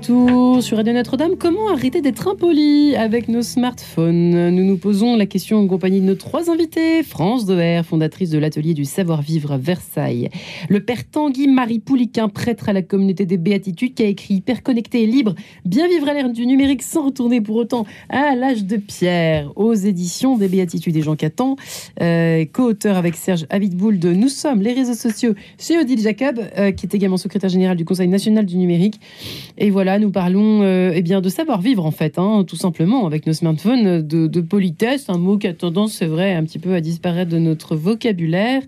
Sur 0.09 0.79
Radio 0.79 0.95
Notre-Dame, 0.95 1.37
comment 1.39 1.69
arrêter 1.69 2.01
d'être 2.01 2.29
impoli 2.29 2.97
avec 2.97 3.29
nos 3.29 3.43
smartphones? 3.43 4.49
Nous 4.49 4.65
nous 4.65 4.79
posons 4.79 5.17
la 5.17 5.27
question 5.27 5.59
en 5.59 5.67
compagnie 5.67 6.01
de 6.01 6.07
nos 6.07 6.15
trois 6.15 6.51
invités. 6.51 7.03
France 7.03 7.45
Doer, 7.45 7.83
fondatrice 7.85 8.31
de 8.31 8.39
l'atelier 8.39 8.73
du 8.73 8.87
savoir-vivre 8.87 9.53
à 9.53 9.59
Versailles. 9.59 10.31
Le 10.71 10.83
père 10.83 11.07
Tanguy 11.11 11.47
Marie 11.47 11.79
Pouliquin, 11.79 12.31
prêtre 12.31 12.71
à 12.71 12.73
la 12.73 12.81
communauté 12.81 13.27
des 13.27 13.37
Béatitudes, 13.37 13.93
qui 13.93 14.03
a 14.03 14.07
écrit 14.07 14.37
Hyper 14.37 14.63
connecté 14.63 15.03
et 15.03 15.07
libre, 15.07 15.35
bien 15.67 15.87
vivre 15.87 16.09
à 16.09 16.15
l'ère 16.15 16.31
du 16.31 16.47
numérique 16.47 16.83
sans 16.83 17.05
retourner 17.05 17.43
pour 17.43 17.57
autant 17.57 17.85
à 18.09 18.35
l'âge 18.35 18.65
de 18.65 18.79
pierre, 18.79 19.53
aux 19.57 19.75
éditions 19.75 20.39
des 20.39 20.49
Béatitudes 20.49 20.97
et 20.97 21.03
Jean 21.03 21.17
Catan, 21.17 21.57
euh, 22.01 22.47
co-auteur 22.51 22.97
avec 22.97 23.15
Serge 23.15 23.45
Abitboul 23.51 23.99
de 23.99 24.15
Nous 24.15 24.31
sommes 24.31 24.63
les 24.63 24.73
réseaux 24.73 24.95
sociaux 24.95 25.35
chez 25.59 25.79
Odile 25.79 26.01
Jacob, 26.01 26.41
euh, 26.57 26.73
qui 26.73 26.87
est 26.87 26.95
également 26.95 27.19
secrétaire 27.19 27.51
général 27.51 27.77
du 27.77 27.85
Conseil 27.85 28.09
national 28.09 28.47
du 28.47 28.57
numérique. 28.57 28.99
Et 29.59 29.69
voilà, 29.69 29.98
nous 29.99 30.11
parlons 30.11 30.63
euh, 30.63 30.93
eh 30.95 31.03
bien, 31.03 31.21
de 31.21 31.29
savoir-vivre, 31.29 31.85
en 31.85 31.91
fait, 31.91 32.19
hein, 32.19 32.45
tout 32.47 32.57
simplement, 32.57 33.07
avec 33.07 33.27
nos 33.27 33.33
smartphones, 33.33 34.07
de, 34.07 34.27
de 34.27 34.41
politesse, 34.41 35.09
un 35.09 35.19
mot 35.19 35.39
qui 35.39 35.47
a 35.47 35.55
tendance, 35.55 35.93
c'est 35.93 36.07
vrai, 36.07 36.35
un 36.35 36.45
petit 36.45 36.59
peu 36.59 36.75
à 36.75 36.81
disparaître 36.81 37.31
de 37.31 37.39
notre 37.39 37.77
vocabulaire. 37.77 38.63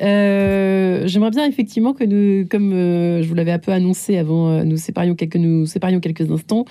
Euh, 0.00 0.81
J'aimerais 1.06 1.30
bien, 1.30 1.46
effectivement, 1.46 1.92
que 1.92 2.04
nous, 2.04 2.46
comme 2.48 2.72
euh, 2.72 3.22
je 3.22 3.28
vous 3.28 3.34
l'avais 3.34 3.52
un 3.52 3.58
peu 3.58 3.72
annoncé 3.72 4.18
avant, 4.18 4.48
euh, 4.48 4.64
nous 4.64 4.76
séparions 4.76 5.14
quelques, 5.14 5.36
nous 5.36 5.66
séparions 5.66 6.00
quelques 6.00 6.30
instants, 6.30 6.64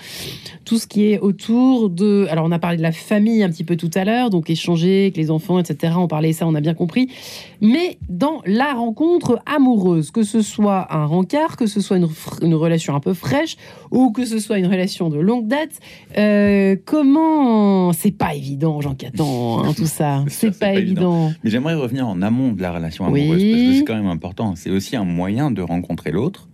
tout 0.64 0.78
ce 0.78 0.86
qui 0.86 1.12
est 1.12 1.18
autour 1.18 1.90
de... 1.90 2.26
Alors, 2.30 2.44
on 2.46 2.52
a 2.52 2.58
parlé 2.58 2.76
de 2.76 2.82
la 2.82 2.92
famille 2.92 3.42
un 3.42 3.48
petit 3.48 3.64
peu 3.64 3.76
tout 3.76 3.90
à 3.94 4.04
l'heure, 4.04 4.30
donc 4.30 4.50
échanger 4.50 5.02
avec 5.02 5.16
les 5.16 5.30
enfants, 5.30 5.58
etc. 5.58 5.94
On 5.96 6.08
parlait 6.08 6.32
ça, 6.32 6.46
on 6.46 6.54
a 6.54 6.60
bien 6.60 6.74
compris. 6.74 7.08
Mais 7.60 7.98
dans 8.08 8.40
la 8.46 8.72
rencontre 8.72 9.40
amoureuse, 9.46 10.10
que 10.10 10.22
ce 10.22 10.42
soit 10.42 10.92
un 10.94 11.06
rencard, 11.06 11.56
que 11.56 11.66
ce 11.66 11.80
soit 11.80 11.96
une, 11.96 12.54
relation 12.54 12.94
un 12.94 13.00
peu 13.00 13.14
fraîche, 13.14 13.56
ou 13.90 14.10
que 14.12 14.24
ce 14.24 14.38
soit 14.38 14.58
une 14.58 14.66
relation 14.66 15.08
de 15.08 15.18
longue 15.18 15.46
date, 15.46 15.78
euh, 16.18 16.76
comment... 16.84 17.92
C'est 17.92 18.16
pas 18.16 18.34
évident, 18.34 18.80
Jean 18.80 18.94
Catan, 18.94 19.64
hein, 19.64 19.72
tout 19.76 19.86
ça. 19.86 20.24
C'est 20.28 20.58
pas, 20.58 20.74
évident. 20.74 21.32
Mais 21.44 21.50
j'aimerais 21.50 21.74
revenir 21.74 22.06
en 22.06 22.20
amont 22.22 22.52
de 22.52 22.62
la 22.62 22.72
relation 22.72 23.08
Oui. 23.10 23.22
amoureuse 23.22 23.42
parce 23.42 23.62
que 23.62 23.74
c'est 23.74 23.84
quand 23.84 23.94
même 23.94 24.06
important. 24.12 24.54
C'est 24.56 24.70
aussi 24.70 24.94
un 24.96 25.04
moyen 25.04 25.50
de 25.50 25.62
rencontrer 25.62 26.12
l'autre. 26.12 26.48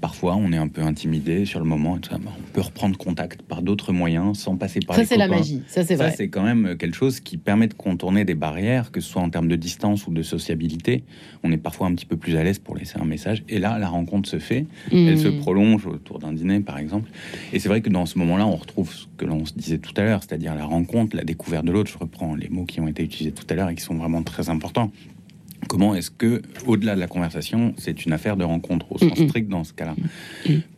Parfois, 0.00 0.36
on 0.36 0.52
est 0.52 0.56
un 0.56 0.68
peu 0.68 0.82
intimidé 0.82 1.44
sur 1.44 1.58
le 1.58 1.66
moment. 1.66 1.98
Tout 1.98 2.10
ça. 2.10 2.18
On 2.24 2.52
peut 2.52 2.60
reprendre 2.60 2.96
contact 2.96 3.42
par 3.42 3.62
d'autres 3.62 3.92
moyens 3.92 4.38
sans 4.38 4.54
passer 4.56 4.78
par 4.78 4.94
Ça, 4.94 5.02
les 5.02 5.08
c'est 5.08 5.16
la 5.16 5.26
magie. 5.26 5.60
Ça, 5.66 5.82
c'est 5.82 5.96
Ça, 5.96 6.04
vrai. 6.04 6.14
c'est 6.16 6.28
quand 6.28 6.44
même 6.44 6.76
quelque 6.78 6.94
chose 6.94 7.18
qui 7.18 7.36
permet 7.36 7.66
de 7.66 7.74
contourner 7.74 8.24
des 8.24 8.36
barrières, 8.36 8.92
que 8.92 9.00
ce 9.00 9.10
soit 9.10 9.22
en 9.22 9.28
termes 9.28 9.48
de 9.48 9.56
distance 9.56 10.06
ou 10.06 10.12
de 10.12 10.22
sociabilité. 10.22 11.02
On 11.42 11.50
est 11.50 11.56
parfois 11.56 11.88
un 11.88 11.94
petit 11.96 12.06
peu 12.06 12.16
plus 12.16 12.36
à 12.36 12.44
l'aise 12.44 12.60
pour 12.60 12.76
laisser 12.76 12.96
un 13.00 13.04
message. 13.04 13.42
Et 13.48 13.58
là, 13.58 13.76
la 13.80 13.88
rencontre 13.88 14.28
se 14.28 14.38
fait. 14.38 14.66
Elle 14.92 15.18
se 15.18 15.26
Hmm. 15.26 15.38
prolonge 15.40 15.84
autour 15.88 16.20
d'un 16.20 16.32
dîner, 16.32 16.60
par 16.60 16.78
exemple. 16.78 17.10
Et 17.52 17.58
c'est 17.58 17.68
vrai 17.68 17.80
que 17.80 17.90
dans 17.90 18.06
ce 18.06 18.18
moment-là, 18.20 18.46
on 18.46 18.54
retrouve 18.54 18.94
ce 18.94 19.06
que 19.16 19.24
l'on 19.24 19.44
se 19.46 19.54
disait 19.54 19.78
tout 19.78 19.94
à 19.96 20.04
l'heure, 20.04 20.20
c'est-à-dire 20.22 20.54
la 20.54 20.64
rencontre, 20.64 21.16
la 21.16 21.24
découverte 21.24 21.64
de 21.64 21.72
l'autre. 21.72 21.90
Je 21.90 21.98
reprends 21.98 22.36
les 22.36 22.48
mots 22.48 22.66
qui 22.66 22.80
ont 22.80 22.86
été 22.86 23.02
utilisés 23.02 23.32
tout 23.32 23.46
à 23.50 23.54
l'heure 23.56 23.68
et 23.68 23.74
qui 23.74 23.82
sont 23.82 23.96
vraiment 23.96 24.22
très 24.22 24.48
importants. 24.48 24.92
Comment 25.68 25.94
est-ce 25.94 26.10
que, 26.10 26.40
au-delà 26.66 26.94
de 26.94 27.00
la 27.00 27.08
conversation, 27.08 27.74
c'est 27.76 28.06
une 28.06 28.12
affaire 28.12 28.36
de 28.36 28.44
rencontre 28.44 28.92
au 28.92 28.98
sens 28.98 29.18
strict 29.18 29.48
dans 29.48 29.64
ce 29.64 29.72
cas-là? 29.72 29.96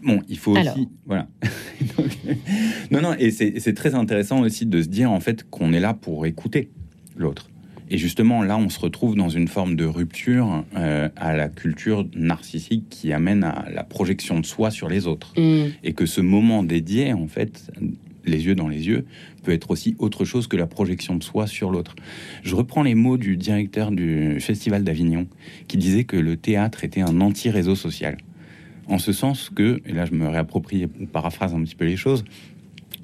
Bon, 0.02 0.20
il 0.28 0.38
faut 0.38 0.56
Alors. 0.56 0.74
aussi, 0.74 0.88
voilà. 1.06 1.28
Donc, 1.98 2.18
non, 2.90 3.00
non, 3.02 3.14
et 3.18 3.30
c'est 3.30 3.60
c'est 3.60 3.74
très 3.74 3.94
intéressant 3.94 4.40
aussi 4.40 4.66
de 4.66 4.80
se 4.82 4.88
dire 4.88 5.10
en 5.10 5.20
fait 5.20 5.48
qu'on 5.48 5.72
est 5.72 5.80
là 5.80 5.94
pour 5.94 6.26
écouter 6.26 6.70
l'autre 7.16 7.50
Et 7.90 7.98
justement, 7.98 8.42
là, 8.42 8.56
on 8.56 8.68
se 8.68 8.80
retrouve 8.80 9.16
dans 9.16 9.28
une 9.28 9.48
forme 9.48 9.76
de 9.76 9.84
rupture 9.84 10.64
euh, 10.76 11.08
à 11.16 11.36
la 11.36 11.48
culture 11.48 12.06
narcissique 12.14 12.86
qui 12.88 13.12
amène 13.12 13.44
à 13.44 13.66
la 13.72 13.84
projection 13.84 14.40
de 14.40 14.46
soi 14.46 14.70
sur 14.70 14.88
les 14.88 15.06
autres. 15.06 15.34
Mm. 15.36 15.72
Et 15.84 15.92
que 15.92 16.06
ce 16.06 16.20
moment 16.20 16.62
dédié, 16.62 17.12
en 17.12 17.26
fait, 17.26 17.70
les 18.24 18.46
yeux 18.46 18.54
dans 18.54 18.68
les 18.68 18.86
yeux, 18.86 19.06
peut 19.42 19.52
être 19.52 19.70
aussi 19.70 19.96
autre 19.98 20.24
chose 20.24 20.46
que 20.46 20.56
la 20.56 20.66
projection 20.66 21.16
de 21.16 21.22
soi 21.22 21.46
sur 21.46 21.70
l'autre. 21.70 21.94
Je 22.42 22.54
reprends 22.54 22.82
les 22.82 22.94
mots 22.94 23.16
du 23.16 23.36
directeur 23.36 23.90
du 23.90 24.40
Festival 24.40 24.84
d'Avignon, 24.84 25.26
qui 25.68 25.76
disait 25.76 26.04
que 26.04 26.16
le 26.16 26.36
théâtre 26.36 26.84
était 26.84 27.02
un 27.02 27.20
anti-réseau 27.20 27.74
social. 27.74 28.18
En 28.86 28.98
ce 28.98 29.12
sens 29.12 29.50
que, 29.50 29.80
et 29.86 29.92
là 29.92 30.04
je 30.04 30.14
me 30.14 30.26
réapproprie 30.28 30.86
paraphrase 31.12 31.54
un 31.54 31.62
petit 31.62 31.76
peu 31.76 31.84
les 31.84 31.96
choses, 31.96 32.24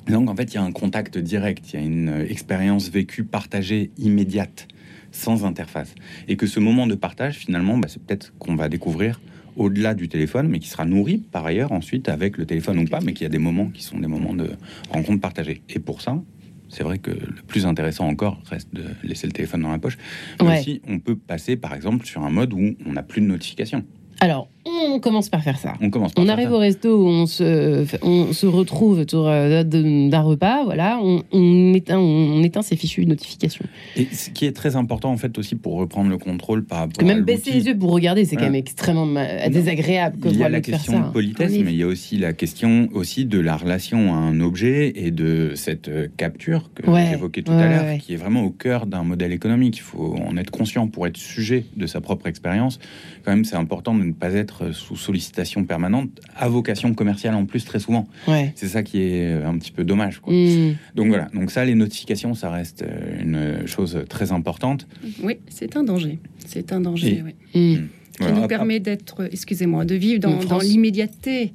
donc 0.08 0.28
en 0.28 0.36
fait 0.36 0.52
il 0.52 0.54
y 0.54 0.58
a 0.58 0.62
un 0.62 0.72
contact 0.72 1.18
direct, 1.18 1.72
il 1.72 1.80
y 1.80 1.82
a 1.82 1.86
une 1.86 2.26
expérience 2.28 2.90
vécue, 2.90 3.24
partagée, 3.24 3.90
immédiate, 3.98 4.68
sans 5.12 5.44
interface. 5.44 5.94
Et 6.28 6.36
que 6.36 6.46
ce 6.46 6.60
moment 6.60 6.86
de 6.86 6.94
partage, 6.94 7.36
finalement, 7.36 7.78
bah, 7.78 7.88
c'est 7.88 8.02
peut-être 8.02 8.34
qu'on 8.38 8.54
va 8.54 8.68
découvrir 8.68 9.20
au-delà 9.56 9.94
du 9.94 10.08
téléphone, 10.08 10.48
mais 10.48 10.58
qui 10.58 10.68
sera 10.68 10.84
nourri 10.84 11.18
par 11.18 11.44
ailleurs 11.46 11.72
ensuite 11.72 12.08
avec 12.08 12.36
le 12.38 12.46
téléphone 12.46 12.78
ou 12.78 12.84
pas, 12.84 13.00
mais 13.00 13.12
qu'il 13.12 13.22
y 13.24 13.26
a 13.26 13.30
des 13.30 13.38
moments 13.38 13.68
qui 13.68 13.82
sont 13.82 13.98
des 13.98 14.06
moments 14.06 14.34
de 14.34 14.50
rencontre 14.90 15.20
partagée. 15.20 15.62
Et 15.70 15.78
pour 15.78 16.00
ça, 16.02 16.22
c'est 16.68 16.82
vrai 16.82 16.98
que 16.98 17.10
le 17.10 17.42
plus 17.46 17.64
intéressant 17.66 18.06
encore 18.08 18.40
reste 18.50 18.74
de 18.74 18.84
laisser 19.02 19.26
le 19.26 19.32
téléphone 19.32 19.62
dans 19.62 19.70
la 19.72 19.78
poche. 19.78 19.98
Mais 20.40 20.46
Ouais. 20.48 20.60
aussi, 20.60 20.80
on 20.88 20.98
peut 20.98 21.16
passer 21.16 21.56
par 21.56 21.74
exemple 21.74 22.04
sur 22.06 22.22
un 22.22 22.30
mode 22.30 22.52
où 22.52 22.74
on 22.86 22.92
n'a 22.92 23.02
plus 23.02 23.20
de 23.20 23.26
notification. 23.26 23.84
Alors, 24.20 24.48
on 24.66 24.98
commence 25.00 25.28
par 25.28 25.42
faire 25.42 25.58
ça. 25.58 25.74
On 25.80 25.90
commence 25.90 26.12
par 26.12 26.22
On 26.22 26.26
faire 26.26 26.34
arrive 26.34 26.48
ça. 26.48 26.54
au 26.54 26.58
resto 26.58 27.06
on 27.06 27.26
se, 27.26 27.84
on 28.02 28.32
se 28.32 28.46
retrouve 28.46 28.98
autour 29.00 29.28
euh, 29.28 29.62
de- 29.62 30.10
d'un 30.10 30.20
repas, 30.22 30.64
voilà, 30.64 30.98
on, 31.02 31.22
on 31.32 31.74
éteint, 31.74 31.98
on 31.98 32.42
éteint 32.42 32.62
ces 32.62 32.76
fichues 32.76 33.06
notifications. 33.06 33.64
Et 33.96 34.06
ce 34.12 34.30
qui 34.30 34.44
est 34.46 34.52
très 34.52 34.76
important 34.76 35.10
en 35.12 35.16
fait 35.16 35.38
aussi 35.38 35.54
pour 35.54 35.74
reprendre 35.74 36.10
le 36.10 36.18
contrôle 36.18 36.64
par 36.64 36.78
rapport 36.80 37.02
à 37.02 37.06
même 37.06 37.22
baisser 37.24 37.52
les 37.52 37.66
yeux 37.66 37.78
pour 37.78 37.92
regarder, 37.92 38.24
c'est 38.24 38.36
quand 38.36 38.40
Voilà. 38.42 38.52
même 38.52 38.60
extrêmement 38.60 39.06
Non. 39.06 39.20
désagréable 39.50 40.18
Il 40.24 40.36
y 40.38 40.42
a 40.42 40.48
la 40.48 40.60
de 40.60 40.66
faire 40.66 40.78
question 40.78 41.00
de 41.00 41.12
politesse, 41.12 41.52
mais 41.64 41.72
il 41.72 41.76
y 41.78 41.82
a 41.82 41.86
aussi 41.86 42.16
la 42.18 42.32
question 42.32 42.88
aussi 42.92 43.24
de 43.24 43.38
la 43.38 43.56
relation 43.56 44.14
à 44.14 44.16
un 44.18 44.40
objet 44.40 44.92
et 44.96 45.10
de 45.10 45.52
cette 45.54 45.88
euh, 45.88 46.08
capture 46.16 46.70
que 46.74 46.88
Ouais. 46.90 47.06
j'évoquais 47.10 47.42
tout 47.42 47.52
Ouais, 47.52 47.62
à 47.62 47.68
l'heure, 47.68 47.84
ouais. 47.84 47.98
qui 47.98 48.12
est 48.14 48.16
vraiment 48.16 48.42
au 48.42 48.50
cœur 48.50 48.86
d'un 48.86 49.02
modèle 49.04 49.32
économique. 49.32 49.76
Il 49.78 49.82
faut 49.82 50.16
en 50.26 50.36
être 50.36 50.50
conscient 50.50 50.86
pour 50.88 51.06
être 51.06 51.16
sujet 51.16 51.64
de 51.76 51.86
sa 51.86 52.00
propre 52.00 52.26
expérience. 52.26 52.78
Quand 53.24 53.32
même, 53.32 53.44
c'est 53.44 53.56
important 53.56 53.94
de 53.94 54.02
ne 54.04 54.12
pas 54.12 54.32
être 54.34 54.55
sous 54.72 54.96
sollicitation 54.96 55.64
permanente, 55.64 56.20
à 56.34 56.48
vocation 56.48 56.94
commerciale 56.94 57.34
en 57.34 57.46
plus 57.46 57.64
très 57.64 57.78
souvent. 57.78 58.06
Ouais. 58.28 58.52
C'est 58.54 58.68
ça 58.68 58.82
qui 58.82 59.00
est 59.00 59.32
euh, 59.32 59.48
un 59.48 59.58
petit 59.58 59.72
peu 59.72 59.84
dommage. 59.84 60.20
quoi. 60.20 60.32
Mm. 60.32 60.76
Donc 60.94 61.08
voilà, 61.08 61.28
donc 61.34 61.50
ça, 61.50 61.64
les 61.64 61.74
notifications, 61.74 62.34
ça 62.34 62.50
reste 62.50 62.82
euh, 62.82 63.22
une 63.22 63.66
chose 63.66 64.04
très 64.08 64.32
importante. 64.32 64.86
Oui, 65.22 65.38
c'est 65.48 65.76
un 65.76 65.84
danger. 65.84 66.18
C'est 66.46 66.72
un 66.72 66.80
danger, 66.80 67.22
oui. 67.24 67.34
Mm. 67.54 67.88
Qui 68.16 68.22
Voilà, 68.22 68.40
nous 68.40 68.46
permet 68.46 68.80
d'être, 68.80 69.28
excusez-moi, 69.30 69.84
de 69.84 69.94
vivre 69.94 70.20
dans 70.20 70.58
l'immédiateté 70.58 71.52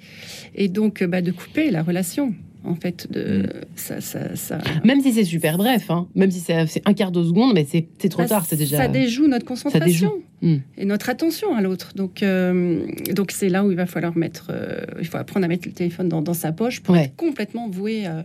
et 0.54 0.68
donc 0.68 1.02
euh, 1.02 1.08
bah, 1.08 1.22
de 1.22 1.32
couper 1.32 1.72
la 1.72 1.82
relation. 1.82 2.36
En 2.64 2.76
fait, 2.76 3.08
de, 3.12 3.40
Mm. 3.44 3.48
ça, 3.76 4.02
ça, 4.02 4.36
ça, 4.36 4.60
Même 4.84 5.02
si 5.02 5.14
c'est 5.14 5.24
super 5.24 5.58
bref, 5.58 5.90
hein, 5.90 6.08
même 6.14 6.30
si 6.30 6.40
c'est 6.40 6.82
un 6.86 6.94
quart 6.94 7.12
de 7.12 7.24
seconde, 7.24 7.54
mais 7.56 7.66
c'est 7.68 7.88
trop 8.10 8.22
bah, 8.22 8.28
tard, 8.28 8.46
c'est 8.46 8.56
déjà. 8.56 8.78
ça 8.78 8.88
déjoue 8.88 9.28
notre 9.28 9.46
concentration 9.46 10.12
déjoue. 10.42 10.54
Mm. 10.58 10.62
et 10.78 10.86
notre 10.86 11.10
attention 11.10 11.56
à 11.56 11.62
l'autre. 11.62 11.94
Donc, 11.96 12.22
euh, 12.22 12.86
donc 13.16 13.32
c'est 13.32 13.50
là 13.50 13.66
où 13.66 13.72
il 13.72 13.78
va 13.78 13.88
falloir 13.88 14.16
mettre, 14.16 14.52
euh, 14.54 14.82
il 15.00 15.08
faut 15.08 15.18
apprendre 15.18 15.44
à 15.46 15.48
mettre 15.50 15.68
le 15.68 15.74
téléphone 15.74 16.08
dans, 16.08 16.22
dans 16.22 16.36
sa 16.36 16.52
poche 16.52 16.82
pour 16.82 16.94
Ouais. 16.94 17.06
être 17.06 17.16
complètement 17.16 17.68
voué 17.68 18.06
euh, 18.06 18.22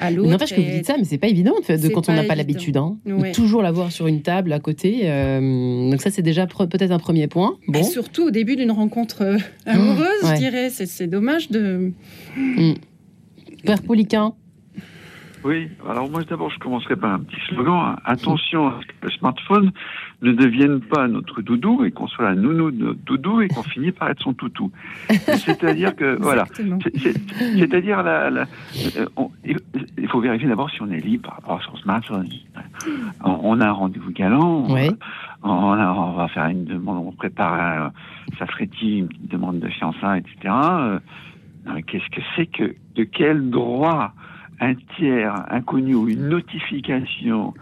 à 0.00 0.10
Mais 0.10 0.16
l'autre. 0.16 0.30
N'empêche 0.30 0.50
que 0.54 0.60
vous 0.60 0.66
et- 0.68 0.78
dites 0.78 0.86
ça, 0.86 0.96
mais 0.98 1.04
c'est 1.04 1.18
pas 1.18 1.28
évident 1.28 1.54
en 1.56 1.62
fait, 1.62 1.78
de 1.78 1.88
quand 1.88 2.08
on 2.08 2.12
n'a 2.12 2.24
pas 2.24 2.34
l'habitude. 2.34 2.76
Hein, 2.76 2.96
Ouais. 3.06 3.30
toujours 3.30 3.62
l'avoir 3.62 3.92
sur 3.92 4.08
une 4.08 4.22
table 4.22 4.52
à 4.52 4.58
côté. 4.58 5.02
euh, 5.04 5.90
donc 5.90 6.02
ça, 6.02 6.10
c'est 6.10 6.22
déjà 6.22 6.46
peut-être 6.48 6.90
un 6.90 6.98
premier 6.98 7.28
point. 7.28 7.56
Et 7.68 7.72
Bon. 7.72 7.82
surtout 7.84 8.24
au 8.24 8.30
début 8.32 8.56
d'une 8.56 8.72
rencontre 8.72 9.22
euh, 9.22 9.38
amoureuse, 9.64 10.08
ouais. 10.24 10.30
je 10.34 10.38
dirais, 10.40 10.70
c'est 10.70 10.86
c'est 10.86 11.06
dommage 11.06 11.50
de. 11.52 11.92
Père 13.66 13.82
Poliquin. 13.82 14.32
Oui, 15.44 15.68
alors 15.88 16.10
moi 16.10 16.24
d'abord 16.24 16.50
je 16.50 16.58
commencerai 16.58 16.96
par 16.96 17.12
un 17.12 17.20
petit 17.20 17.36
slogan. 17.48 17.96
Attention 18.04 18.66
à 18.68 18.80
ce 18.80 18.86
que 18.86 18.92
le 19.02 19.10
smartphone 19.10 19.70
ne 20.22 20.32
devienne 20.32 20.80
pas 20.80 21.06
notre 21.06 21.40
doudou 21.40 21.84
et 21.84 21.92
qu'on 21.92 22.08
soit 22.08 22.24
la 22.24 22.34
nounou 22.34 22.72
de 22.72 22.84
notre 22.86 23.00
doudou 23.04 23.42
et 23.42 23.48
qu'on 23.48 23.62
finisse 23.74 23.92
par 23.92 24.10
être 24.10 24.20
son 24.22 24.32
toutou. 24.34 24.72
C'est-à-dire 25.08 25.94
que, 25.94 26.16
voilà, 26.20 26.46
C'est-à-dire, 27.54 28.02
la, 28.02 28.30
la- 28.30 28.46
euh, 28.96 29.06
on- 29.16 29.30
il 29.44 30.08
faut 30.08 30.20
vérifier 30.20 30.48
d'abord 30.48 30.68
si 30.70 30.82
on 30.82 30.90
est 30.90 30.98
libre 30.98 31.24
par 31.28 31.34
rapport 31.36 31.58
à 31.60 31.70
son 31.70 31.76
smartphone. 31.76 32.28
On, 33.22 33.38
on 33.44 33.60
a 33.60 33.66
un 33.68 33.72
rendez-vous 33.72 34.10
galant, 34.12 34.64
on, 34.68 34.74
on 35.44 35.72
a- 35.72 35.92
on 35.92 36.12
va 36.14 36.26
faire 36.28 36.46
une 36.46 36.64
demande, 36.64 37.06
on 37.06 37.12
prépare, 37.12 37.84
euh, 37.84 37.88
ça 38.38 38.46
une 38.82 39.06
petite 39.08 39.28
demande 39.30 39.60
de 39.60 39.68
fiançailles, 39.68 40.20
etc. 40.22 40.54
Euh, 40.64 40.98
Qu'est-ce 41.86 42.08
que 42.10 42.20
c'est 42.34 42.46
que, 42.46 42.74
de 42.96 43.04
quel 43.04 43.50
droit 43.50 44.12
un 44.60 44.74
tiers 44.96 45.44
inconnu 45.50 45.94
ou 45.94 46.08
une 46.08 46.28
notification 46.28 47.52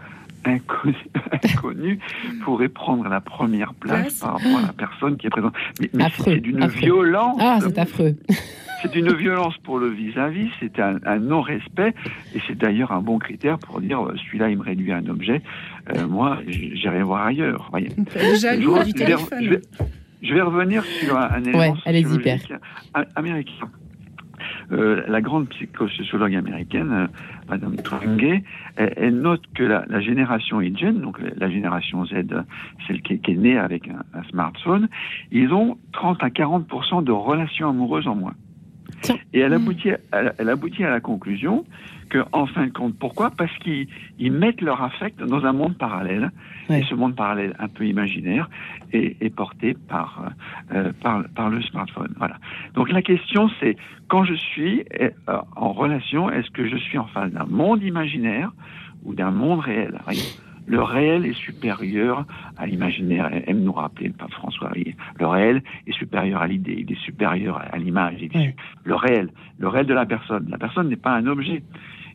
inconnue, 0.45 1.99
pourrait 2.43 2.69
prendre 2.69 3.07
la 3.09 3.19
première 3.19 3.73
place 3.73 4.19
par 4.19 4.33
rapport 4.33 4.59
à 4.59 4.67
la 4.67 4.73
personne 4.73 5.17
qui 5.17 5.27
est 5.27 5.29
présente 5.31 5.53
Mais, 5.79 5.89
c'est 6.23 6.37
d'une 6.37 6.65
violence 6.67 7.37
Ah, 7.41 7.57
c'est 7.61 7.77
affreux. 7.79 8.15
c'est 8.83 8.95
une 8.95 9.11
violence 9.13 9.57
pour 9.63 9.79
le 9.79 9.87
vis-à-vis, 9.89 10.49
c'est 10.59 10.79
un, 10.79 10.99
un 11.05 11.17
non-respect, 11.19 11.93
et 12.35 12.39
c'est 12.47 12.55
d'ailleurs 12.57 12.91
un 12.91 13.01
bon 13.01 13.17
critère 13.17 13.57
pour 13.57 13.81
dire 13.81 14.01
euh, 14.05 14.15
celui-là, 14.25 14.49
il 14.51 14.57
me 14.59 14.63
réduit 14.63 14.91
à 14.91 14.97
un 14.97 15.07
objet, 15.07 15.41
euh, 15.95 16.07
moi, 16.07 16.37
j'irai 16.47 17.01
voir 17.01 17.25
ailleurs. 17.25 17.67
Voyez. 17.71 17.89
Jaloux 18.39 18.77
Je- 18.77 18.83
du 18.85 18.91
vais- 18.91 19.05
téléphone. 19.05 19.39
Je 19.43 19.49
vais, 19.49 19.61
je 20.21 20.33
vais 20.33 20.41
revenir 20.41 20.83
sur 20.83 21.17
un, 21.17 21.29
un 21.31 21.43
élément 21.43 21.57
Ouais, 21.59 21.73
a- 22.93 23.05
américain. 23.15 23.69
Euh, 24.71 25.03
la 25.07 25.21
grande 25.21 25.49
psychosociologue 25.49 26.35
américaine, 26.35 26.91
euh, 26.91 27.07
Madame 27.49 27.75
Twenge, 27.77 28.41
elle, 28.75 28.93
elle 28.97 29.19
note 29.21 29.41
que 29.53 29.63
la, 29.63 29.85
la 29.87 29.99
génération 30.01 30.61
Y, 30.61 30.99
donc 30.99 31.19
la, 31.19 31.29
la 31.37 31.49
génération 31.49 32.05
Z, 32.05 32.13
celle 32.87 33.01
qui 33.01 33.13
est, 33.13 33.17
qui 33.19 33.31
est 33.31 33.35
née 33.35 33.57
avec 33.57 33.87
un, 33.87 34.03
un 34.17 34.23
smartphone, 34.23 34.87
ils 35.31 35.53
ont 35.53 35.77
30 35.93 36.23
à 36.23 36.29
40% 36.29 37.03
de 37.03 37.11
relations 37.11 37.69
amoureuses 37.69 38.07
en 38.07 38.15
moins. 38.15 38.35
Et 39.33 39.39
elle 39.39 39.51
Mm. 39.51 39.55
aboutit, 39.55 39.91
à, 39.91 39.97
elle 40.37 40.49
aboutit 40.49 40.83
à 40.83 40.89
la 40.89 40.99
conclusion 40.99 41.65
que, 42.09 42.19
en 42.31 42.45
fin 42.45 42.65
de 42.67 42.71
compte, 42.71 42.95
pourquoi? 42.97 43.31
Parce 43.31 43.55
qu'ils 43.59 43.87
ils 44.19 44.31
mettent 44.31 44.61
leur 44.61 44.81
affect 44.81 45.17
dans 45.23 45.43
un 45.45 45.53
monde 45.53 45.77
parallèle. 45.77 46.31
Ouais. 46.69 46.81
Et 46.81 46.83
ce 46.83 46.95
monde 46.95 47.15
parallèle, 47.15 47.55
un 47.59 47.67
peu 47.67 47.85
imaginaire, 47.85 48.49
est, 48.93 49.15
est 49.21 49.29
porté 49.29 49.75
par, 49.87 50.31
euh, 50.73 50.91
par, 51.01 51.23
par 51.35 51.49
le 51.49 51.61
smartphone. 51.61 52.13
Voilà. 52.17 52.37
Donc 52.73 52.91
la 52.91 53.01
question, 53.01 53.49
c'est 53.59 53.75
quand 54.07 54.23
je 54.23 54.33
suis 54.35 54.83
euh, 55.01 55.09
en 55.55 55.71
relation, 55.73 56.29
est-ce 56.31 56.49
que 56.51 56.67
je 56.67 56.77
suis 56.77 56.97
en 56.97 57.05
face 57.07 57.31
d'un 57.31 57.45
monde 57.45 57.83
imaginaire 57.83 58.51
ou 59.03 59.13
d'un 59.13 59.31
monde 59.31 59.59
réel? 59.59 59.99
Le 60.67 60.81
réel 60.81 61.25
est 61.25 61.33
supérieur 61.33 62.25
à 62.57 62.65
l'imaginaire. 62.65 63.29
Aime 63.47 63.61
nous 63.61 63.71
rappeler 63.71 64.07
le 64.07 64.13
pape 64.13 64.31
François. 64.31 64.71
Le 65.19 65.27
réel 65.27 65.63
est 65.87 65.93
supérieur 65.93 66.41
à 66.41 66.47
l'idée, 66.47 66.77
il 66.79 66.91
est 66.91 67.01
supérieur 67.01 67.61
à 67.71 67.77
l'image. 67.77 68.15
il 68.19 68.25
est 68.25 68.35
Ouais. 68.35 68.55
Le 68.83 68.95
réel, 68.95 69.29
le 69.59 69.67
réel 69.67 69.85
de 69.85 69.93
la 69.93 70.05
personne. 70.05 70.47
La 70.49 70.57
personne 70.57 70.89
n'est 70.89 70.95
pas 70.95 71.13
un 71.13 71.27
objet. 71.27 71.63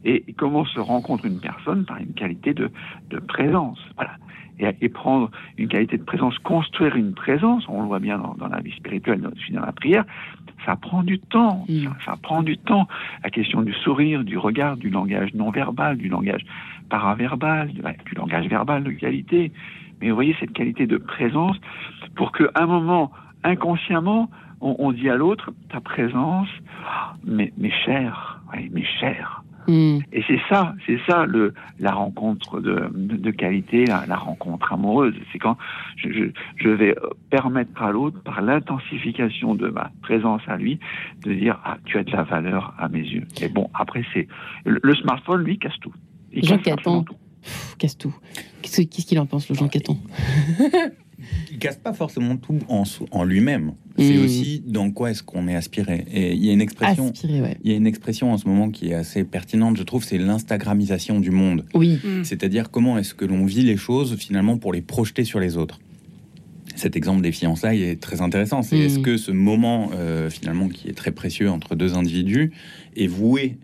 Et 0.05 0.24
comment 0.36 0.64
se 0.64 0.80
rencontre 0.80 1.26
une 1.26 1.40
personne 1.40 1.84
par 1.84 1.98
une 1.98 2.14
qualité 2.14 2.55
de, 2.55 2.70
de 3.11 3.18
présence. 3.18 3.78
Voilà. 3.96 4.12
Et, 4.61 4.69
et 4.83 4.89
prendre 4.91 5.31
une 5.57 5.69
qualité 5.69 5.97
de 5.97 6.03
présence, 6.03 6.39
construire 6.39 6.95
une 6.95 7.15
présence, 7.15 7.65
on 7.69 7.81
le 7.81 7.87
voit 7.87 7.99
bien 7.99 8.19
dans, 8.19 8.35
dans 8.35 8.49
la 8.49 8.61
vie 8.61 8.73
spirituelle, 8.73 9.21
dans, 9.21 9.31
dans 9.53 9.65
la 9.65 9.73
prière, 9.73 10.05
ça 10.67 10.77
prend 10.77 11.03
du 11.03 11.19
temps. 11.19 11.65
Mm. 11.69 11.85
Ça, 11.85 11.97
ça 12.05 12.17
prend 12.23 12.43
du 12.43 12.59
temps. 12.59 12.87
La 13.25 13.31
question 13.31 13.63
du 13.63 13.73
sourire, 13.73 14.23
du 14.23 14.37
regard, 14.39 14.77
du 14.77 14.91
langage 14.91 15.33
non 15.35 15.51
verbal, 15.51 15.97
du 15.97 16.09
langage 16.09 16.45
paraverbal, 16.91 17.69
du, 17.69 18.15
langage 18.15 18.49
verbal 18.49 18.85
de 18.85 18.91
qualité. 18.91 19.53
Mais 20.01 20.11
vous 20.11 20.15
voyez 20.15 20.37
cette 20.41 20.53
qualité 20.53 20.87
de 20.87 20.99
présence 20.99 21.57
pour 22.15 22.33
qu'à 22.33 22.51
un 22.55 22.67
moment, 22.67 23.11
inconsciemment, 23.45 24.31
on, 24.61 24.77
on 24.79 24.93
dit 24.93 25.09
à 25.09 25.17
l'autre, 25.17 25.53
ta 25.71 25.81
présence, 25.81 26.49
mais, 27.25 27.53
mais 27.57 27.71
cher, 27.71 28.41
oui, 28.53 28.71
mais 28.73 28.85
cher. 28.85 29.43
Mm. 29.69 29.99
Et 30.13 30.23
c'est 30.27 30.41
ça, 30.49 30.75
c'est 30.87 30.99
ça 31.07 31.27
le, 31.27 31.55
la 31.79 31.93
rencontre 31.93 32.61
de, 32.61 32.91
de, 32.95 33.17
de 33.17 33.31
qualité, 33.31 33.87
la, 33.87 34.05
la 34.07 34.17
rencontre 34.17 34.73
amoureuse. 34.73 35.15
C'est 35.33 35.39
quand 35.39 35.57
je, 35.97 36.11
je, 36.11 36.25
je 36.57 36.69
vais 36.71 36.95
permettre 37.31 37.83
à 37.83 37.91
l'autre, 37.91 38.21
par 38.23 38.41
l'intensification 38.43 39.55
de 39.55 39.69
ma 39.69 39.91
présence 40.03 40.43
à 40.47 40.57
lui, 40.57 40.79
de 41.25 41.33
dire 41.35 41.61
ah 41.65 41.77
tu 41.85 41.99
as 41.99 42.05
de 42.05 42.11
la 42.11 42.23
valeur 42.23 42.75
à 42.79 42.89
mes 42.89 43.01
yeux. 43.01 43.27
Et 43.41 43.49
bon 43.49 43.71
après 43.75 44.05
c'est 44.13 44.29
le, 44.65 44.81
le 44.83 44.95
smartphone 44.95 45.43
lui 45.43 45.59
casse 45.59 45.79
tout. 45.81 45.95
Il 46.33 46.45
Jean 46.45 46.57
casse 46.59 46.77
Caton. 46.77 47.03
tout. 47.05 47.17
Pff, 47.43 47.77
Casse 47.79 47.97
tout. 47.97 48.15
Qu'est-ce 48.63 48.83
qu'est-ce 48.83 49.07
qu'il 49.07 49.19
en 49.19 49.27
pense, 49.27 49.49
le 49.49 49.55
Jean 49.55 49.69
Caton 49.69 49.97
il 51.51 51.59
casse 51.59 51.77
pas 51.77 51.93
forcément 51.93 52.37
tout 52.37 52.59
en, 52.68 53.25
lui-même. 53.25 53.73
C'est 53.99 54.14
Mm. 54.16 54.25
aussi 54.25 54.62
dans 54.66 54.91
quoi 54.91 55.11
est-ce 55.11 55.23
qu'on 55.23 55.47
est 55.49 55.55
aspiré. 55.55 56.05
Et 56.12 56.33
il 56.35 56.45
y 56.45 56.51
a 56.51 56.53
une 56.53 56.61
expression. 56.61 57.11
Aspiré, 57.11 57.43
ouais. 57.43 57.57
Il 57.64 57.71
y 57.71 57.75
a 57.75 57.77
une 57.77 57.87
expression 57.87 58.33
en 58.33 58.39
ce 58.39 58.47
moment 58.49 58.71
qui 58.71 58.91
est 58.91 58.95
assez 58.95 59.25
pertinente, 59.25 59.77
je 59.77 59.83
trouve, 59.83 60.05
c'est 60.05 60.18
l'instagramisation 60.18 61.21
du 61.21 61.31
monde. 61.31 61.64
Oui. 61.75 61.99
Mm. 62.05 62.25
C'est-à-dire 62.25 62.71
comment 62.71 62.99
est-ce 62.99 63.14
que 63.14 63.25
l'on 63.25 63.45
vit 63.45 63.62
les 63.62 63.77
choses 63.77 64.16
finalement 64.16 64.57
pour 64.59 64.73
les 64.73 64.81
projeter 64.83 65.25
sur 65.25 65.41
les 65.41 65.57
autres. 65.57 65.81
Cet 66.77 66.97
exemple 66.97 67.21
des 67.21 67.33
fiançailles 67.33 67.83
est 67.83 68.01
très 68.01 68.21
intéressant. 68.23 68.62
C'est 68.62 68.77
Mm. 68.77 68.83
est-ce 68.83 68.99
que 69.01 69.16
ce 69.16 69.33
moment 69.33 69.91
euh, 69.95 70.31
finalement 70.31 70.68
qui 70.68 70.89
est 70.89 70.95
très 70.95 71.11
précieux 71.11 71.51
entre 71.51 71.75
deux 71.75 71.95
individus 71.95 72.53
est 72.97 73.07
voué 73.09 73.57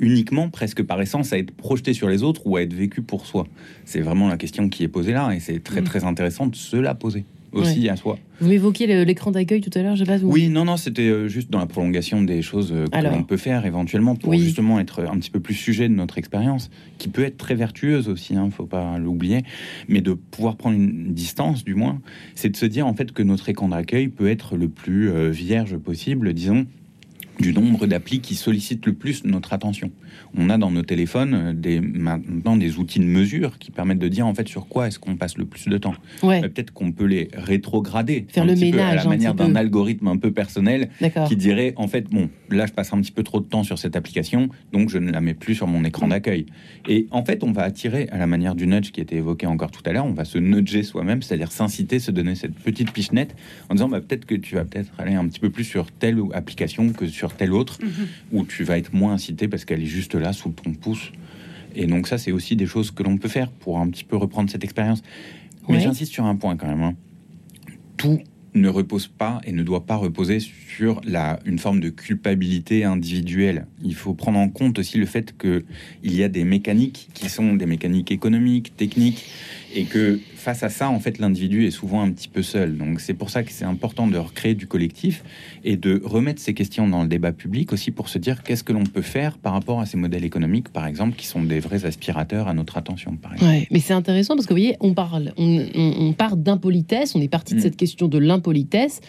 uniquement, 0.00 0.48
presque 0.48 0.82
par 0.82 1.00
essence, 1.00 1.32
à 1.32 1.38
être 1.38 1.52
projeté 1.52 1.92
sur 1.92 2.08
les 2.08 2.22
autres 2.22 2.46
ou 2.46 2.56
à 2.56 2.62
être 2.62 2.74
vécu 2.74 3.02
pour 3.02 3.26
soi 3.26 3.46
C'est 3.84 4.00
vraiment 4.00 4.28
la 4.28 4.36
question 4.36 4.68
qui 4.68 4.82
est 4.82 4.88
posée 4.88 5.12
là 5.12 5.30
et 5.32 5.40
c'est 5.40 5.62
très 5.62 5.80
Mm. 5.82 5.84
très 5.84 6.04
intéressant 6.04 6.46
de 6.46 6.56
se 6.56 6.76
la 6.76 6.94
poser 6.94 7.24
aussi 7.52 7.88
à 7.88 7.96
soi. 7.96 8.16
Vous 8.40 8.48
m'évoquiez 8.48 8.86
le- 8.86 9.02
l'écran 9.02 9.32
d'accueil 9.32 9.60
tout 9.60 9.76
à 9.76 9.82
l'heure, 9.82 9.96
je 9.96 10.04
sais 10.04 10.06
pas. 10.08 10.18
vous- 10.18 10.30
Oui, 10.30 10.48
non, 10.48 10.64
non, 10.64 10.76
c'était 10.76 11.08
euh, 11.08 11.26
juste 11.26 11.50
dans 11.50 11.58
la 11.58 11.66
prolongation 11.66 12.22
des 12.22 12.42
choses 12.42 12.70
euh, 12.72 12.86
que 12.86 13.04
l'on 13.04 13.24
peut 13.24 13.36
faire 13.36 13.66
éventuellement 13.66 14.14
pour 14.14 14.28
Oui. 14.30 14.38
justement 14.38 14.78
être 14.78 15.00
un 15.00 15.18
petit 15.18 15.30
peu 15.32 15.40
plus 15.40 15.54
sujet 15.54 15.88
de 15.88 15.94
notre 15.94 16.16
expérience, 16.16 16.70
qui 16.98 17.08
peut 17.08 17.24
être 17.24 17.38
très 17.38 17.56
vertueuse 17.56 18.08
aussi, 18.08 18.36
hein, 18.36 18.48
faut 18.52 18.66
pas 18.66 18.98
l'oublier, 18.98 19.40
mais 19.88 20.00
de 20.00 20.12
pouvoir 20.12 20.54
prendre 20.56 20.76
une 20.76 21.12
distance, 21.12 21.64
du 21.64 21.74
moins, 21.74 22.00
c'est 22.36 22.50
de 22.50 22.56
se 22.56 22.66
dire 22.66 22.86
en 22.86 22.94
fait 22.94 23.10
que 23.10 23.22
notre 23.24 23.48
écran 23.48 23.68
d'accueil 23.68 24.06
peut 24.06 24.28
être 24.30 24.56
le 24.56 24.68
plus 24.68 25.10
euh, 25.10 25.30
vierge 25.30 25.76
possible, 25.76 26.32
disons 26.34 26.66
du 27.40 27.52
nombre 27.52 27.86
d'applis 27.86 28.20
qui 28.20 28.34
sollicitent 28.34 28.86
le 28.86 28.92
plus 28.92 29.24
notre 29.24 29.52
attention. 29.52 29.90
On 30.36 30.50
a 30.50 30.58
dans 30.58 30.70
nos 30.70 30.82
téléphones 30.82 31.34
euh, 31.34 31.52
des, 31.52 31.80
maintenant 31.80 32.56
des 32.56 32.78
outils 32.78 32.98
de 33.00 33.04
mesure 33.04 33.58
qui 33.58 33.70
permettent 33.70 33.98
de 33.98 34.08
dire 34.08 34.26
en 34.26 34.34
fait 34.34 34.48
sur 34.48 34.66
quoi 34.68 34.88
est-ce 34.88 34.98
qu'on 34.98 35.16
passe 35.16 35.38
le 35.38 35.44
plus 35.46 35.66
de 35.68 35.78
temps. 35.78 35.94
Ouais, 36.22 36.38
Euh, 36.44 36.48
Peut-être 36.48 36.72
qu'on 36.72 36.92
peut 36.92 37.04
les 37.06 37.28
rétrograder 37.32 38.26
Faire 38.28 38.42
un 38.42 38.46
le 38.46 38.54
petit 38.54 38.70
peu 38.70 38.76
ménage 38.76 38.92
à 39.00 39.02
la 39.04 39.08
manière 39.08 39.34
d'un 39.34 39.54
algorithme 39.56 40.08
un 40.08 40.16
peu 40.16 40.32
personnel 40.32 40.88
d'accord. 41.00 41.28
qui 41.28 41.36
dirait 41.36 41.72
en 41.76 41.88
fait 41.88 42.08
bon 42.10 42.28
là 42.50 42.66
je 42.66 42.72
passe 42.72 42.92
un 42.92 43.00
petit 43.00 43.12
peu 43.12 43.22
trop 43.22 43.40
de 43.40 43.44
temps 43.46 43.62
sur 43.64 43.78
cette 43.78 43.96
application 43.96 44.48
donc 44.72 44.88
je 44.90 44.98
ne 44.98 45.10
la 45.10 45.20
mets 45.20 45.34
plus 45.34 45.54
sur 45.54 45.66
mon 45.66 45.84
écran 45.84 46.06
Mm. 46.06 46.10
d'accueil 46.10 46.46
et 46.88 47.06
en 47.10 47.24
fait 47.24 47.44
on 47.44 47.52
va 47.52 47.62
attirer 47.62 48.08
à 48.10 48.18
la 48.18 48.26
manière 48.26 48.54
du 48.54 48.66
nudge 48.66 48.90
qui 48.90 49.00
était 49.00 49.16
évoqué 49.16 49.46
encore 49.46 49.70
tout 49.70 49.82
à 49.86 49.92
l'heure 49.92 50.06
on 50.06 50.12
va 50.12 50.24
se 50.24 50.38
nudger 50.38 50.82
soi-même 50.82 51.22
c'est-à-dire 51.22 51.52
s'inciter 51.52 51.98
se 51.98 52.10
donner 52.10 52.34
cette 52.34 52.54
petite 52.54 52.90
pichenette 52.92 53.34
en 53.68 53.74
disant 53.74 53.88
bah, 53.88 54.00
peut-être 54.00 54.24
que 54.24 54.34
tu 54.34 54.54
vas 54.54 54.64
peut-être 54.64 54.90
aller 54.98 55.14
un 55.14 55.26
petit 55.28 55.40
peu 55.40 55.50
plus 55.50 55.64
sur 55.64 55.90
telle 55.92 56.18
application 56.32 56.88
que 56.90 57.06
sur 57.06 57.29
telle 57.36 57.52
autre 57.52 57.78
Mhm. 57.82 57.90
où 58.32 58.44
tu 58.44 58.64
vas 58.64 58.78
être 58.78 58.92
moins 58.92 59.12
incité 59.14 59.48
parce 59.48 59.64
qu'elle 59.64 59.82
est 59.82 59.86
juste 59.86 60.14
là 60.14 60.32
sous 60.32 60.50
ton 60.50 60.72
pouce 60.72 61.12
et 61.74 61.86
donc 61.86 62.06
ça 62.08 62.18
c'est 62.18 62.32
aussi 62.32 62.56
des 62.56 62.66
choses 62.66 62.90
que 62.90 63.02
l'on 63.02 63.16
peut 63.16 63.28
faire 63.28 63.50
pour 63.50 63.78
un 63.78 63.88
petit 63.88 64.04
peu 64.04 64.16
reprendre 64.16 64.50
cette 64.50 64.64
expérience 64.64 65.02
mais 65.68 65.78
j'insiste 65.80 66.12
sur 66.12 66.24
un 66.24 66.34
point 66.36 66.56
quand 66.56 66.66
même 66.66 66.82
hein. 66.82 66.94
tout 67.96 68.20
ne 68.52 68.68
repose 68.68 69.06
pas 69.06 69.40
et 69.44 69.52
ne 69.52 69.62
doit 69.62 69.86
pas 69.86 69.94
reposer 69.94 70.40
sur 70.40 71.00
la, 71.04 71.38
une 71.44 71.60
forme 71.60 71.78
de 71.78 71.88
culpabilité 71.88 72.82
individuelle. 72.82 73.68
Il 73.80 73.94
faut 73.94 74.12
prendre 74.12 74.40
en 74.40 74.48
compte 74.48 74.80
aussi 74.80 74.98
le 74.98 75.06
fait 75.06 75.36
que 75.38 75.64
il 76.02 76.16
y 76.16 76.24
a 76.24 76.28
des 76.28 76.42
mécaniques 76.42 77.10
qui 77.14 77.28
sont 77.28 77.54
des 77.54 77.66
mécaniques 77.66 78.10
économiques, 78.10 78.76
techniques, 78.76 79.24
et 79.72 79.84
que 79.84 80.18
face 80.40 80.62
à 80.62 80.68
ça, 80.68 80.90
en 80.90 80.98
fait, 81.00 81.18
l'individu 81.18 81.66
est 81.66 81.70
souvent 81.70 82.02
un 82.02 82.10
petit 82.10 82.28
peu 82.28 82.42
seul. 82.42 82.76
Donc 82.76 83.00
c'est 83.00 83.14
pour 83.14 83.30
ça 83.30 83.42
que 83.42 83.52
c'est 83.52 83.64
important 83.64 84.06
de 84.06 84.18
recréer 84.18 84.54
du 84.54 84.66
collectif 84.66 85.22
et 85.64 85.76
de 85.76 86.00
remettre 86.04 86.40
ces 86.40 86.54
questions 86.54 86.88
dans 86.88 87.02
le 87.02 87.08
débat 87.08 87.32
public 87.32 87.72
aussi 87.72 87.90
pour 87.90 88.08
se 88.08 88.18
dire 88.18 88.42
qu'est-ce 88.42 88.64
que 88.64 88.72
l'on 88.72 88.84
peut 88.84 89.02
faire 89.02 89.38
par 89.38 89.52
rapport 89.52 89.80
à 89.80 89.86
ces 89.86 89.96
modèles 89.96 90.24
économiques, 90.24 90.70
par 90.70 90.86
exemple, 90.86 91.16
qui 91.16 91.26
sont 91.26 91.42
des 91.42 91.60
vrais 91.60 91.84
aspirateurs 91.84 92.48
à 92.48 92.54
notre 92.54 92.76
attention, 92.78 93.16
par 93.16 93.34
exemple. 93.34 93.50
Ouais, 93.52 93.68
mais 93.70 93.80
c'est 93.80 93.92
intéressant 93.94 94.34
parce 94.34 94.46
que 94.46 94.54
vous 94.54 94.60
voyez, 94.60 94.76
on 94.80 94.94
parle, 94.94 95.32
on, 95.36 95.64
on- 95.74 95.94
on 96.00 96.12
part 96.12 96.36
d'impolitesse, 96.36 97.14
on 97.14 97.20
est 97.20 97.28
parti 97.28 97.54
de 97.54 97.58
Mm. 97.58 97.62
cette 97.62 97.76
question 97.76 98.08
de 98.08 98.18
l'impolitesse, 98.18 99.00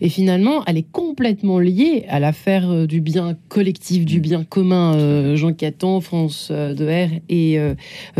et 0.00 0.08
finalement, 0.08 0.64
elle 0.66 0.76
est 0.76 0.90
complètement 0.90 1.58
liée 1.58 2.04
à 2.08 2.18
l'affaire 2.20 2.68
euh, 2.70 2.86
du 2.86 3.00
bien 3.00 3.36
collectif, 3.48 4.04
du 4.04 4.18
Mm. 4.18 4.22
bien 4.22 4.44
commun. 4.44 4.94
euh, 4.96 5.36
Jean 5.36 5.52
Catan, 5.52 6.00
France 6.00 6.48
euh, 6.50 6.74
de 6.74 6.84
R 6.86 7.10
et 7.28 7.58
euh, 7.58 7.74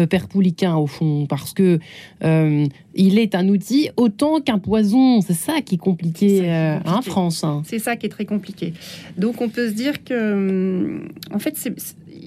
Père 0.09 0.29
Pouliquin 0.29 0.77
au 0.77 0.87
fond, 0.87 1.27
parce 1.29 1.53
que 1.53 1.79
euh, 2.23 2.60
il 2.95 3.19
est 3.19 3.35
un 3.35 3.49
outil 3.49 3.91
autant 3.97 4.41
qu'un 4.41 4.59
poison. 4.59 5.21
C'est 5.21 5.35
ça 5.35 5.61
qui 5.61 5.77
est 5.77 5.79
compliqué, 5.79 6.39
est 6.39 6.51
euh, 6.51 6.79
hein. 6.85 7.01
France. 7.03 7.45
hein. 7.45 7.63
C'est 7.65 7.79
ça 7.79 7.97
qui 7.97 8.07
est 8.07 8.11
très 8.11 8.25
compliqué. 8.25 8.73
Donc 9.19 9.41
on 9.41 9.49
peut 9.49 9.69
se 9.69 9.75
dire 9.75 10.03
que, 10.05 10.33
hum, 10.33 11.09
en 11.33 11.39
fait, 11.39 11.57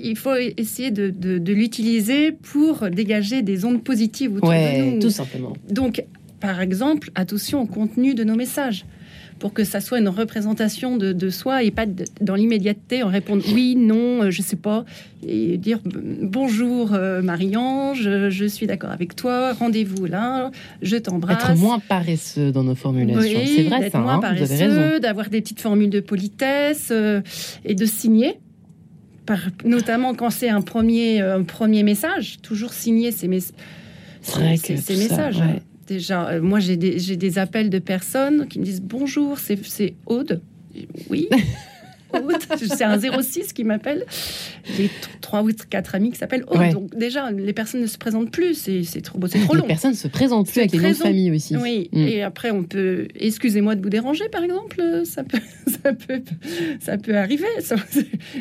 il 0.04 0.18
faut 0.18 0.36
essayer 0.58 0.92
de, 0.92 1.10
de- 1.10 1.38
de 1.38 1.54
l'utiliser 1.54 2.32
pour 2.32 2.90
dégager 2.90 3.42
des 3.42 3.64
ondes 3.66 3.84
positives 3.84 4.36
autour 4.36 4.50
de 4.50 4.96
nous. 4.96 5.00
tout 5.02 5.10
simplement. 5.10 5.54
Donc, 5.70 6.04
par 6.40 6.62
exemple, 6.62 7.10
attention 7.16 7.62
au 7.62 7.66
contenu 7.66 8.16
de 8.16 8.24
nos 8.24 8.36
messages. 8.36 8.86
Pour 9.44 9.52
que 9.54 9.66
ça 9.66 9.82
soit 9.82 10.00
une 10.00 10.08
représentation 10.08 10.96
de, 10.96 11.12
de 11.12 11.30
soi 11.30 11.64
et 11.64 11.72
pas 11.72 11.86
de- 11.86 12.06
dans 12.22 12.36
l'immédiateté 12.36 13.04
en 13.04 13.10
répondre 13.10 13.44
oui, 13.54 13.76
non, 13.76 14.24
euh, 14.24 14.32
je 14.32 14.42
sais 14.42 14.56
pas, 14.56 14.86
et 15.28 15.58
dire 15.58 15.80
bonjour 16.22 16.94
euh, 16.94 17.22
Marie-Ange, 17.22 18.02
je, 18.04 18.30
je 18.30 18.46
suis 18.46 18.68
d'accord 18.68 18.92
avec 18.92 19.18
toi, 19.18 19.52
rendez-vous 19.52 20.06
là, 20.06 20.50
je 20.82 20.96
t'embrasse. 20.96 21.44
Être 21.50 21.58
moins 21.58 21.80
paresseux 21.80 22.54
dans 22.54 22.64
nos 22.64 22.74
formulations. 22.76 23.38
Oui, 23.38 23.52
c'est 23.54 23.64
vrai 23.64 23.90
ça, 23.90 24.00
moins 24.00 24.14
hein, 24.16 24.20
paresseux, 24.22 25.02
d'avoir 25.02 25.30
des 25.30 25.42
petites 25.42 25.60
formules 25.60 25.90
de 25.90 26.00
politesse 26.00 26.88
euh, 26.92 27.20
et 27.66 27.76
de 27.76 27.86
signer. 27.86 28.40
Par, 29.26 29.40
notamment 29.66 30.14
quand 30.16 30.30
c'est 30.30 30.48
un 30.50 30.62
premier, 30.62 31.22
euh, 31.22 31.40
un 31.40 31.44
premier 31.44 31.84
message, 31.84 32.38
toujours 32.42 32.72
signer 32.72 33.12
ces, 33.12 33.28
mes- 33.28 33.42
ça, 33.42 33.54
messages. 34.96 35.38
ouais. 35.40 35.62
Déjà, 35.94 36.28
euh, 36.30 36.42
moi 36.42 36.60
j'ai 36.60 36.76
des, 36.78 37.00
j'ai 37.00 37.18
des 37.18 37.38
appels 37.38 37.70
de 37.70 37.80
personnes 37.80 38.48
qui 38.48 38.60
me 38.60 38.66
disent 38.66 38.82
bonjour, 38.82 39.38
c'est 39.38 39.58
c'est 39.66 39.94
Aude. 40.06 40.42
Oui. 41.10 41.28
C'est 42.58 42.84
un 42.84 43.00
06 43.00 43.54
qui 43.54 43.64
m'appelle. 43.64 44.06
J'ai 44.78 44.92
trois 45.20 45.42
ou 45.42 45.50
quatre 45.68 45.96
amis 45.96 46.12
qui 46.12 46.20
s'appellent 46.20 46.44
Aude. 46.48 46.60
Ouais. 46.60 46.72
Donc 46.72 46.96
déjà, 46.96 47.32
les 47.32 47.54
personnes 47.54 47.82
ne 47.82 47.88
se 47.88 47.98
présentent 47.98 48.30
plus, 48.30 48.54
c'est 48.54 48.84
c'est 48.84 49.02
trop, 49.02 49.18
c'est 49.26 49.40
trop 49.40 49.56
Les 49.56 49.62
long. 49.62 49.66
personnes 49.68 49.96
se 49.96 50.08
présentent 50.08 50.46
plus 50.46 50.54
C'est 50.54 50.60
avec 50.60 50.74
les 50.74 50.80
noms 50.80 50.90
de 50.90 50.94
famille 50.94 51.32
aussi. 51.32 51.56
Oui, 51.58 51.90
Mm. 51.92 51.98
et 52.08 52.22
après 52.22 52.52
on 52.52 52.64
peut, 52.66 53.08
excusez-moi 53.16 53.74
de 53.74 53.82
vous 53.82 53.90
déranger 53.90 54.30
par 54.32 54.44
exemple, 54.44 54.80
ça 55.06 55.24
peut, 55.24 55.40
ça 55.84 55.94
peut, 55.94 56.22
ça 56.80 56.98
peut 57.00 57.18
arriver. 57.18 57.48
Ça- 57.62 57.78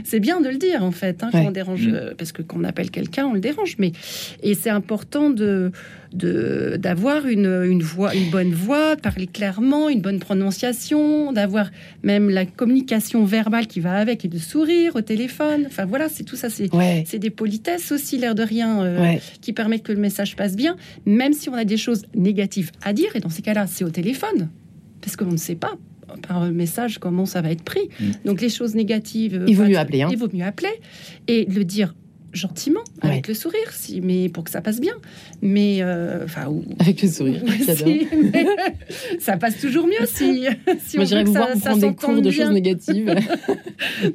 C'est 0.05 0.21
bien 0.21 0.43
de 0.43 0.51
le 0.51 0.57
dire 0.59 0.85
en 0.85 0.91
fait, 0.93 1.23
hein, 1.23 1.31
quand 1.33 1.39
Ouais. 1.41 1.47
on 1.49 1.51
dérange, 1.51 1.87
Mm. 1.89 1.95
euh, 1.95 2.15
parce 2.19 2.33
que 2.33 2.43
quand 2.43 2.59
on 2.61 2.65
appelle 2.65 2.91
quelqu'un, 2.91 3.25
on 3.29 3.33
le 3.33 3.41
dérange. 3.41 3.77
Mais 3.79 3.93
et 4.43 4.53
c'est 4.55 4.69
important 4.71 5.31
de 5.31 5.73
de- 6.15 6.77
d'avoir 6.79 7.27
une, 7.27 7.47
une 7.65 7.83
voix, 7.83 8.15
une 8.15 8.31
bonne 8.31 8.53
voix, 8.53 8.97
de 8.97 9.01
parler 9.01 9.27
clairement, 9.27 9.89
une 9.89 10.01
bonne 10.01 10.19
prononciation, 10.19 11.33
d'avoir 11.33 11.71
même 12.03 12.31
la 12.31 12.47
communication 12.47 13.25
verbale 13.25 13.67
qui 13.67 13.81
va 13.81 13.95
avec 13.95 14.25
et 14.25 14.29
de 14.29 14.39
sourire 14.39 14.97
au 14.97 15.01
téléphone. 15.01 15.65
Enfin 15.67 15.85
voilà, 15.85 16.09
c'est 16.09 16.25
tout 16.25 16.37
ça, 16.37 16.51
c'est 16.51 16.73
Ouais, 16.75 17.05
c'est 17.07 17.19
des 17.19 17.31
politesses 17.31 17.93
aussi, 17.93 18.19
l'air 18.19 18.35
de 18.35 18.43
rien. 18.43 18.83
euh, 18.83 19.01
ouais. 19.01 19.21
qui 19.41 19.53
permettent 19.53 19.83
que 19.83 19.93
le 19.93 19.99
message 20.01 20.37
passe 20.37 20.57
bien, 20.57 20.77
même 21.07 21.33
si 21.33 21.49
on 21.49 21.55
a 21.55 21.65
des 21.65 21.77
choses 21.77 22.03
négatives 22.15 22.71
à 22.83 22.93
dire. 22.93 23.15
Et 23.17 23.21
dans 23.21 23.31
ces 23.31 23.43
cas-là, 23.43 23.67
c'est 23.67 23.85
au 23.85 23.91
téléphone, 23.91 24.49
parce 25.01 25.17
qu'on 25.17 25.33
ne 25.33 25.37
sait 25.37 25.55
pas 25.57 25.73
par 26.29 26.45
message 26.53 26.99
comment 26.99 27.25
ça 27.25 27.41
va 27.41 27.51
être 27.51 27.63
pris. 27.63 27.89
Mm. 27.99 28.05
Donc 28.27 28.41
les 28.43 28.51
choses 28.51 28.75
négatives, 28.75 29.35
euh, 29.35 29.45
Il 29.49 29.57
vaut 29.57 29.65
mieux 29.65 29.79
appeler, 29.79 30.03
hein. 30.03 30.09
Il 30.13 30.19
vaut 30.19 30.29
mieux 30.33 30.45
appeler 30.45 30.69
et 31.27 31.47
le 31.47 31.65
dire 31.65 31.95
gentiment, 32.33 32.81
avec 33.03 33.17
Ouais. 33.19 33.23
le 33.29 33.35
sourire, 33.35 33.71
si, 33.73 34.01
mais 34.01 34.29
pour 34.29 34.45
que 34.45 34.51
ça 34.51 34.61
passe 34.61 34.81
bien. 34.81 34.95
Mais 35.43 35.79
euh, 35.81 36.25
enfin, 36.25 36.49
ou- 36.49 36.65
Avec 36.79 37.03
le 37.03 37.09
sourire. 37.09 37.43
Si, 37.77 38.07
mais 38.33 38.45
ça 39.21 39.37
passe 39.37 39.59
toujours 39.61 39.87
mieux 39.87 40.07
si, 40.07 40.45
si 40.87 40.97
Moi, 40.97 41.05
veut 41.07 41.19
vous 41.25 41.33
que 41.33 41.37
voir 41.39 41.49
ça, 41.49 41.55
vous 41.55 41.61
ça 41.61 41.71
prendre 41.71 41.81
des 41.81 41.95
cours 41.95 42.23
de 42.23 42.31
choses 42.31 42.51
négatives. 42.51 43.15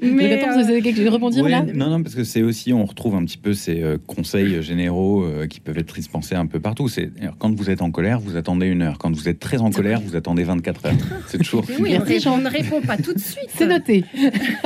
Mais, 0.01 0.33
attends, 0.41 0.53
vous 0.53 0.65
euh, 0.65 0.69
avez 0.69 0.81
quelque 0.81 0.97
chose 0.97 1.07
à 1.07 1.11
rebondir 1.11 1.47
là 1.47 1.63
non, 1.73 1.89
non, 1.89 2.01
parce 2.03 2.15
que 2.15 2.23
c'est 2.23 2.41
aussi, 2.41 2.73
on 2.73 2.85
retrouve 2.85 3.15
un 3.15 3.25
petit 3.25 3.37
peu 3.37 3.53
ces 3.53 3.81
euh, 3.81 3.97
conseils 4.07 4.61
généraux 4.63 5.23
euh, 5.23 5.47
qui 5.47 5.59
peuvent 5.59 5.77
être 5.77 5.93
dispensés 5.95 6.35
un 6.35 6.45
peu 6.45 6.59
partout. 6.59 6.87
C'est 6.87 7.09
quand 7.39 7.53
vous 7.55 7.69
êtes 7.69 7.81
en 7.81 7.91
colère, 7.91 8.19
vous 8.19 8.35
attendez 8.37 8.67
une 8.67 8.81
heure. 8.81 8.97
Quand 8.97 9.11
vous 9.15 9.27
êtes 9.29 9.39
très 9.39 9.59
en 9.59 9.71
colère, 9.71 10.01
vous 10.01 10.15
attendez 10.15 10.43
24 10.43 10.85
heures. 10.87 10.93
C'est 11.27 11.37
toujours. 11.39 11.65
mais 11.79 11.97
oui, 11.99 12.19
on, 12.25 12.31
on 12.31 12.37
ne 12.37 12.49
répond 12.49 12.81
pas 12.81 12.97
tout 12.97 13.13
de 13.13 13.19
suite. 13.19 13.49
C'est 13.55 13.67
noté. 13.67 14.03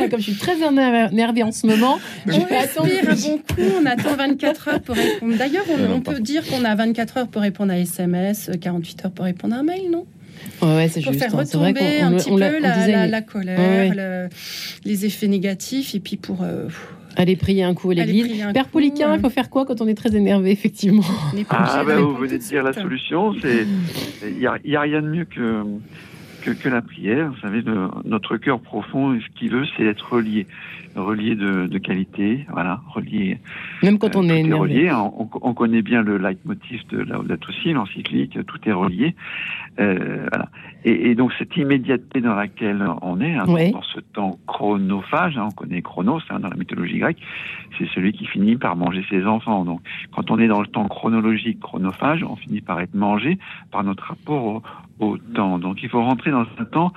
Comme 0.09 0.19
je 0.19 0.31
suis 0.31 0.35
très 0.35 0.57
énervée 0.61 1.43
en 1.43 1.51
ce 1.51 1.67
moment, 1.67 1.99
je 2.27 2.33
On 2.33 2.45
vais 2.45 2.55
attendre. 2.57 2.89
un 3.07 3.15
bon 3.15 3.40
coup, 3.41 3.61
on 3.81 3.85
attend 3.85 4.15
24 4.15 4.67
heures 4.67 4.81
pour 4.81 4.95
répondre. 4.95 5.35
D'ailleurs, 5.37 5.65
on, 5.69 5.77
Non, 5.77 6.01
peut 6.01 6.19
dire 6.19 6.45
qu'on 6.47 6.63
a 6.65 6.75
24 6.75 7.17
heures 7.17 7.27
pour 7.27 7.41
répondre 7.41 7.71
à 7.71 7.77
SMS, 7.79 8.49
48 8.59 9.05
heures 9.05 9.11
pour 9.11 9.25
répondre 9.25 9.55
à 9.55 9.59
un 9.59 9.63
mail, 9.63 9.89
non? 9.91 10.05
Ouais, 10.61 10.87
c'est 10.89 11.01
Pour 11.01 11.13
juste. 11.13 11.23
faire 11.25 11.37
hein. 11.39 11.43
C'est 11.45 11.57
vrai 11.57 11.69
retomber 11.69 12.01
un 12.01 12.13
petit 12.13 12.29
peu 12.29 12.33
on 12.33 12.37
la, 12.37 12.49
disait, 12.51 12.91
la- 12.91 12.97
mais 13.01 13.07
la 13.09 13.21
colère, 13.21 13.59
Ouais, 13.59 13.91
le- 13.95 14.29
les 14.85 15.05
effets 15.05 15.27
négatifs, 15.27 15.93
et 15.93 15.99
puis 15.99 16.17
pour 16.17 16.41
euh, 16.43 16.67
Aller 17.17 17.35
prier 17.35 17.63
un 17.63 17.73
coup 17.73 17.91
à 17.91 17.93
l'église. 17.93 18.41
Père 18.53 18.67
euh, 18.73 19.15
il 19.15 19.19
faut 19.21 19.29
faire 19.29 19.49
quoi 19.49 19.65
quand 19.65 19.81
on 19.81 19.87
est 19.87 19.93
très 19.95 20.15
énervé, 20.15 20.49
effectivement? 20.51 21.03
On 21.31 21.35
n'est 21.35 21.43
pas 21.43 21.57
Ah, 21.59 21.83
ben, 21.85 21.99
vous 21.99 22.15
venez 22.15 22.37
de 22.37 22.43
dire 22.43 22.63
la 22.63 22.71
suite. 22.71 22.83
solution. 22.83 23.33
C'est, 23.41 23.67
il 24.29 24.37
n'y 24.37 24.47
a, 24.47 24.55
il 24.63 24.71
y 24.71 24.75
a 24.77 24.81
rien 24.81 25.01
de 25.01 25.07
mieux 25.09 25.25
que 25.25 25.63
que, 26.41 26.51
que 26.51 26.69
la 26.69 26.81
prière. 26.81 27.29
Vous 27.29 27.37
savez, 27.39 27.61
le- 27.61 27.89
notre 28.05 28.37
cœur 28.37 28.59
profond, 28.59 29.17
ce 29.19 29.39
qu'il 29.39 29.51
veut, 29.51 29.65
c'est 29.77 29.85
être 29.85 30.13
relié, 30.13 30.47
relié 30.95 31.35
de, 31.35 31.67
de 31.67 31.77
qualité, 31.77 32.45
voilà, 32.51 32.81
relié. 32.93 33.37
Même 33.83 33.97
quand 33.97 34.15
euh, 34.15 34.19
on 34.19 34.29
est 34.29 34.39
énervé. 34.41 34.59
relié. 34.59 34.91
On, 34.91 35.29
on 35.41 35.53
connaît 35.53 35.81
bien 35.81 36.01
le 36.01 36.17
leitmotiv 36.17 36.85
de 36.89 36.99
Laudato 36.99 37.51
Si, 37.61 37.71
l'encyclique, 37.73 38.37
tout 38.45 38.59
est 38.65 38.73
relié. 38.73 39.15
Euh, 39.79 40.27
voilà. 40.31 40.49
Et, 40.83 41.11
et 41.11 41.15
donc 41.15 41.31
cette 41.37 41.55
immédiateté 41.55 42.21
dans 42.21 42.33
laquelle 42.33 42.83
on 43.03 43.21
est, 43.21 43.35
hein, 43.35 43.45
dans 43.45 43.83
ce 43.83 43.99
temps 43.99 44.39
chronophage, 44.47 45.37
hein, 45.37 45.47
on 45.47 45.51
connaît 45.51 45.81
Chronos 45.83 46.21
hein, 46.29 46.39
dans 46.39 46.49
la 46.49 46.55
mythologie 46.55 46.97
grecque, 46.97 47.21
c'est 47.77 47.87
celui 47.93 48.13
qui 48.13 48.25
finit 48.25 48.55
par 48.55 48.75
manger 48.75 49.05
ses 49.09 49.25
enfants. 49.25 49.63
Donc 49.63 49.79
quand 50.11 50.31
on 50.31 50.39
est 50.39 50.47
dans 50.47 50.59
le 50.59 50.67
temps 50.67 50.87
chronologique, 50.87 51.59
chronophage, 51.59 52.23
on 52.23 52.35
finit 52.35 52.61
par 52.61 52.79
être 52.81 52.95
mangé 52.95 53.37
par 53.71 53.83
notre 53.83 54.07
rapport 54.07 54.43
au, 54.43 54.63
temps. 55.33 55.59
Donc 55.59 55.83
il 55.83 55.89
faut 55.89 56.01
rentrer 56.01 56.31
dans 56.31 56.45
un 56.57 56.65
temps 56.65 56.93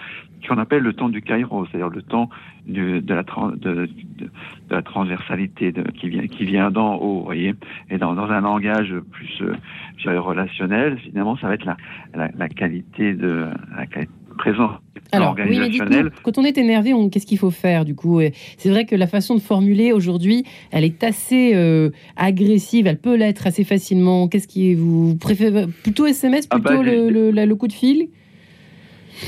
qu'on 0.46 0.58
appelle 0.58 0.82
le 0.82 0.92
temps 0.92 1.08
du 1.08 1.22
kairos, 1.22 1.66
c'est-à-dire 1.66 1.88
le 1.88 2.02
temps 2.02 2.28
de, 2.66 3.02
la, 4.70 4.82
transversalité 4.82 5.72
qui 5.94 6.44
vient 6.44 6.70
d'en 6.70 6.96
haut, 6.96 7.22
voyez. 7.22 7.54
Et 7.90 7.98
dans, 7.98 8.18
un 8.18 8.40
langage 8.40 8.94
plus 9.10 9.42
euh, 9.42 10.20
relationnel, 10.20 10.98
finalement, 10.98 11.36
ça 11.38 11.48
va 11.48 11.54
être 11.54 11.64
la, 11.64 11.76
la 12.14 12.48
qualité 12.48 13.14
de 13.14 13.46
la 13.76 13.86
qualité 13.86 14.12
présente 14.36 14.72
Alors, 15.12 15.34
oui, 15.48 15.58
mais 15.88 16.02
quand 16.22 16.38
on 16.38 16.44
est 16.44 16.58
énervé, 16.58 16.92
on- 16.94 17.08
qu'est-ce 17.08 17.26
qu'il 17.26 17.38
faut 17.38 17.50
faire 17.50 17.84
du 17.84 17.94
coup? 17.94 18.20
C'est 18.58 18.70
vrai 18.70 18.84
que 18.84 18.94
la 18.96 19.06
façon 19.06 19.34
de 19.34 19.40
formuler 19.40 19.92
aujourd'hui, 19.92 20.44
elle 20.70 20.84
est 20.84 21.02
assez 21.04 21.52
euh, 21.54 21.90
agressive, 22.16 22.86
elle 22.86 22.98
peut 22.98 23.16
l'être 23.16 23.46
assez 23.46 23.64
facilement. 23.64 24.28
Qu'est-ce 24.28 24.48
qui 24.48 24.74
vous 24.74 25.16
préférez 25.16 25.66
Plutôt 25.82 26.06
SMS, 26.06 26.46
Ah 26.50 26.56
plutôt 26.58 26.78
bah, 26.78 26.82
le, 26.82 26.90
j'ai- 26.90 27.10
le- 27.10 27.30
la- 27.30 27.46
le 27.46 27.54
coup 27.56 27.68
de 27.68 27.72
fil? 27.72 28.08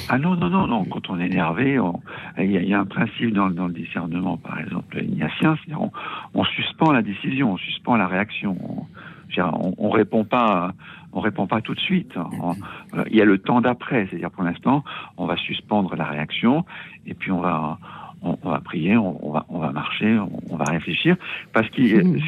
Ah 0.08 0.18
non, 0.18 0.34
non, 0.34 0.50
non, 0.50 0.66
non. 0.66 0.84
Quand 0.84 1.10
on 1.10 1.20
est 1.20 1.26
énervé, 1.26 1.78
on- 1.78 2.00
il 2.38 2.50
y, 2.50 2.56
a- 2.56 2.62
il 2.62 2.68
y 2.68 2.74
a 2.74 2.80
un 2.80 2.86
principe 2.86 3.32
dans, 3.32 3.50
dans 3.50 3.68
le 3.68 3.72
discernement, 3.72 4.36
par 4.36 4.58
exemple, 4.58 5.00
ignatien, 5.02 5.56
c'est-à-dire 5.64 5.80
on, 5.80 5.92
on 6.34 6.44
suspend 6.44 6.90
la 6.92 7.02
décision, 7.02 7.52
on 7.52 7.56
suspend 7.56 7.96
la 7.96 8.08
réaction. 8.08 8.56
On, 8.60 9.74
on 9.78 9.90
répond 9.90 10.24
pas, 10.24 10.72
on 11.16 11.20
répond 11.20 11.46
pas 11.46 11.62
tout 11.62 11.74
de 11.74 11.80
suite. 11.80 12.12
On- 12.42 12.52
euh, 12.98 13.04
il 13.10 13.16
y 13.16 13.22
a 13.22 13.24
le 13.24 13.38
temps 13.38 13.60
d'après, 13.62 14.06
c'est-à-dire 14.08 14.30
pour 14.30 14.44
l'instant, 14.44 14.84
on 15.16 15.26
va 15.26 15.36
suspendre 15.36 15.96
la 15.96 16.04
réaction 16.04 16.64
et 17.06 17.14
puis 17.14 17.32
on 17.32 17.40
va. 17.40 17.78
On, 18.22 18.38
on 18.42 18.50
va 18.50 18.60
prier, 18.60 18.96
on, 18.96 19.24
on 19.28 19.30
va, 19.30 19.44
on 19.50 19.58
va 19.58 19.72
marcher, 19.72 20.18
on, 20.50 20.56
va 20.56 20.64
réfléchir, 20.64 21.16
parce 21.52 21.68
que 21.68 21.82
Mhm. 22.02 22.18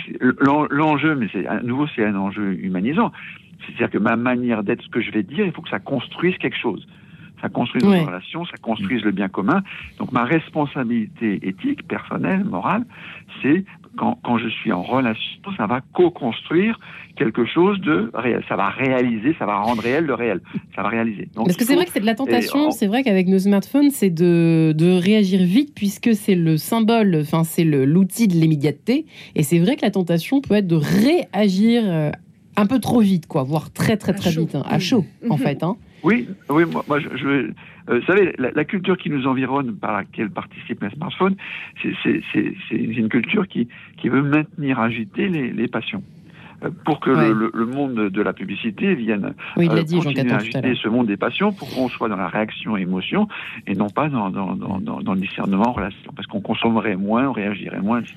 l'enjeu, 0.70 1.14
mais 1.16 1.28
c'est 1.32 1.46
à 1.46 1.62
nouveau 1.62 1.86
c'est 1.96 2.04
un 2.04 2.14
enjeu 2.14 2.52
humanisant, 2.62 3.10
c'est-à-dire 3.64 3.90
que 3.90 3.98
ma 3.98 4.14
manière 4.16 4.62
d'être, 4.62 4.82
ce 4.82 4.88
que 4.90 5.00
je 5.00 5.10
vais 5.10 5.22
dire, 5.22 5.46
il 5.46 5.52
faut 5.52 5.62
que 5.62 5.70
ça 5.70 5.78
construise 5.80 6.36
quelque 6.36 6.58
chose 6.58 6.86
ça 7.40 7.48
construise 7.48 7.84
Ouais. 7.84 8.00
nos 8.00 8.06
relations, 8.06 8.44
ça 8.46 8.56
construise 8.60 9.02
le 9.04 9.12
bien 9.12 9.28
commun. 9.28 9.62
Donc 9.98 10.10
ma 10.10 10.24
responsabilité 10.24 11.38
éthique, 11.46 11.86
personnelle, 11.86 12.44
morale, 12.44 12.84
c'est 13.42 13.64
quand, 13.98 14.18
quand 14.24 14.38
je 14.38 14.48
suis 14.48 14.72
en 14.72 14.82
relation, 14.82 15.22
ça 15.56 15.66
va 15.66 15.80
co-construire 15.92 16.78
quelque 17.16 17.44
chose 17.44 17.80
de 17.80 18.10
réel. 18.14 18.42
Ça 18.48 18.54
va 18.56 18.68
réaliser, 18.68 19.34
ça 19.38 19.44
va 19.46 19.56
rendre 19.60 19.82
réel 19.82 20.04
le 20.04 20.14
réel. 20.14 20.40
Ça 20.76 20.82
va 20.82 20.88
réaliser. 20.88 21.28
Donc, 21.34 21.46
Parce 21.46 21.56
que 21.56 21.64
c'est 21.64 21.74
vrai 21.74 21.84
que 21.84 21.90
c'est 21.92 22.00
de 22.00 22.06
la 22.06 22.14
tentation, 22.14 22.68
en- 22.68 22.70
c'est 22.70 22.86
vrai 22.86 23.02
qu'avec 23.02 23.26
nos 23.26 23.38
smartphones, 23.40 23.90
c'est 23.90 24.10
de, 24.10 24.72
de 24.76 24.92
réagir 24.92 25.40
vite 25.42 25.72
puisque 25.74 26.14
c'est 26.14 26.36
le 26.36 26.56
symbole, 26.56 27.18
enfin 27.20 27.42
c'est 27.44 27.64
l'outil 27.64 28.28
de 28.28 28.34
l'immédiateté. 28.34 29.06
Et 29.34 29.42
c'est 29.42 29.58
vrai 29.58 29.74
que 29.76 29.82
la 29.82 29.90
tentation 29.90 30.40
peut 30.40 30.54
être 30.54 30.68
de 30.68 30.76
réagir 30.76 31.82
euh, 31.84 32.10
un 32.56 32.66
peu 32.66 32.78
trop 32.78 33.00
vite, 33.00 33.26
quoi, 33.26 33.42
voire 33.42 33.72
très 33.72 33.96
très 33.96 34.12
À 34.12 34.14
très 34.14 34.30
chaud. 34.30 34.42
vite, 34.42 34.54
hein, 34.54 34.62
à 34.68 34.78
chaud 34.78 35.04
en 35.28 35.36
fait. 35.44 35.62
hein. 35.62 35.76
Oui, 36.02 36.28
oui, 36.48 36.64
moi, 36.64 36.84
moi, 36.88 37.00
je, 37.00 37.08
je- 37.16 37.26
euh, 37.26 38.00
vous 38.00 38.02
savez, 38.06 38.34
la, 38.38 38.50
la 38.52 38.64
culture 38.64 38.96
qui 38.96 39.10
nous 39.10 39.26
environne, 39.26 39.74
par 39.76 39.92
laquelle 39.92 40.30
participe 40.30 40.82
les 40.82 40.90
smartphones, 40.90 41.36
c'est- 41.82 42.20
une 42.70 43.08
culture 43.08 43.46
qui, 43.48 43.68
qui 43.96 44.08
veut 44.08 44.22
maintenir 44.22 44.78
agitées 44.80 45.28
les, 45.28 45.50
les 45.52 45.68
passions. 45.68 46.02
Euh, 46.64 46.70
Pour 46.84 46.98
que 47.00 47.10
Ouais. 47.10 47.28
le, 47.28 47.34
le- 47.34 47.50
le 47.54 47.66
monde 47.66 47.94
de 48.10 48.22
la 48.22 48.32
publicité 48.32 48.94
vienne 48.94 49.34
Oui, 49.56 49.66
il 49.66 49.68
l'a 49.72 49.76
euh, 49.80 49.82
dit, 49.84 49.94
continuer 50.00 50.32
à 50.32 50.36
agiter 50.38 50.74
ce 50.74 50.88
monde 50.88 51.06
des 51.06 51.16
passions 51.16 51.52
pour 51.52 51.72
qu'on 51.72 51.88
soit 51.88 52.08
dans 52.08 52.16
la 52.16 52.26
réaction 52.28 52.76
émotion 52.76 53.28
et 53.66 53.74
non 53.74 53.88
pas 53.88 54.08
dans, 54.08 54.28
dans, 54.30 54.54
dans, 54.56 54.80
dans, 54.80 55.00
dans 55.00 55.14
le 55.14 55.20
discernement 55.20 55.72
relation 55.72 56.10
parce 56.16 56.26
qu'on 56.26 56.40
consommerait 56.40 56.96
moins, 56.96 57.28
on 57.28 57.32
réagirait 57.32 57.80
moins, 57.80 58.00
etc. 58.00 58.16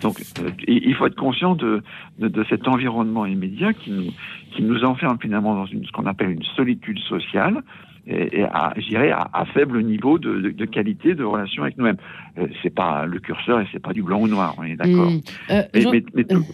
Donc 0.00 0.20
euh, 0.40 0.50
il 0.66 0.94
faut 0.94 1.06
être 1.06 1.16
conscient 1.16 1.54
de, 1.54 1.82
de, 2.18 2.28
de 2.28 2.44
cet 2.48 2.66
environnement 2.66 3.26
immédiat 3.26 3.72
qui 3.72 3.90
nous, 3.90 4.10
qui 4.54 4.62
nous 4.62 4.82
enferme 4.84 5.18
finalement 5.20 5.54
dans 5.54 5.66
une, 5.66 5.84
ce 5.84 5.92
qu'on 5.92 6.06
appelle 6.06 6.30
une 6.30 6.42
solitude 6.56 6.98
sociale 7.00 7.62
et, 8.06 8.40
et 8.40 8.44
à, 8.44 8.72
à, 8.74 9.40
à 9.40 9.44
faible 9.46 9.82
niveau 9.82 10.18
de, 10.18 10.40
de, 10.40 10.50
de 10.50 10.64
qualité 10.64 11.14
de 11.14 11.22
relation 11.24 11.62
avec 11.62 11.76
nous-mêmes. 11.78 11.98
Euh, 12.38 12.46
c'est 12.62 12.74
pas 12.74 13.06
le 13.06 13.20
curseur 13.20 13.60
et 13.60 13.66
c'est 13.72 13.82
pas 13.82 13.92
du 13.92 14.02
blanc 14.02 14.20
ou 14.20 14.28
noir, 14.28 14.54
on 14.58 14.64
est 14.64 14.76
d'accord. 14.76 15.10
Hmm. 15.10 15.20
Euh, 15.50 15.62
Mais, 15.74 15.80
Jean- 15.82 15.90
mais- 15.92 16.04
mais 16.14 16.24
tout- 16.24 16.44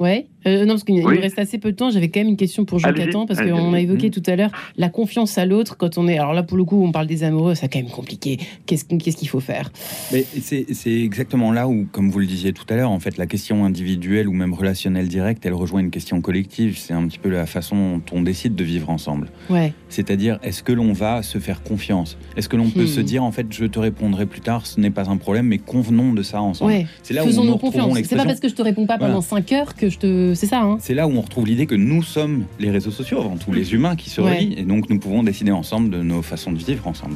Ouais, 0.00 0.26
Euh, 0.46 0.60
non, 0.64 0.74
parce 0.74 0.84
qu'il 0.84 0.94
Oui. 1.04 1.16
nous 1.16 1.20
reste 1.20 1.38
assez 1.38 1.58
peu 1.58 1.72
de 1.72 1.76
temps. 1.76 1.90
J'avais 1.90 2.08
quand 2.08 2.20
même 2.20 2.28
une 2.28 2.36
question 2.36 2.64
pour 2.64 2.78
Jean 2.78 2.92
Catan, 2.94 3.26
parce 3.26 3.40
qu'on 3.40 3.72
a 3.74 3.80
évoqué 3.80 4.06
Mhm. 4.06 4.12
tout 4.12 4.22
à 4.30 4.36
l'heure 4.36 4.50
la 4.78 4.88
confiance 4.88 5.36
à 5.36 5.44
l'autre 5.44 5.76
quand 5.76 5.98
on 5.98 6.06
est. 6.08 6.16
Alors 6.16 6.32
là, 6.32 6.42
pour 6.44 6.56
le 6.56 6.64
coup, 6.64 6.82
on 6.82 6.92
parle 6.92 7.06
des 7.08 7.22
amoureux, 7.24 7.54
c'est 7.56 7.68
quand 7.68 7.80
même 7.80 7.90
compliqué. 7.90 8.38
Qu'est-ce 8.64 8.84
qu'est-ce 8.86 9.16
qu'il 9.16 9.28
faut 9.28 9.40
faire? 9.40 9.70
Mais 10.12 10.24
c'est 10.40 10.64
exactement 10.86 11.52
là 11.52 11.68
où, 11.68 11.86
comme 11.90 12.10
vous 12.10 12.20
le 12.20 12.26
disiez 12.26 12.52
tout 12.52 12.64
à 12.70 12.76
l'heure, 12.76 12.90
en 12.90 13.00
fait, 13.00 13.18
la 13.18 13.26
question 13.26 13.64
individuelle 13.64 14.28
ou 14.28 14.32
même 14.32 14.54
relationnelle 14.54 15.08
directe, 15.08 15.44
elle 15.44 15.52
rejoint 15.54 15.80
une 15.80 15.90
question 15.90 16.20
collective. 16.20 16.78
C'est 16.78 16.94
un 16.94 17.06
petit 17.08 17.18
peu 17.18 17.28
la 17.28 17.44
façon 17.44 17.98
dont 17.98 18.02
on 18.18 18.22
décide 18.22 18.54
de 18.54 18.64
vivre 18.64 18.88
ensemble. 18.90 19.28
Ouais, 19.50 19.72
C'est-à-dire, 19.88 20.38
est-ce 20.42 20.62
que 20.62 20.72
l'on 20.72 20.92
va 20.92 21.22
se 21.22 21.38
faire 21.38 21.62
confiance? 21.62 22.16
Est-ce 22.36 22.48
que 22.48 22.56
l'on 22.56 22.70
peut 22.70 22.84
Hmm. 22.84 22.86
se 22.86 23.00
dire, 23.00 23.24
en 23.24 23.32
fait, 23.32 23.46
je 23.50 23.64
te 23.66 23.78
répondrai 23.80 24.24
plus 24.26 24.40
tard, 24.40 24.66
ce 24.66 24.80
n'est 24.80 24.90
pas 24.90 25.10
un 25.10 25.16
problème, 25.16 25.46
mais 25.46 25.58
convenons 25.58 26.12
de 26.14 26.22
ça 26.22 26.40
ensemble 26.40 26.70
ouais. 26.72 26.86
C'est 27.02 27.12
là 27.12 27.22
où 27.22 27.26
nous 27.26 27.30
Faisons-nous 27.32 27.52
retrouvons 27.54 27.88
confiance. 27.88 28.06
C'est 28.08 28.16
pas 28.16 28.24
parce 28.24 28.40
que 28.40 28.48
je 28.48 28.54
te 28.54 28.62
réponds 28.62 28.86
pas 28.86 28.96
pendant 28.98 29.20
Voilà. 29.20 29.42
5 29.44 29.52
heures 29.52 29.74
que 29.74 29.87
je 29.88 29.98
te. 29.98 30.34
C'est 30.34 30.46
ça, 30.46 30.60
hein 30.62 30.78
C'est 30.80 30.94
là 30.94 31.06
où 31.06 31.12
on 31.12 31.20
retrouve 31.20 31.46
l'idée 31.46 31.66
que 31.66 31.74
nous 31.74 32.02
sommes 32.02 32.44
les 32.58 32.70
réseaux 32.70 32.90
sociaux, 32.90 33.18
avant 33.20 33.36
tout 33.36 33.52
les 33.52 33.72
humains 33.74 33.96
qui 33.96 34.10
se 34.10 34.20
Ouais. 34.20 34.36
relient, 34.38 34.54
et 34.58 34.62
donc 34.64 34.88
nous 34.90 34.98
pouvons 34.98 35.22
décider 35.22 35.50
ensemble 35.52 35.90
de 35.90 36.02
nos 36.02 36.22
façons 36.22 36.52
de 36.52 36.58
vivre 36.58 36.86
ensemble. 36.86 37.14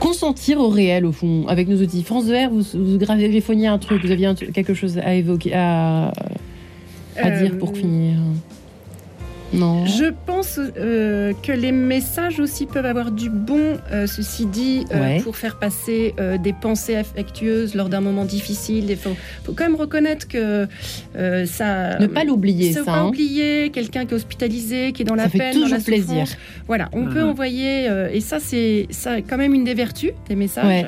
Consentir 0.00 0.60
au 0.60 0.68
réel, 0.68 1.06
au 1.06 1.12
fond, 1.12 1.46
avec 1.48 1.68
nos 1.68 1.76
outils. 1.80 2.02
France 2.02 2.26
de 2.26 2.34
R, 2.34 2.50
vous, 2.50 2.62
vous 2.74 2.98
griffonniez 2.98 3.68
un 3.68 3.78
truc, 3.78 4.04
vous 4.04 4.10
aviez 4.10 4.26
un 4.26 4.34
quelque 4.34 4.74
chose 4.74 4.98
à 4.98 5.14
évoquer, 5.14 5.54
à, 5.54 6.12
à 7.16 7.30
dire 7.30 7.56
pour 7.58 7.70
Euh, 7.70 7.74
finir 7.74 8.16
Non 9.54 9.86
Je 9.86 10.06
pense 10.26 10.58
euh, 10.58 11.32
que 11.42 11.52
les 11.52 11.72
messages 11.72 12.40
aussi 12.40 12.66
peuvent 12.66 12.84
avoir 12.86 13.10
du 13.12 13.30
bon, 13.30 13.78
euh, 13.92 14.06
ceci 14.06 14.46
dit, 14.46 14.84
euh, 14.92 15.00
Ouais. 15.00 15.20
pour 15.22 15.36
faire 15.36 15.58
passer 15.58 16.14
euh, 16.18 16.36
des 16.38 16.52
pensées 16.52 16.96
affectueuses 16.96 17.74
lors 17.74 17.88
d'un 17.88 18.00
moment 18.00 18.24
difficile. 18.24 18.90
Il 18.90 18.96
faut, 18.96 19.14
faut 19.44 19.52
quand 19.52 19.64
même 19.64 19.76
reconnaître 19.76 20.26
que 20.28 20.66
euh, 21.16 21.46
ça. 21.46 21.98
Ne 21.98 22.06
pas 22.06 22.24
l'oublier, 22.24 22.72
ça. 22.72 22.82
pas 22.84 22.92
hein. 22.98 23.06
oublier 23.08 23.70
quelqu'un 23.70 24.04
qui 24.06 24.12
est 24.12 24.16
hospitalisé, 24.16 24.92
qui 24.92 25.02
est 25.02 25.04
dans 25.04 25.14
la 25.14 25.24
Ça 25.24 25.28
fait 25.30 25.38
peine, 25.38 25.54
dans 25.60 25.68
la 25.68 25.76
toujours 25.78 25.84
plaisir. 25.84 26.26
souffrance. 26.26 26.36
Voilà, 26.66 26.88
on 26.92 27.02
Mhm. 27.02 27.14
peut 27.14 27.22
envoyer, 27.22 27.88
euh, 27.88 28.08
et 28.12 28.20
ça 28.20 28.38
c'est 28.40 28.86
ça 28.90 29.20
quand 29.22 29.36
même 29.38 29.54
une 29.54 29.64
des 29.64 29.74
vertus 29.74 30.10
des 30.28 30.36
messages. 30.36 30.66
Ouais. 30.66 30.86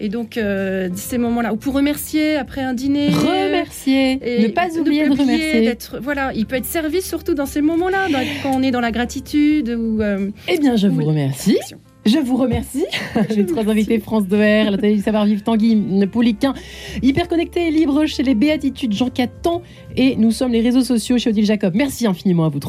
Et 0.00 0.08
donc 0.08 0.36
euh, 0.36 0.88
ces 0.94 1.18
moments-là, 1.18 1.52
ou 1.52 1.56
pour 1.56 1.74
remercier 1.74 2.36
après 2.36 2.60
un 2.62 2.74
dîner. 2.74 3.08
Remercier. 3.08 4.18
Et 4.22 4.42
Ne 4.42 4.48
pas 4.48 4.68
oublier 4.78 5.06
de 5.08 5.12
remercier. 5.12 5.62
d'être- 5.62 5.98
Voilà, 6.00 6.32
il 6.34 6.46
peut 6.46 6.56
être 6.56 6.64
servi 6.66 7.02
surtout 7.02 7.34
dans 7.34 7.46
ces 7.46 7.60
moments-là, 7.60 8.06
quand 8.42 8.52
on 8.54 8.62
est 8.62 8.70
dans 8.70 8.80
la 8.80 8.90
gratitude 8.92 9.68
ou. 9.70 10.00
euh, 10.02 10.30
Eh 10.48 10.58
bien, 10.58 10.76
je 10.76 10.86
vous 10.88 11.04
remercie. 11.04 11.58
Je 12.06 12.18
vous 12.18 12.36
remercie. 12.36 12.86
J'ai 13.34 13.44
trois 13.44 13.68
invités 13.68 13.98
France 13.98 14.22
2R, 14.24 14.70
la 14.70 14.78
télé 14.78 14.94
du 14.94 15.02
savoir-vivre 15.02 15.42
Tanguy 15.42 15.76
Pouliquin, 16.10 16.54
hyper 17.02 17.28
connecté 17.28 17.68
et 17.68 17.70
libre 17.70 18.06
chez 18.06 18.22
les 18.22 18.34
Béatitudes 18.34 18.94
Jean 18.94 19.10
Catan 19.10 19.60
et 19.94 20.16
nous 20.16 20.30
sommes 20.30 20.52
les 20.52 20.62
réseaux 20.62 20.80
sociaux 20.84 21.18
chez 21.18 21.28
Odile 21.30 21.44
Jacob. 21.44 21.74
Merci 21.74 22.06
infiniment 22.06 22.46
à 22.46 22.48
vous 22.48 22.60
trois. 22.60 22.66